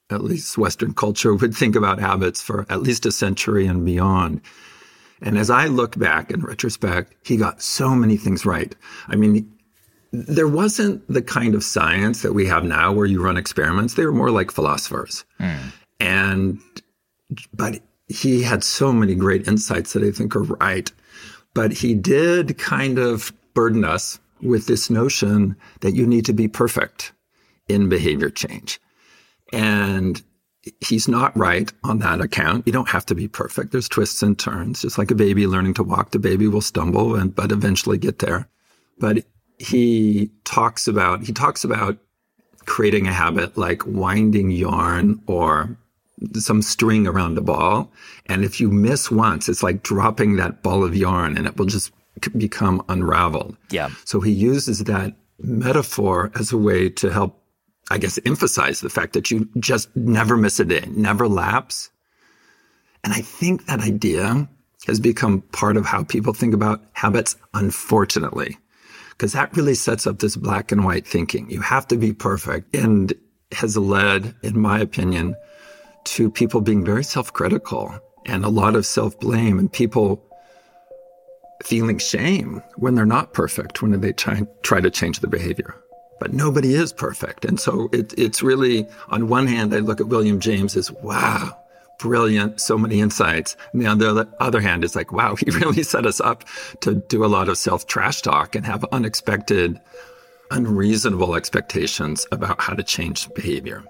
at 0.09 0.23
least 0.23 0.57
Western 0.57 0.93
culture 0.93 1.33
would 1.35 1.55
think 1.55 1.75
about 1.75 1.99
habits 1.99 2.41
for 2.41 2.65
at 2.69 2.81
least 2.81 3.05
a 3.05 3.11
century 3.11 3.65
and 3.65 3.85
beyond. 3.85 4.41
And 5.21 5.37
as 5.37 5.49
I 5.49 5.67
look 5.67 5.97
back 5.97 6.31
in 6.31 6.41
retrospect, 6.41 7.13
he 7.23 7.37
got 7.37 7.61
so 7.61 7.95
many 7.95 8.17
things 8.17 8.45
right. 8.45 8.75
I 9.07 9.15
mean, 9.15 9.51
there 10.11 10.47
wasn't 10.47 11.07
the 11.07 11.21
kind 11.21 11.55
of 11.55 11.63
science 11.63 12.21
that 12.21 12.33
we 12.33 12.45
have 12.47 12.63
now 12.63 12.91
where 12.91 13.05
you 13.05 13.23
run 13.23 13.37
experiments. 13.37 13.93
They 13.93 14.05
were 14.05 14.11
more 14.11 14.31
like 14.31 14.51
philosophers. 14.51 15.23
Mm. 15.39 15.59
And, 15.99 16.59
but 17.53 17.79
he 18.07 18.41
had 18.41 18.63
so 18.63 18.91
many 18.91 19.15
great 19.15 19.47
insights 19.47 19.93
that 19.93 20.03
I 20.03 20.11
think 20.11 20.35
are 20.35 20.43
right. 20.43 20.91
But 21.53 21.71
he 21.71 21.93
did 21.93 22.57
kind 22.57 22.97
of 22.97 23.31
burden 23.53 23.85
us 23.85 24.19
with 24.41 24.67
this 24.67 24.89
notion 24.89 25.55
that 25.81 25.95
you 25.95 26.05
need 26.05 26.25
to 26.25 26.33
be 26.33 26.47
perfect 26.47 27.13
in 27.67 27.89
behavior 27.89 28.29
change. 28.29 28.79
And 29.53 30.21
he's 30.79 31.07
not 31.07 31.35
right 31.37 31.71
on 31.83 31.99
that 31.99 32.21
account. 32.21 32.67
You 32.67 32.73
don't 32.73 32.89
have 32.89 33.05
to 33.07 33.15
be 33.15 33.27
perfect. 33.27 33.71
There's 33.71 33.89
twists 33.89 34.21
and 34.21 34.37
turns. 34.37 34.81
Just 34.81 34.97
like 34.97 35.11
a 35.11 35.15
baby 35.15 35.47
learning 35.47 35.73
to 35.75 35.83
walk, 35.83 36.11
the 36.11 36.19
baby 36.19 36.47
will 36.47 36.61
stumble 36.61 37.15
and 37.15 37.33
but 37.33 37.51
eventually 37.51 37.97
get 37.97 38.19
there. 38.19 38.47
But 38.99 39.25
he 39.57 40.31
talks 40.43 40.87
about 40.87 41.23
he 41.23 41.33
talks 41.33 41.63
about 41.63 41.97
creating 42.65 43.07
a 43.07 43.13
habit 43.13 43.57
like 43.57 43.85
winding 43.85 44.51
yarn 44.51 45.21
or 45.27 45.77
some 46.35 46.61
string 46.61 47.07
around 47.07 47.37
a 47.37 47.41
ball. 47.41 47.91
And 48.27 48.43
if 48.43 48.59
you 48.59 48.69
miss 48.69 49.09
once, 49.09 49.49
it's 49.49 49.63
like 49.63 49.81
dropping 49.81 50.35
that 50.35 50.61
ball 50.61 50.83
of 50.83 50.95
yarn 50.95 51.35
and 51.37 51.47
it 51.47 51.57
will 51.57 51.65
just 51.65 51.91
become 52.37 52.83
unraveled. 52.89 53.57
Yeah. 53.69 53.89
So 54.05 54.19
he 54.19 54.31
uses 54.31 54.83
that 54.85 55.15
metaphor 55.39 56.31
as 56.35 56.51
a 56.51 56.57
way 56.57 56.89
to 56.89 57.09
help 57.11 57.41
I 57.91 57.97
guess, 57.97 58.17
emphasize 58.25 58.79
the 58.79 58.89
fact 58.89 59.11
that 59.13 59.29
you 59.31 59.49
just 59.59 59.93
never 59.97 60.37
miss 60.37 60.61
a 60.61 60.65
day, 60.65 60.85
never 60.91 61.27
lapse. 61.27 61.89
And 63.03 63.11
I 63.11 63.19
think 63.19 63.65
that 63.65 63.81
idea 63.81 64.47
has 64.87 65.01
become 65.01 65.41
part 65.51 65.75
of 65.75 65.85
how 65.85 66.05
people 66.05 66.33
think 66.33 66.53
about 66.53 66.81
habits, 66.93 67.35
unfortunately, 67.53 68.57
because 69.09 69.33
that 69.33 69.55
really 69.57 69.73
sets 69.73 70.07
up 70.07 70.19
this 70.19 70.37
black 70.37 70.71
and 70.71 70.85
white 70.85 71.05
thinking. 71.05 71.49
You 71.51 71.59
have 71.59 71.85
to 71.89 71.97
be 71.97 72.13
perfect 72.13 72.73
and 72.73 73.13
has 73.51 73.75
led, 73.75 74.35
in 74.41 74.57
my 74.57 74.79
opinion, 74.79 75.35
to 76.05 76.31
people 76.31 76.61
being 76.61 76.85
very 76.85 77.03
self 77.03 77.33
critical 77.33 77.93
and 78.25 78.45
a 78.45 78.49
lot 78.49 78.75
of 78.75 78.85
self 78.85 79.19
blame 79.19 79.59
and 79.59 79.71
people 79.71 80.23
feeling 81.63 81.97
shame 81.97 82.61
when 82.75 82.95
they're 82.95 83.05
not 83.05 83.33
perfect, 83.33 83.81
when 83.81 83.99
they 83.99 84.13
try, 84.13 84.41
try 84.63 84.81
to 84.81 84.89
change 84.89 85.19
their 85.19 85.29
behavior 85.29 85.75
but 86.21 86.33
nobody 86.33 86.75
is 86.75 86.93
perfect. 86.93 87.45
And 87.45 87.59
so 87.59 87.89
it, 87.91 88.13
it's 88.15 88.43
really, 88.43 88.87
on 89.09 89.27
one 89.27 89.47
hand, 89.47 89.73
I 89.73 89.79
look 89.79 89.99
at 89.99 90.07
William 90.07 90.39
James 90.39 90.77
as, 90.77 90.91
wow, 90.91 91.57
brilliant, 91.97 92.61
so 92.61 92.77
many 92.77 93.01
insights. 93.01 93.57
And 93.73 93.87
on 93.87 93.97
the 93.97 94.29
other 94.39 94.61
hand, 94.61 94.83
it's 94.83 94.95
like, 94.95 95.11
wow, 95.11 95.35
he 95.39 95.49
really 95.49 95.81
set 95.81 96.05
us 96.05 96.21
up 96.21 96.43
to 96.81 96.95
do 97.09 97.25
a 97.25 97.27
lot 97.27 97.49
of 97.49 97.57
self 97.57 97.87
trash 97.87 98.21
talk 98.21 98.55
and 98.55 98.63
have 98.67 98.85
unexpected, 98.91 99.79
unreasonable 100.51 101.35
expectations 101.35 102.27
about 102.31 102.61
how 102.61 102.75
to 102.75 102.83
change 102.83 103.33
behavior. 103.33 103.83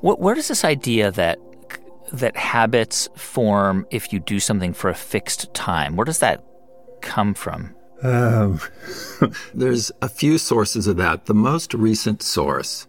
where 0.00 0.36
does 0.36 0.46
this 0.46 0.64
idea 0.64 1.10
that 1.10 1.40
that 2.12 2.36
habits 2.36 3.08
form 3.16 3.86
if 3.90 4.12
you 4.12 4.20
do 4.20 4.40
something 4.40 4.72
for 4.72 4.90
a 4.90 4.94
fixed 4.94 5.52
time? 5.54 5.96
Where 5.96 6.04
does 6.04 6.18
that 6.20 6.44
come 7.00 7.34
from? 7.34 7.74
Um, 8.02 8.60
there's 9.54 9.90
a 10.02 10.08
few 10.08 10.38
sources 10.38 10.86
of 10.86 10.96
that. 10.98 11.26
The 11.26 11.34
most 11.34 11.74
recent 11.74 12.22
source, 12.22 12.86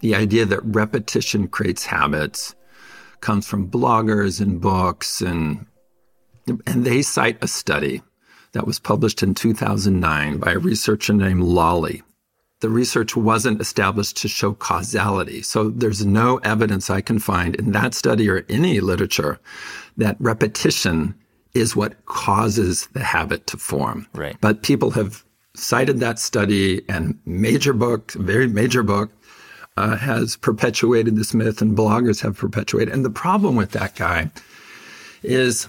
the 0.00 0.14
idea 0.14 0.44
that 0.46 0.64
repetition 0.64 1.48
creates 1.48 1.86
habits, 1.86 2.54
comes 3.20 3.46
from 3.46 3.70
bloggers 3.70 4.40
and 4.40 4.60
books, 4.60 5.20
and 5.20 5.66
and 6.46 6.84
they 6.84 7.00
cite 7.00 7.42
a 7.42 7.48
study 7.48 8.02
that 8.52 8.66
was 8.66 8.78
published 8.78 9.22
in 9.22 9.34
2009 9.34 10.38
by 10.38 10.52
a 10.52 10.58
researcher 10.58 11.14
named 11.14 11.42
Lally. 11.42 12.02
The 12.64 12.70
research 12.70 13.14
wasn't 13.14 13.60
established 13.60 14.16
to 14.22 14.26
show 14.26 14.54
causality, 14.54 15.42
so 15.42 15.68
there's 15.68 16.06
no 16.06 16.38
evidence 16.38 16.88
I 16.88 17.02
can 17.02 17.18
find 17.18 17.54
in 17.56 17.72
that 17.72 17.92
study 17.92 18.26
or 18.26 18.46
any 18.48 18.80
literature 18.80 19.38
that 19.98 20.16
repetition 20.18 21.14
is 21.52 21.76
what 21.76 22.06
causes 22.06 22.86
the 22.94 23.04
habit 23.04 23.46
to 23.48 23.58
form. 23.58 24.06
Right. 24.14 24.38
But 24.40 24.62
people 24.62 24.92
have 24.92 25.22
cited 25.52 26.00
that 26.00 26.18
study 26.18 26.80
and 26.88 27.18
major 27.26 27.74
book, 27.74 28.12
very 28.12 28.48
major 28.48 28.82
book, 28.82 29.10
uh, 29.76 29.98
has 29.98 30.38
perpetuated 30.38 31.16
this 31.16 31.34
myth 31.34 31.60
and 31.60 31.76
bloggers 31.76 32.22
have 32.22 32.38
perpetuated. 32.38 32.94
And 32.94 33.04
the 33.04 33.10
problem 33.10 33.56
with 33.56 33.72
that 33.72 33.94
guy 33.94 34.30
is 35.22 35.68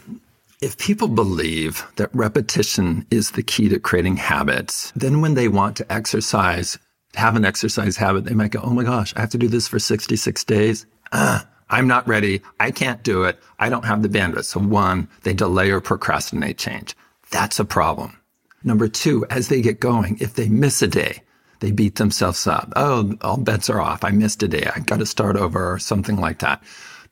if 0.61 0.77
people 0.77 1.09
believe 1.09 1.85
that 1.97 2.09
repetition 2.15 3.05
is 3.11 3.31
the 3.31 3.43
key 3.43 3.67
to 3.67 3.79
creating 3.79 4.15
habits, 4.15 4.93
then 4.95 5.19
when 5.19 5.33
they 5.33 5.49
want 5.49 5.75
to 5.75 5.91
exercise, 5.91 6.79
have 7.15 7.35
an 7.35 7.45
exercise 7.45 7.97
habit, 7.97 8.25
they 8.25 8.33
might 8.33 8.51
go, 8.51 8.61
Oh 8.63 8.71
my 8.71 8.83
gosh, 8.83 9.13
I 9.15 9.21
have 9.21 9.29
to 9.31 9.37
do 9.37 9.47
this 9.47 9.67
for 9.67 9.79
66 9.79 10.43
days. 10.43 10.85
Ah, 11.11 11.47
I'm 11.69 11.87
not 11.87 12.07
ready. 12.07 12.41
I 12.59 12.71
can't 12.71 13.03
do 13.03 13.23
it. 13.23 13.39
I 13.59 13.69
don't 13.69 13.85
have 13.85 14.01
the 14.01 14.09
bandwidth. 14.09 14.45
So 14.45 14.59
one, 14.59 15.07
they 15.23 15.33
delay 15.33 15.71
or 15.71 15.81
procrastinate 15.81 16.57
change. 16.57 16.95
That's 17.31 17.59
a 17.59 17.65
problem. 17.65 18.17
Number 18.63 18.87
two, 18.87 19.25
as 19.29 19.47
they 19.47 19.61
get 19.61 19.79
going, 19.79 20.17
if 20.19 20.35
they 20.35 20.49
miss 20.49 20.81
a 20.81 20.87
day, 20.87 21.21
they 21.59 21.71
beat 21.71 21.95
themselves 21.95 22.45
up. 22.47 22.73
Oh, 22.75 23.15
all 23.21 23.37
bets 23.37 23.69
are 23.69 23.81
off. 23.81 24.03
I 24.03 24.11
missed 24.11 24.43
a 24.43 24.47
day. 24.47 24.69
I 24.75 24.79
got 24.79 24.99
to 24.99 25.05
start 25.05 25.35
over 25.37 25.71
or 25.71 25.79
something 25.79 26.17
like 26.17 26.39
that. 26.39 26.63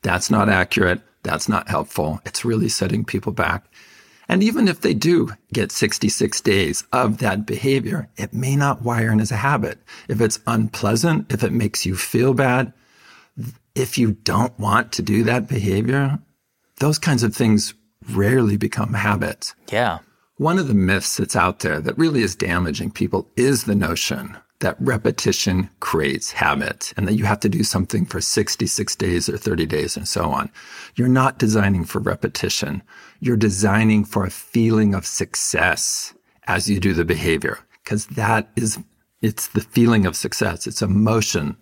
That's 0.01 0.29
not 0.29 0.49
accurate. 0.49 1.01
That's 1.23 1.47
not 1.47 1.69
helpful. 1.69 2.19
It's 2.25 2.43
really 2.43 2.69
setting 2.69 3.05
people 3.05 3.31
back. 3.31 3.65
And 4.29 4.41
even 4.41 4.67
if 4.67 4.81
they 4.81 4.93
do 4.93 5.31
get 5.51 5.71
66 5.71 6.41
days 6.41 6.83
of 6.93 7.17
that 7.17 7.45
behavior, 7.45 8.09
it 8.15 8.33
may 8.33 8.55
not 8.55 8.81
wire 8.81 9.11
in 9.11 9.19
as 9.19 9.31
a 9.31 9.37
habit. 9.37 9.79
If 10.07 10.21
it's 10.21 10.39
unpleasant, 10.47 11.31
if 11.31 11.43
it 11.43 11.51
makes 11.51 11.85
you 11.85 11.95
feel 11.95 12.33
bad, 12.33 12.73
if 13.75 13.97
you 13.97 14.13
don't 14.13 14.57
want 14.59 14.91
to 14.93 15.01
do 15.01 15.23
that 15.23 15.47
behavior, 15.47 16.19
those 16.79 16.99
kinds 16.99 17.23
of 17.23 17.35
things 17.35 17.73
rarely 18.11 18.57
become 18.57 18.93
habits. 18.93 19.55
Yeah. 19.71 19.99
One 20.37 20.59
of 20.59 20.67
the 20.67 20.73
myths 20.73 21.17
that's 21.17 21.35
out 21.35 21.59
there 21.59 21.79
that 21.79 21.97
really 21.97 22.21
is 22.21 22.35
damaging 22.35 22.91
people 22.91 23.29
is 23.35 23.63
the 23.63 23.75
notion 23.75 24.37
that 24.63 24.77
repetition 24.79 25.69
creates 25.81 26.31
habit 26.31 26.93
and 26.95 27.05
that 27.05 27.15
you 27.15 27.25
have 27.25 27.39
to 27.41 27.49
do 27.49 27.63
something 27.63 28.05
for 28.05 28.21
66 28.21 28.95
days 28.95 29.27
or 29.27 29.37
30 29.37 29.65
days 29.65 29.97
and 29.97 30.07
so 30.07 30.31
on. 30.31 30.49
You're 30.95 31.09
not 31.09 31.37
designing 31.37 31.83
for 31.83 31.99
repetition. 31.99 32.81
You're 33.23 33.37
designing 33.37 34.03
for 34.03 34.25
a 34.25 34.29
feeling 34.29 34.93
of 34.93 35.05
success 35.05 36.13
as 36.45 36.69
you 36.69 36.77
do 36.77 36.91
the 36.91 37.05
behavior 37.05 37.57
because 37.81 38.05
that 38.07 38.49
is, 38.57 38.77
it's 39.21 39.47
the 39.47 39.61
feeling 39.61 40.05
of 40.05 40.17
success. 40.17 40.67
It's 40.67 40.81
emotion 40.81 41.55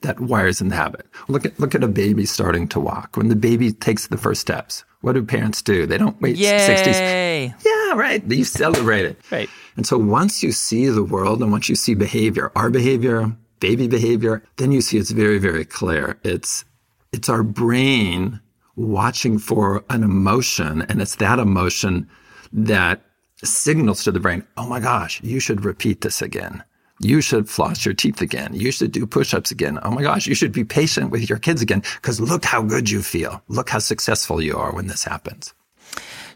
that 0.00 0.20
wires 0.20 0.62
in 0.62 0.68
the 0.68 0.74
habit. 0.74 1.06
Look 1.28 1.44
at, 1.44 1.60
look 1.60 1.74
at 1.74 1.84
a 1.84 1.88
baby 1.88 2.24
starting 2.24 2.66
to 2.68 2.80
walk. 2.80 3.14
When 3.18 3.28
the 3.28 3.36
baby 3.36 3.72
takes 3.72 4.06
the 4.06 4.16
first 4.16 4.40
steps, 4.40 4.86
what 5.02 5.12
do 5.12 5.22
parents 5.22 5.60
do? 5.60 5.84
They 5.84 5.98
don't 5.98 6.18
wait 6.22 6.36
Yay! 6.38 6.66
60 6.66 7.68
Yeah, 7.68 7.92
right. 7.94 8.24
You 8.26 8.44
celebrate 8.62 9.04
it. 9.04 9.20
Right. 9.30 9.50
And 9.76 9.86
so 9.86 9.98
once 9.98 10.42
you 10.42 10.50
see 10.50 10.88
the 10.88 11.04
world 11.04 11.42
and 11.42 11.52
once 11.52 11.68
you 11.68 11.74
see 11.74 11.92
behavior, 11.92 12.50
our 12.56 12.70
behavior, 12.70 13.36
baby 13.60 13.86
behavior, 13.86 14.42
then 14.56 14.72
you 14.72 14.80
see 14.80 14.96
it's 14.96 15.10
very, 15.10 15.36
very 15.36 15.66
clear. 15.66 16.18
It's, 16.24 16.64
it's 17.12 17.28
our 17.28 17.42
brain 17.42 18.40
watching 18.76 19.38
for 19.38 19.84
an 19.90 20.02
emotion. 20.02 20.82
And 20.82 21.02
it's 21.02 21.16
that 21.16 21.38
emotion 21.38 22.08
that 22.52 23.02
signals 23.44 24.04
to 24.04 24.12
the 24.12 24.20
brain, 24.20 24.46
oh 24.56 24.68
my 24.68 24.80
gosh, 24.80 25.22
you 25.22 25.40
should 25.40 25.64
repeat 25.64 26.00
this 26.00 26.22
again. 26.22 26.62
You 27.00 27.20
should 27.20 27.48
floss 27.48 27.84
your 27.84 27.94
teeth 27.94 28.20
again. 28.20 28.54
You 28.54 28.70
should 28.70 28.92
do 28.92 29.06
push 29.06 29.34
ups 29.34 29.50
again. 29.50 29.78
Oh 29.82 29.90
my 29.90 30.02
gosh, 30.02 30.26
you 30.26 30.36
should 30.36 30.52
be 30.52 30.62
patient 30.64 31.10
with 31.10 31.28
your 31.28 31.38
kids 31.38 31.60
again 31.60 31.82
because 31.96 32.20
look 32.20 32.44
how 32.44 32.62
good 32.62 32.88
you 32.88 33.02
feel. 33.02 33.42
Look 33.48 33.70
how 33.70 33.80
successful 33.80 34.40
you 34.40 34.56
are 34.56 34.72
when 34.72 34.86
this 34.86 35.02
happens. 35.02 35.52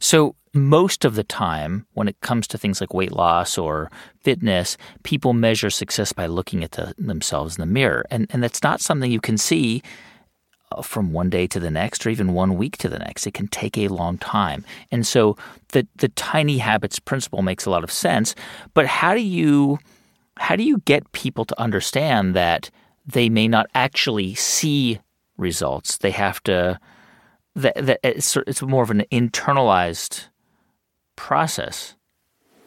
So, 0.01 0.35
most 0.53 1.05
of 1.05 1.15
the 1.15 1.23
time, 1.23 1.87
when 1.93 2.09
it 2.09 2.19
comes 2.21 2.47
to 2.49 2.59
things 2.59 2.81
like 2.81 2.95
weight 2.95 3.13
loss 3.13 3.59
or 3.59 3.91
fitness, 4.23 4.79
people 5.03 5.35
measure 5.35 5.69
success 5.69 6.13
by 6.13 6.27
looking 6.27 6.65
at 6.65 6.73
the, 6.73 6.95
themselves 6.97 7.57
in 7.57 7.61
the 7.61 7.67
mirror. 7.67 8.07
And, 8.11 8.27
and 8.31 8.43
that's 8.43 8.63
not 8.63 8.81
something 8.81 9.13
you 9.13 9.21
can 9.21 9.37
see 9.37 9.83
from 10.83 11.13
one 11.13 11.31
day 11.31 11.47
to 11.47 11.61
the 11.61 11.71
next 11.71 12.05
or 12.05 12.11
even 12.11 12.33
one 12.33 12.57
week 12.57 12.77
to 12.79 12.89
the 12.89 12.99
next. 12.99 13.27
It 13.27 13.35
can 13.35 13.49
take 13.49 13.79
a 13.79 13.89
long 13.89 14.19
time. 14.19 14.65
And 14.91 15.07
so, 15.07 15.37
the, 15.69 15.87
the 15.97 16.09
tiny 16.09 16.59
habits 16.59 16.99
principle 16.99 17.43
makes 17.43 17.67
a 17.67 17.71
lot 17.71 17.85
of 17.85 17.91
sense. 17.91 18.35
But 18.75 18.87
how 18.87 19.15
do 19.15 19.23
you 19.23 19.79
how 20.39 20.57
do 20.57 20.63
you 20.63 20.79
get 20.85 21.11
people 21.13 21.45
to 21.47 21.61
understand 21.61 22.35
that 22.35 22.71
they 23.07 23.29
may 23.29 23.49
not 23.49 23.67
actually 23.75 24.35
see 24.35 25.01
results? 25.37 25.99
They 25.99 26.11
have 26.11 26.43
to 26.45 26.79
that, 27.55 27.75
that 27.87 28.01
it's, 28.05 28.37
it's 28.37 28.63
more 28.63 28.83
of 28.83 28.91
an 28.91 29.05
internalized 29.11 30.27
process. 31.17 31.95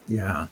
Yeah. 0.08 0.48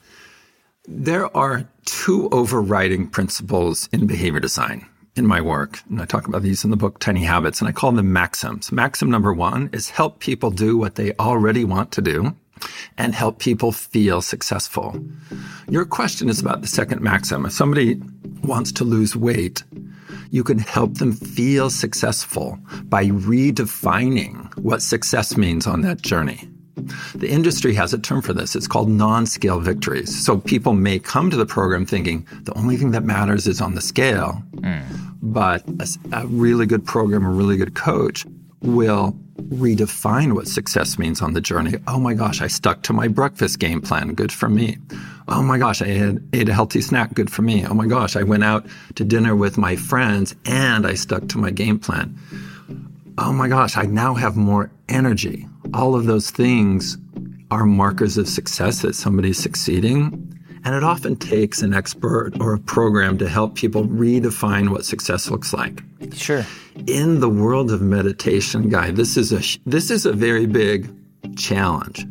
There 0.86 1.36
are 1.36 1.68
two 1.84 2.28
overriding 2.30 3.08
principles 3.08 3.88
in 3.92 4.06
behavior 4.06 4.40
design 4.40 4.86
in 5.18 5.26
my 5.26 5.40
work. 5.40 5.80
And 5.90 6.00
I 6.00 6.06
talk 6.06 6.28
about 6.28 6.42
these 6.42 6.64
in 6.64 6.70
the 6.70 6.76
book 6.76 6.98
Tiny 6.98 7.24
Habits, 7.24 7.60
and 7.60 7.68
I 7.68 7.72
call 7.72 7.92
them 7.92 8.12
maxims. 8.12 8.72
Maxim 8.72 9.10
number 9.10 9.32
one 9.32 9.68
is 9.72 9.90
help 9.90 10.20
people 10.20 10.50
do 10.50 10.78
what 10.78 10.94
they 10.94 11.12
already 11.14 11.64
want 11.64 11.92
to 11.92 12.02
do 12.02 12.34
and 12.96 13.14
help 13.14 13.38
people 13.38 13.72
feel 13.72 14.20
successful. 14.22 15.00
Your 15.68 15.84
question 15.84 16.28
is 16.28 16.40
about 16.40 16.60
the 16.60 16.66
second 16.66 17.00
maxim. 17.00 17.46
If 17.46 17.52
somebody 17.52 18.00
wants 18.42 18.72
to 18.72 18.84
lose 18.84 19.14
weight, 19.14 19.62
you 20.30 20.44
can 20.44 20.58
help 20.58 20.94
them 20.94 21.12
feel 21.12 21.70
successful 21.70 22.58
by 22.84 23.06
redefining 23.06 24.56
what 24.58 24.82
success 24.82 25.36
means 25.36 25.66
on 25.66 25.82
that 25.82 26.02
journey. 26.02 26.48
The 27.14 27.28
industry 27.28 27.74
has 27.74 27.92
a 27.92 27.98
term 27.98 28.22
for 28.22 28.32
this. 28.32 28.54
It's 28.56 28.66
called 28.66 28.88
non 28.88 29.26
scale 29.26 29.60
victories. 29.60 30.24
So 30.24 30.38
people 30.38 30.72
may 30.72 30.98
come 30.98 31.30
to 31.30 31.36
the 31.36 31.46
program 31.46 31.86
thinking 31.86 32.26
the 32.42 32.56
only 32.56 32.76
thing 32.76 32.90
that 32.92 33.04
matters 33.04 33.46
is 33.46 33.60
on 33.60 33.74
the 33.74 33.80
scale. 33.80 34.42
Mm. 34.56 34.82
But 35.22 35.64
a, 35.80 36.22
a 36.22 36.26
really 36.26 36.66
good 36.66 36.84
program, 36.84 37.24
a 37.24 37.30
really 37.30 37.56
good 37.56 37.74
coach 37.74 38.24
will 38.60 39.16
redefine 39.42 40.34
what 40.34 40.48
success 40.48 40.98
means 40.98 41.22
on 41.22 41.32
the 41.32 41.40
journey. 41.40 41.74
Oh 41.86 41.98
my 41.98 42.14
gosh, 42.14 42.42
I 42.42 42.48
stuck 42.48 42.82
to 42.82 42.92
my 42.92 43.08
breakfast 43.08 43.58
game 43.58 43.80
plan. 43.80 44.14
Good 44.14 44.32
for 44.32 44.48
me. 44.48 44.78
Oh 45.28 45.42
my 45.42 45.58
gosh, 45.58 45.80
I 45.80 45.88
had, 45.88 46.28
ate 46.32 46.48
a 46.48 46.54
healthy 46.54 46.80
snack. 46.80 47.14
Good 47.14 47.30
for 47.30 47.42
me. 47.42 47.64
Oh 47.66 47.74
my 47.74 47.86
gosh, 47.86 48.16
I 48.16 48.22
went 48.22 48.44
out 48.44 48.66
to 48.96 49.04
dinner 49.04 49.36
with 49.36 49.58
my 49.58 49.76
friends 49.76 50.34
and 50.46 50.86
I 50.86 50.94
stuck 50.94 51.28
to 51.28 51.38
my 51.38 51.50
game 51.50 51.78
plan. 51.78 52.18
Oh 53.20 53.32
my 53.32 53.48
gosh, 53.48 53.76
I 53.76 53.82
now 53.82 54.14
have 54.14 54.36
more 54.36 54.70
energy. 54.88 55.44
All 55.74 55.96
of 55.96 56.06
those 56.06 56.30
things 56.30 56.96
are 57.50 57.64
markers 57.64 58.16
of 58.16 58.28
success 58.28 58.82
that 58.82 58.94
somebody's 58.94 59.38
succeeding. 59.38 60.38
And 60.64 60.74
it 60.74 60.84
often 60.84 61.16
takes 61.16 61.60
an 61.60 61.74
expert 61.74 62.32
or 62.40 62.54
a 62.54 62.60
program 62.60 63.18
to 63.18 63.28
help 63.28 63.56
people 63.56 63.84
redefine 63.86 64.68
what 64.68 64.84
success 64.84 65.30
looks 65.30 65.52
like. 65.52 65.82
Sure. 66.14 66.46
In 66.86 67.18
the 67.18 67.28
world 67.28 67.72
of 67.72 67.82
meditation, 67.82 68.68
Guy, 68.68 68.92
this 68.92 69.16
is 69.16 69.32
a 69.32 69.42
this 69.68 69.90
is 69.90 70.06
a 70.06 70.12
very 70.12 70.46
big 70.46 70.88
challenge. 71.36 72.06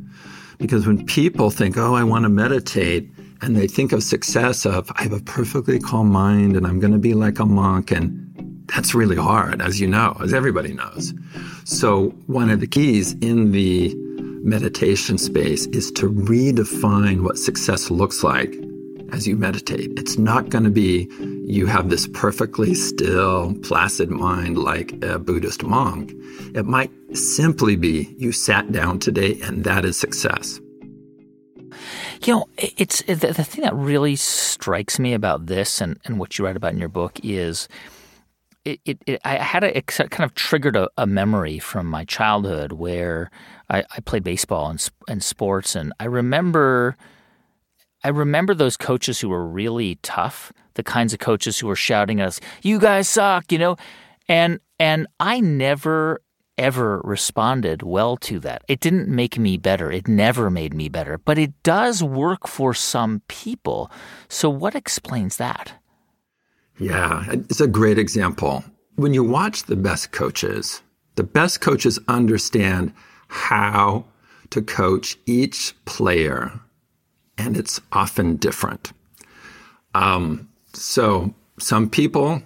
Because 0.58 0.86
when 0.86 1.06
people 1.06 1.52
think, 1.52 1.78
"Oh, 1.78 1.94
I 1.94 2.04
want 2.04 2.24
to 2.24 2.30
meditate," 2.30 3.10
and 3.42 3.56
they 3.56 3.68
think 3.68 3.94
of 3.94 4.04
success 4.04 4.66
of 4.66 4.92
I 4.96 5.04
have 5.04 5.14
a 5.14 5.22
perfectly 5.22 5.80
calm 5.80 6.10
mind 6.12 6.58
and 6.58 6.66
I'm 6.66 6.80
going 6.80 6.94
to 6.94 7.00
be 7.00 7.14
like 7.14 7.40
a 7.40 7.46
monk 7.46 7.92
and 7.92 8.27
that's 8.68 8.94
really 8.94 9.16
hard 9.16 9.62
as 9.62 9.80
you 9.80 9.88
know, 9.88 10.18
as 10.22 10.34
everybody 10.34 10.74
knows. 10.74 11.14
So, 11.64 12.10
one 12.28 12.50
of 12.50 12.60
the 12.60 12.68
keys 12.68 13.14
in 13.22 13.52
the 13.52 13.94
meditation 14.44 15.18
space 15.18 15.66
is 15.68 15.92
to 15.92 16.10
redefine 16.10 17.24
what 17.24 17.38
success 17.38 17.90
looks 17.90 18.24
like 18.24 18.56
as 19.12 19.28
you 19.28 19.36
meditate. 19.36 19.92
It's 19.98 20.18
not 20.18 20.50
going 20.50 20.64
to 20.64 20.70
be 20.70 21.08
you 21.46 21.66
have 21.66 21.90
this 21.90 22.08
perfectly 22.08 22.74
still, 22.74 23.54
placid 23.64 24.10
mind 24.10 24.58
like 24.58 24.94
a 25.04 25.18
Buddhist 25.18 25.64
monk. 25.64 26.14
It 26.54 26.66
might 26.66 26.92
simply 27.14 27.76
be 27.76 28.14
you 28.18 28.32
sat 28.32 28.72
down 28.72 29.00
today 29.00 29.40
and 29.44 29.64
that 29.64 29.86
is 29.86 29.98
success. 29.98 30.60
You 32.24 32.34
know, 32.34 32.46
it's 32.58 33.02
the, 33.04 33.16
the 33.16 33.44
thing 33.44 33.64
that 33.64 33.76
really 33.76 34.16
strikes 34.16 35.00
me 35.00 35.14
about 35.14 35.46
this 35.46 35.80
and, 35.80 36.00
and 36.06 36.20
what 36.20 36.38
you 36.38 36.46
write 36.46 36.58
about 36.58 36.74
in 36.74 36.80
your 36.80 36.90
book 36.90 37.20
is 37.24 37.68
it, 38.68 38.80
it, 38.86 38.98
it 39.08 39.22
I 39.24 39.36
had 39.36 39.64
a, 39.64 39.78
it 39.78 39.88
kind 39.88 40.24
of 40.24 40.36
triggered 40.36 40.76
a, 40.76 40.90
a 40.98 41.08
memory 41.08 41.58
from 41.58 41.88
my 41.88 42.04
childhood 42.04 42.74
where 42.74 43.32
I, 43.70 43.86
I 43.96 44.02
played 44.02 44.24
baseball 44.24 44.70
and, 44.70 44.90
and 45.08 45.24
sports, 45.24 45.76
and 45.76 45.94
I 46.00 46.06
remember 46.06 46.98
I 48.04 48.10
remember 48.10 48.54
those 48.54 48.78
coaches 48.78 49.20
who 49.20 49.30
were 49.30 49.48
really 49.48 49.96
tough, 50.02 50.52
the 50.76 50.84
kinds 50.84 51.14
of 51.14 51.20
coaches 51.20 51.60
who 51.60 51.68
were 51.68 51.76
shouting 51.76 52.20
at 52.20 52.28
us, 52.28 52.40
"You 52.62 52.80
guys 52.80 53.08
suck," 53.08 53.52
you 53.52 53.58
know, 53.58 53.78
and 54.28 54.60
and 54.80 55.08
I 55.20 55.40
never 55.40 56.22
ever 56.58 57.00
responded 57.04 57.84
well 57.84 58.18
to 58.18 58.40
that. 58.40 58.64
It 58.68 58.80
didn't 58.80 59.08
make 59.08 59.38
me 59.38 59.58
better. 59.58 59.92
It 59.92 60.08
never 60.08 60.50
made 60.50 60.74
me 60.74 60.90
better, 60.90 61.18
but 61.20 61.38
it 61.38 61.54
does 61.64 62.04
work 62.04 62.48
for 62.48 62.74
some 62.74 63.22
people. 63.28 63.92
So 64.28 64.50
what 64.50 64.76
explains 64.76 65.38
that? 65.38 65.74
Yeah, 66.80 67.26
it's 67.30 67.62
a 67.62 67.68
great 67.68 67.98
example. 67.98 68.64
When 68.96 69.14
you 69.14 69.24
watch 69.24 69.64
the 69.64 69.76
best 69.76 70.12
coaches, 70.12 70.82
the 71.16 71.24
best 71.24 71.62
coaches 71.62 72.00
understand 72.08 72.94
how 73.28 74.06
to 74.52 74.62
coach 74.62 75.18
each 75.26 75.74
player 75.86 76.60
and 77.38 77.58
it's 77.58 77.80
often 77.92 78.36
different. 78.38 78.94
Um, 79.94 80.50
so 80.74 81.34
some 81.60 81.90
people 81.90 82.42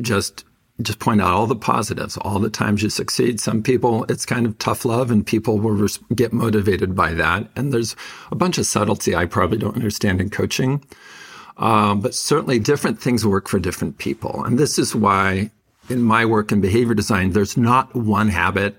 just 0.00 0.44
just 0.82 0.98
point 0.98 1.20
out 1.20 1.32
all 1.32 1.46
the 1.46 1.54
positives, 1.54 2.16
all 2.18 2.40
the 2.40 2.50
times 2.50 2.82
you 2.82 2.90
succeed. 2.90 3.38
Some 3.38 3.62
people, 3.62 4.04
it's 4.08 4.26
kind 4.26 4.44
of 4.44 4.58
tough 4.58 4.84
love, 4.84 5.08
and 5.08 5.24
people 5.24 5.60
will 5.60 5.70
res- 5.70 6.00
get 6.16 6.32
motivated 6.32 6.96
by 6.96 7.14
that. 7.14 7.48
And 7.54 7.72
there's 7.72 7.94
a 8.32 8.34
bunch 8.34 8.58
of 8.58 8.66
subtlety 8.66 9.14
I 9.14 9.26
probably 9.26 9.58
don't 9.58 9.76
understand 9.76 10.20
in 10.20 10.30
coaching. 10.30 10.84
Um, 11.56 12.00
but 12.00 12.14
certainly 12.14 12.58
different 12.58 13.00
things 13.00 13.24
work 13.24 13.48
for 13.48 13.58
different 13.58 13.98
people. 13.98 14.44
And 14.44 14.58
this 14.58 14.78
is 14.78 14.94
why 14.94 15.50
in 15.88 16.02
my 16.02 16.24
work 16.24 16.50
in 16.50 16.60
behavior 16.60 16.94
design, 16.94 17.30
there's 17.30 17.56
not 17.56 17.94
one 17.94 18.28
habit 18.28 18.76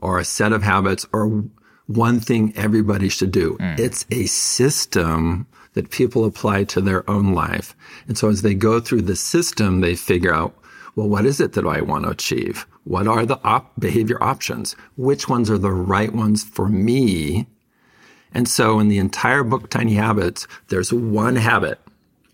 or 0.00 0.18
a 0.18 0.24
set 0.24 0.52
of 0.52 0.62
habits 0.62 1.06
or 1.12 1.44
one 1.86 2.18
thing 2.18 2.52
everybody 2.56 3.08
should 3.08 3.30
do. 3.30 3.56
Mm. 3.60 3.78
It's 3.78 4.04
a 4.10 4.26
system 4.26 5.46
that 5.74 5.90
people 5.90 6.24
apply 6.24 6.64
to 6.64 6.80
their 6.80 7.08
own 7.08 7.32
life. 7.32 7.76
And 8.08 8.16
so 8.16 8.28
as 8.28 8.42
they 8.42 8.54
go 8.54 8.80
through 8.80 9.02
the 9.02 9.16
system, 9.16 9.80
they 9.80 9.94
figure 9.94 10.34
out, 10.34 10.56
well, 10.96 11.08
what 11.08 11.26
is 11.26 11.40
it 11.40 11.52
that 11.52 11.66
I 11.66 11.82
want 11.82 12.04
to 12.04 12.10
achieve? 12.10 12.66
What 12.84 13.06
are 13.06 13.26
the 13.26 13.38
op- 13.44 13.78
behavior 13.78 14.22
options? 14.22 14.74
Which 14.96 15.28
ones 15.28 15.50
are 15.50 15.58
the 15.58 15.72
right 15.72 16.12
ones 16.12 16.42
for 16.42 16.68
me? 16.68 17.46
And 18.32 18.48
so 18.48 18.80
in 18.80 18.88
the 18.88 18.98
entire 18.98 19.44
book, 19.44 19.70
Tiny 19.70 19.94
Habits, 19.94 20.46
there's 20.68 20.92
one 20.92 21.36
habit 21.36 21.78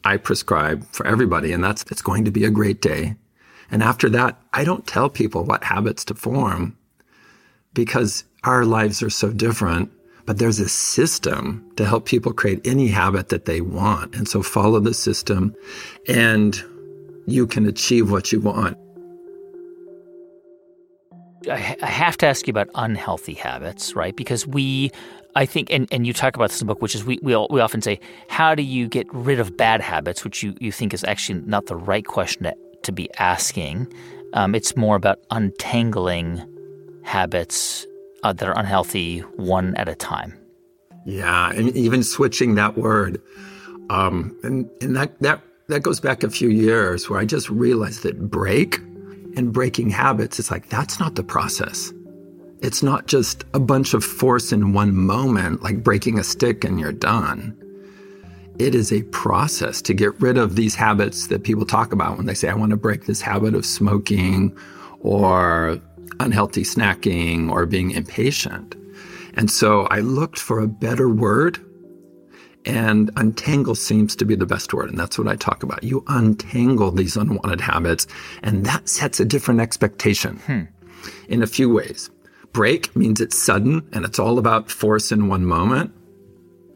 I 0.05 0.17
prescribe 0.17 0.85
for 0.93 1.07
everybody, 1.07 1.53
and 1.53 1.63
that's 1.63 1.85
it's 1.91 2.03
going 2.03 2.25
to 2.25 2.31
be 2.31 2.45
a 2.45 2.51
great 2.51 2.81
day. 2.81 3.17
And 3.71 3.83
after 3.83 4.09
that, 4.11 4.41
I 4.53 4.65
don't 4.65 4.87
tell 4.87 5.09
people 5.09 5.45
what 5.45 5.65
habits 5.65 6.05
to 6.07 6.15
form 6.15 6.77
because 7.75 8.25
our 8.45 8.65
lives 8.65 9.03
are 9.03 9.11
so 9.11 9.31
different. 9.31 9.91
But 10.25 10.39
there's 10.39 10.61
a 10.61 10.69
system 10.69 11.69
to 11.77 11.85
help 11.85 12.07
people 12.07 12.33
create 12.33 12.65
any 12.65 12.89
habit 12.89 13.29
that 13.31 13.45
they 13.45 13.61
want. 13.61 14.15
And 14.15 14.29
so 14.29 14.41
follow 14.41 14.79
the 14.79 14.95
system 14.95 15.53
and 16.07 16.63
you 17.27 17.47
can 17.47 17.67
achieve 17.67 18.11
what 18.11 18.31
you 18.31 18.41
want. 18.41 18.79
I 21.51 21.57
have 21.57 22.17
to 22.19 22.27
ask 22.27 22.47
you 22.47 22.53
about 22.53 22.69
unhealthy 22.75 23.35
habits, 23.35 23.95
right? 23.97 24.15
Because 24.15 24.47
we 24.47 24.91
I 25.35 25.47
think, 25.47 25.73
and, 25.73 25.89
and 25.91 26.07
you 26.07 26.13
talk 26.13 26.37
about 26.37 26.51
this 26.51 26.61
in 26.61 26.67
the 26.67 26.75
book, 26.75 26.83
which 26.83 26.95
is 26.95 27.05
we, 27.05 27.19
we, 27.23 27.35
we 27.51 27.61
often 27.61 27.81
say, 27.81 28.01
how 28.29 28.55
do 28.55 28.63
you 28.63 28.87
get 28.87 29.07
rid 29.13 29.41
of 29.41 29.57
bad 29.57 29.81
habits, 29.81 30.25
which 30.25 30.43
you, 30.43 30.55
you 30.61 30.71
think 30.71 30.93
is 30.93 31.05
actually 31.05 31.41
not 31.47 31.67
the 31.67 31.77
right 31.77 32.05
question 32.05 32.45
to, 32.45 32.55
to 32.83 32.93
be 32.93 33.09
asking. 33.19 33.93
Um, 34.35 34.55
it's 34.55 34.77
more 34.77 34.97
about 34.97 35.21
untangling 35.31 36.43
habits 37.03 37.87
uh, 38.23 38.33
that 38.35 38.47
are 38.47 38.59
unhealthy 38.59 39.21
one 39.37 39.75
at 39.77 39.89
a 39.89 39.95
time. 39.95 40.39
Yeah, 41.07 41.51
and 41.51 41.75
even 41.77 42.03
switching 42.03 42.55
that 42.57 42.77
word. 42.77 43.21
Um, 43.91 44.37
and 44.43 44.71
and 44.81 44.97
that, 44.97 45.19
that, 45.21 45.43
that 45.69 45.81
goes 45.81 45.99
back 45.99 46.23
a 46.23 46.31
few 46.31 46.49
years 46.49 47.09
where 47.09 47.19
I 47.19 47.25
just 47.25 47.49
realized 47.49 48.03
that 48.05 48.31
break 48.31 48.79
and 49.37 49.53
breaking 49.53 49.91
habits, 49.91 50.39
it's 50.39 50.51
like, 50.51 50.69
that's 50.69 50.99
not 51.01 51.15
the 51.15 51.23
process. 51.23 51.93
It's 52.61 52.83
not 52.83 53.07
just 53.07 53.45
a 53.55 53.61
bunch 53.61 53.93
of 53.93 54.05
force 54.05 54.53
in 54.53 54.73
one 54.73 54.95
moment, 54.95 55.63
like 55.63 55.83
breaking 55.83 56.19
a 56.19 56.25
stick 56.25 56.65
and 56.65 56.79
you're 56.79 56.93
done. 56.93 57.57
It 58.59 58.75
is 58.75 58.93
a 58.93 59.03
process 59.05 59.83
to 59.83 59.95
get 59.95 60.21
rid 60.21 60.37
of 60.39 60.55
these 60.55 60.75
habits 60.75 61.27
that 61.29 61.43
people 61.43 61.67
talk 61.67 61.93
about 61.93 62.17
when 62.17 62.27
they 62.27 62.35
say, 62.35 62.49
I 62.49 62.55
want 62.55 62.71
to 62.71 62.77
break 62.77 63.07
this 63.07 63.21
habit 63.21 63.55
of 63.55 63.67
smoking 63.67 64.57
or 65.01 65.81
unhealthy 66.21 66.63
snacking 66.63 67.51
or 67.51 67.67
being 67.67 67.91
impatient. 67.91 68.77
And 69.35 69.51
so 69.51 69.87
I 69.87 70.01
looked 70.01 70.39
for 70.39 70.61
a 70.61 70.69
better 70.69 71.09
word, 71.09 71.59
and 72.65 73.11
untangle 73.17 73.75
seems 73.75 74.15
to 74.17 74.25
be 74.25 74.35
the 74.35 74.47
best 74.47 74.73
word. 74.73 74.91
And 74.91 74.99
that's 74.99 75.19
what 75.19 75.29
I 75.29 75.37
talk 75.37 75.63
about. 75.63 75.83
You 75.83 76.05
untangle 76.09 76.91
these 76.91 77.17
unwanted 77.17 77.61
habits, 77.61 78.07
and 78.43 78.65
that 78.67 78.89
sets 78.89 79.21
a 79.21 79.25
different 79.25 79.61
expectation 79.61 80.37
hmm. 80.47 80.63
in 81.29 81.43
a 81.43 81.47
few 81.47 81.73
ways. 81.73 82.11
Break 82.53 82.95
means 82.95 83.21
it's 83.21 83.39
sudden 83.39 83.89
and 83.93 84.05
it's 84.05 84.19
all 84.19 84.39
about 84.39 84.71
force 84.71 85.11
in 85.11 85.29
one 85.29 85.45
moment. 85.45 85.93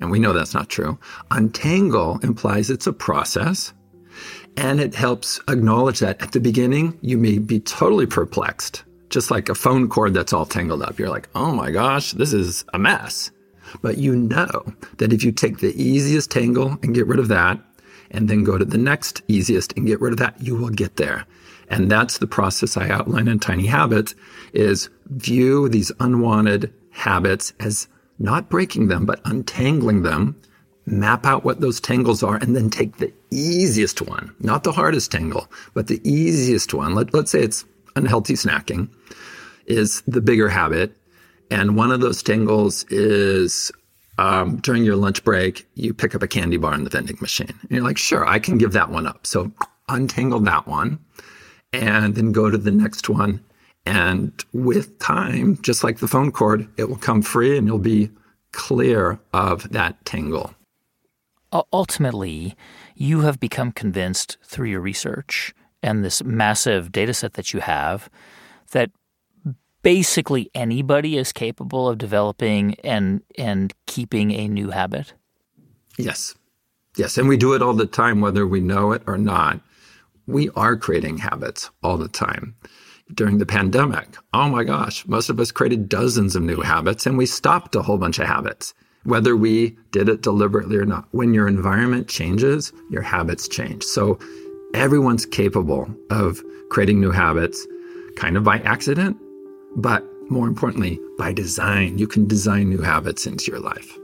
And 0.00 0.10
we 0.10 0.18
know 0.18 0.32
that's 0.32 0.54
not 0.54 0.68
true. 0.68 0.98
Untangle 1.30 2.18
implies 2.22 2.70
it's 2.70 2.86
a 2.86 2.92
process. 2.92 3.72
And 4.56 4.80
it 4.80 4.94
helps 4.94 5.38
acknowledge 5.48 5.98
that 5.98 6.20
at 6.22 6.32
the 6.32 6.40
beginning, 6.40 6.98
you 7.02 7.18
may 7.18 7.38
be 7.38 7.60
totally 7.60 8.06
perplexed, 8.06 8.84
just 9.10 9.30
like 9.30 9.50
a 9.50 9.54
phone 9.54 9.88
cord 9.88 10.14
that's 10.14 10.32
all 10.32 10.46
tangled 10.46 10.82
up. 10.82 10.98
You're 10.98 11.10
like, 11.10 11.28
oh 11.34 11.52
my 11.52 11.70
gosh, 11.70 12.12
this 12.12 12.32
is 12.32 12.64
a 12.72 12.78
mess. 12.78 13.30
But 13.82 13.98
you 13.98 14.16
know 14.16 14.64
that 14.98 15.12
if 15.12 15.24
you 15.24 15.32
take 15.32 15.58
the 15.58 15.74
easiest 15.80 16.30
tangle 16.30 16.78
and 16.82 16.94
get 16.94 17.06
rid 17.06 17.18
of 17.18 17.28
that, 17.28 17.60
and 18.10 18.28
then 18.28 18.44
go 18.44 18.56
to 18.56 18.64
the 18.64 18.78
next 18.78 19.22
easiest 19.28 19.72
and 19.76 19.86
get 19.86 20.00
rid 20.00 20.12
of 20.12 20.18
that, 20.18 20.40
you 20.40 20.54
will 20.54 20.70
get 20.70 20.96
there. 20.96 21.26
And 21.68 21.90
that's 21.90 22.18
the 22.18 22.26
process 22.26 22.76
I 22.76 22.88
outline 22.88 23.28
in 23.28 23.40
Tiny 23.40 23.66
Habits 23.66 24.14
is 24.52 24.88
view 25.06 25.68
these 25.68 25.90
unwanted 25.98 26.72
habits 26.90 27.52
as 27.60 27.88
not 28.18 28.48
breaking 28.48 28.88
them, 28.88 29.04
but 29.04 29.20
untangling 29.24 30.02
them, 30.02 30.40
map 30.86 31.26
out 31.26 31.44
what 31.44 31.60
those 31.60 31.80
tangles 31.80 32.22
are, 32.22 32.36
and 32.36 32.54
then 32.54 32.70
take 32.70 32.96
the 32.96 33.12
easiest 33.30 34.00
one, 34.00 34.34
not 34.40 34.64
the 34.64 34.72
hardest 34.72 35.10
tangle, 35.10 35.50
but 35.74 35.88
the 35.88 36.00
easiest 36.08 36.72
one. 36.72 36.94
Let, 36.94 37.12
let's 37.12 37.32
say 37.32 37.42
it's 37.42 37.64
unhealthy 37.96 38.34
snacking 38.34 38.88
is 39.66 40.02
the 40.06 40.20
bigger 40.20 40.48
habit. 40.48 40.96
And 41.50 41.76
one 41.76 41.92
of 41.92 42.00
those 42.00 42.22
tangles 42.22 42.84
is 42.88 43.70
um, 44.18 44.56
during 44.58 44.84
your 44.84 44.96
lunch 44.96 45.22
break, 45.24 45.66
you 45.74 45.92
pick 45.94 46.14
up 46.14 46.22
a 46.22 46.28
candy 46.28 46.56
bar 46.56 46.74
in 46.74 46.84
the 46.84 46.90
vending 46.90 47.18
machine. 47.20 47.48
And 47.48 47.70
you're 47.70 47.82
like, 47.82 47.98
sure, 47.98 48.26
I 48.26 48.38
can 48.38 48.58
give 48.58 48.72
that 48.72 48.90
one 48.90 49.06
up. 49.06 49.26
So 49.26 49.52
untangle 49.88 50.40
that 50.40 50.66
one 50.66 50.98
and 51.72 52.14
then 52.14 52.32
go 52.32 52.50
to 52.50 52.58
the 52.58 52.70
next 52.70 53.08
one. 53.08 53.42
And 53.84 54.32
with 54.52 54.98
time, 54.98 55.58
just 55.62 55.84
like 55.84 55.98
the 55.98 56.08
phone 56.08 56.32
cord, 56.32 56.68
it 56.76 56.88
will 56.88 56.96
come 56.96 57.22
free 57.22 57.56
and 57.56 57.66
you'll 57.66 57.78
be 57.78 58.10
clear 58.52 59.20
of 59.32 59.70
that 59.70 60.04
tangle. 60.04 60.54
Ultimately, 61.72 62.56
you 62.94 63.20
have 63.20 63.38
become 63.38 63.70
convinced 63.70 64.38
through 64.42 64.68
your 64.68 64.80
research 64.80 65.54
and 65.82 66.04
this 66.04 66.24
massive 66.24 66.90
data 66.90 67.14
set 67.14 67.34
that 67.34 67.54
you 67.54 67.60
have 67.60 68.10
that 68.72 68.90
basically 69.86 70.50
anybody 70.52 71.16
is 71.16 71.32
capable 71.32 71.88
of 71.88 71.96
developing 71.96 72.74
and 72.82 73.22
and 73.38 73.72
keeping 73.86 74.32
a 74.32 74.48
new 74.48 74.70
habit. 74.70 75.12
Yes. 75.96 76.34
Yes, 76.96 77.16
and 77.16 77.28
we 77.28 77.36
do 77.36 77.52
it 77.52 77.62
all 77.62 77.72
the 77.72 77.86
time 77.86 78.20
whether 78.20 78.48
we 78.48 78.60
know 78.60 78.90
it 78.90 79.02
or 79.06 79.16
not 79.16 79.60
we 80.26 80.50
are 80.56 80.76
creating 80.76 81.18
habits 81.18 81.70
all 81.84 81.98
the 81.98 82.08
time. 82.08 82.56
During 83.14 83.38
the 83.38 83.46
pandemic, 83.46 84.08
oh 84.34 84.48
my 84.48 84.64
gosh, 84.64 85.06
most 85.06 85.30
of 85.30 85.38
us 85.38 85.52
created 85.52 85.88
dozens 85.88 86.34
of 86.34 86.42
new 86.42 86.62
habits 86.62 87.06
and 87.06 87.16
we 87.16 87.26
stopped 87.26 87.76
a 87.76 87.82
whole 87.82 87.96
bunch 87.96 88.18
of 88.18 88.26
habits, 88.26 88.74
whether 89.04 89.36
we 89.36 89.76
did 89.92 90.08
it 90.08 90.20
deliberately 90.20 90.78
or 90.78 90.84
not. 90.84 91.06
When 91.12 91.32
your 91.32 91.46
environment 91.46 92.08
changes, 92.08 92.72
your 92.90 93.02
habits 93.02 93.46
change. 93.46 93.84
So 93.84 94.18
everyone's 94.74 95.26
capable 95.26 95.88
of 96.10 96.42
creating 96.70 97.00
new 97.00 97.12
habits, 97.12 97.64
kind 98.16 98.36
of 98.36 98.42
by 98.42 98.58
accident, 98.58 99.16
but 99.76 100.04
more 100.30 100.48
importantly, 100.48 101.00
by 101.16 101.32
design. 101.32 101.98
You 101.98 102.08
can 102.08 102.26
design 102.26 102.68
new 102.68 102.82
habits 102.82 103.26
into 103.26 103.50
your 103.50 103.60
life. 103.60 103.98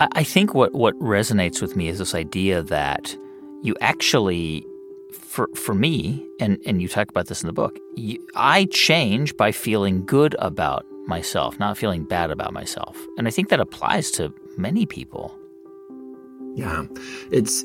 I 0.00 0.24
think 0.24 0.54
what, 0.54 0.74
what 0.74 0.98
resonates 0.98 1.62
with 1.62 1.76
me 1.76 1.88
is 1.88 1.98
this 1.98 2.14
idea 2.14 2.62
that 2.64 3.16
you 3.62 3.76
actually 3.80 4.66
for 5.36 5.48
for 5.54 5.74
me, 5.74 6.26
and 6.40 6.58
and 6.66 6.80
you 6.80 6.88
talk 6.88 7.10
about 7.10 7.26
this 7.26 7.42
in 7.42 7.46
the 7.46 7.52
book, 7.52 7.78
you, 7.94 8.26
I 8.34 8.64
change 8.66 9.36
by 9.36 9.52
feeling 9.52 10.04
good 10.06 10.34
about 10.38 10.86
myself, 11.06 11.58
not 11.58 11.76
feeling 11.76 12.04
bad 12.04 12.30
about 12.30 12.54
myself, 12.54 12.96
and 13.18 13.28
I 13.28 13.30
think 13.30 13.50
that 13.50 13.60
applies 13.60 14.10
to 14.12 14.32
many 14.56 14.86
people. 14.86 15.38
Yeah, 16.54 16.86
it's 17.30 17.64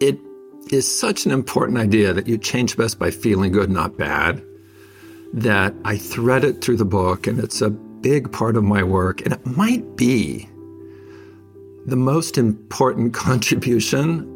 it 0.00 0.18
is 0.72 0.90
such 0.90 1.24
an 1.24 1.30
important 1.30 1.78
idea 1.78 2.12
that 2.12 2.26
you 2.26 2.36
change 2.36 2.76
best 2.76 2.98
by 2.98 3.12
feeling 3.12 3.52
good, 3.52 3.70
not 3.70 3.96
bad. 3.96 4.42
That 5.32 5.74
I 5.84 5.98
thread 5.98 6.44
it 6.44 6.62
through 6.62 6.76
the 6.76 6.84
book, 6.84 7.26
and 7.26 7.38
it's 7.38 7.60
a 7.60 7.70
big 7.70 8.32
part 8.32 8.56
of 8.56 8.64
my 8.64 8.82
work, 8.82 9.20
and 9.22 9.32
it 9.32 9.46
might 9.46 9.96
be 9.96 10.48
the 11.86 11.96
most 11.96 12.38
important 12.38 13.12
contribution 13.28 14.34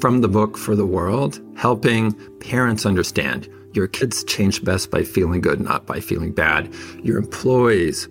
from 0.00 0.20
the 0.20 0.28
book 0.28 0.56
for 0.56 0.74
the 0.74 0.86
world, 0.86 1.40
helping 1.56 2.12
parents 2.40 2.86
understand 2.86 3.48
your 3.72 3.86
kids 3.86 4.22
change 4.24 4.62
best 4.64 4.90
by 4.90 5.02
feeling 5.02 5.40
good, 5.40 5.60
not 5.60 5.86
by 5.86 6.00
feeling 6.00 6.32
bad. 6.32 6.72
Your 7.02 7.18
employees 7.18 8.08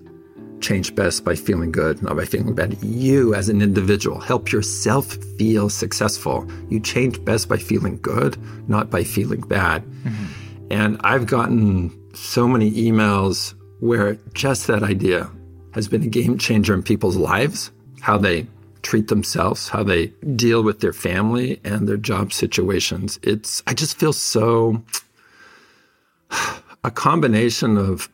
change 0.60 0.96
best 0.96 1.24
by 1.24 1.36
feeling 1.36 1.72
good, 1.72 2.02
not 2.02 2.16
by 2.16 2.26
feeling 2.26 2.56
bad. 2.56 2.82
You, 2.84 3.36
as 3.36 3.50
an 3.50 3.62
individual, 3.62 4.20
help 4.20 4.52
yourself 4.52 5.14
feel 5.38 5.70
successful. 5.70 6.48
You 6.70 6.80
change 6.80 7.24
best 7.26 7.48
by 7.48 7.58
feeling 7.58 7.98
good, 7.98 8.38
not 8.68 8.90
by 8.90 9.04
feeling 9.04 9.42
bad. 9.42 9.84
Mm-hmm. 9.84 10.26
And 10.72 10.98
I've 11.04 11.28
gotten 11.28 11.90
so 12.14 12.48
many 12.48 12.72
emails 12.72 13.54
where 13.80 14.16
just 14.34 14.68
that 14.68 14.84
idea 14.84 15.30
has 15.74 15.88
been 15.88 16.04
a 16.04 16.08
game 16.08 16.38
changer 16.38 16.74
in 16.74 16.84
people's 16.84 17.18
lives, 17.18 17.72
how 18.02 18.18
they 18.18 18.46
treat 18.84 19.08
themselves, 19.08 19.70
how 19.70 19.84
they 19.84 20.08
deal 20.36 20.64
with 20.64 20.80
their 20.80 20.94
family 20.94 21.60
and 21.64 21.88
their 21.88 21.98
job 21.98 22.34
situations. 22.34 23.20
It's 23.24 23.64
I 23.68 23.74
just 23.74 23.98
feel 23.98 24.14
so 24.14 24.82
a 26.84 26.92
combination 26.92 27.78
of 27.78 28.10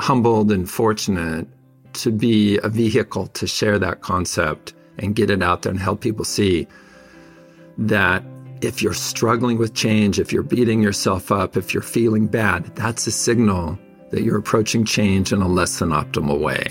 humbled 0.00 0.50
and 0.52 0.68
fortunate 0.70 1.46
to 1.94 2.10
be 2.10 2.58
a 2.62 2.68
vehicle 2.68 3.26
to 3.28 3.46
share 3.46 3.78
that 3.78 4.00
concept 4.00 4.74
and 4.98 5.14
get 5.14 5.30
it 5.30 5.42
out 5.42 5.62
there 5.62 5.70
and 5.70 5.80
help 5.80 6.00
people 6.00 6.24
see 6.24 6.66
that 7.76 8.22
if 8.60 8.82
you're 8.82 8.94
struggling 8.94 9.58
with 9.58 9.74
change, 9.74 10.18
if 10.18 10.32
you're 10.32 10.42
beating 10.42 10.82
yourself 10.82 11.30
up, 11.30 11.56
if 11.56 11.72
you're 11.72 11.82
feeling 11.82 12.26
bad, 12.26 12.64
that's 12.74 13.06
a 13.06 13.10
signal 13.10 13.78
that 14.10 14.22
you're 14.22 14.38
approaching 14.38 14.84
change 14.84 15.32
in 15.32 15.42
a 15.42 15.48
less 15.48 15.78
than 15.78 15.90
optimal 15.90 16.40
way. 16.40 16.66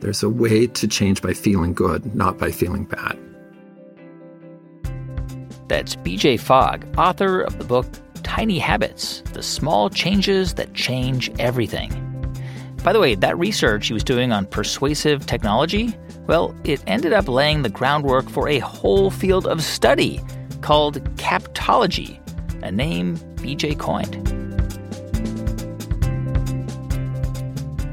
There's 0.00 0.22
a 0.22 0.28
way 0.28 0.66
to 0.66 0.88
change 0.88 1.22
by 1.22 1.34
feeling 1.34 1.74
good, 1.74 2.14
not 2.14 2.38
by 2.38 2.50
feeling 2.50 2.84
bad. 2.84 3.18
That's 5.68 5.94
BJ 5.96 6.40
Fogg, 6.40 6.86
author 6.98 7.42
of 7.42 7.58
the 7.58 7.64
book 7.64 7.86
Tiny 8.22 8.58
Habits 8.58 9.22
The 9.32 9.42
Small 9.42 9.88
Changes 9.88 10.54
That 10.54 10.74
Change 10.74 11.30
Everything. 11.38 12.06
By 12.82 12.92
the 12.92 12.98
way, 12.98 13.14
that 13.14 13.38
research 13.38 13.88
he 13.88 13.92
was 13.92 14.02
doing 14.02 14.32
on 14.32 14.46
persuasive 14.46 15.26
technology, 15.26 15.94
well, 16.26 16.56
it 16.64 16.82
ended 16.86 17.12
up 17.12 17.28
laying 17.28 17.62
the 17.62 17.68
groundwork 17.68 18.28
for 18.28 18.48
a 18.48 18.58
whole 18.58 19.10
field 19.10 19.46
of 19.46 19.62
study 19.62 20.20
called 20.62 21.02
captology, 21.16 22.18
a 22.62 22.70
name 22.70 23.16
BJ 23.36 23.78
coined. 23.78 24.14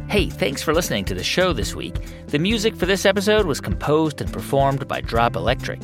Hey, 0.10 0.30
thanks 0.30 0.62
for 0.62 0.74
listening 0.74 1.06
to 1.06 1.14
the 1.14 1.24
show 1.24 1.54
this 1.54 1.76
week. 1.76 1.96
The 2.28 2.40
music 2.40 2.76
for 2.76 2.86
this 2.86 3.06
episode 3.06 3.46
was 3.46 3.62
composed 3.62 4.22
and 4.22 4.32
performed 4.32 4.88
by 4.88 5.02
Drop 5.02 5.36
Electric. 5.36 5.82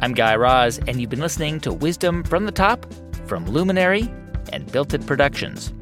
I'm 0.00 0.12
Guy 0.12 0.34
Raz, 0.36 0.78
and 0.86 1.00
you've 1.00 1.10
been 1.10 1.20
listening 1.20 1.60
to 1.60 1.72
Wisdom 1.72 2.24
from 2.24 2.46
the 2.46 2.52
Top 2.52 2.86
from 3.26 3.46
Luminary 3.46 4.12
and 4.52 4.70
Built 4.70 4.92
It 4.94 5.06
Productions. 5.06 5.72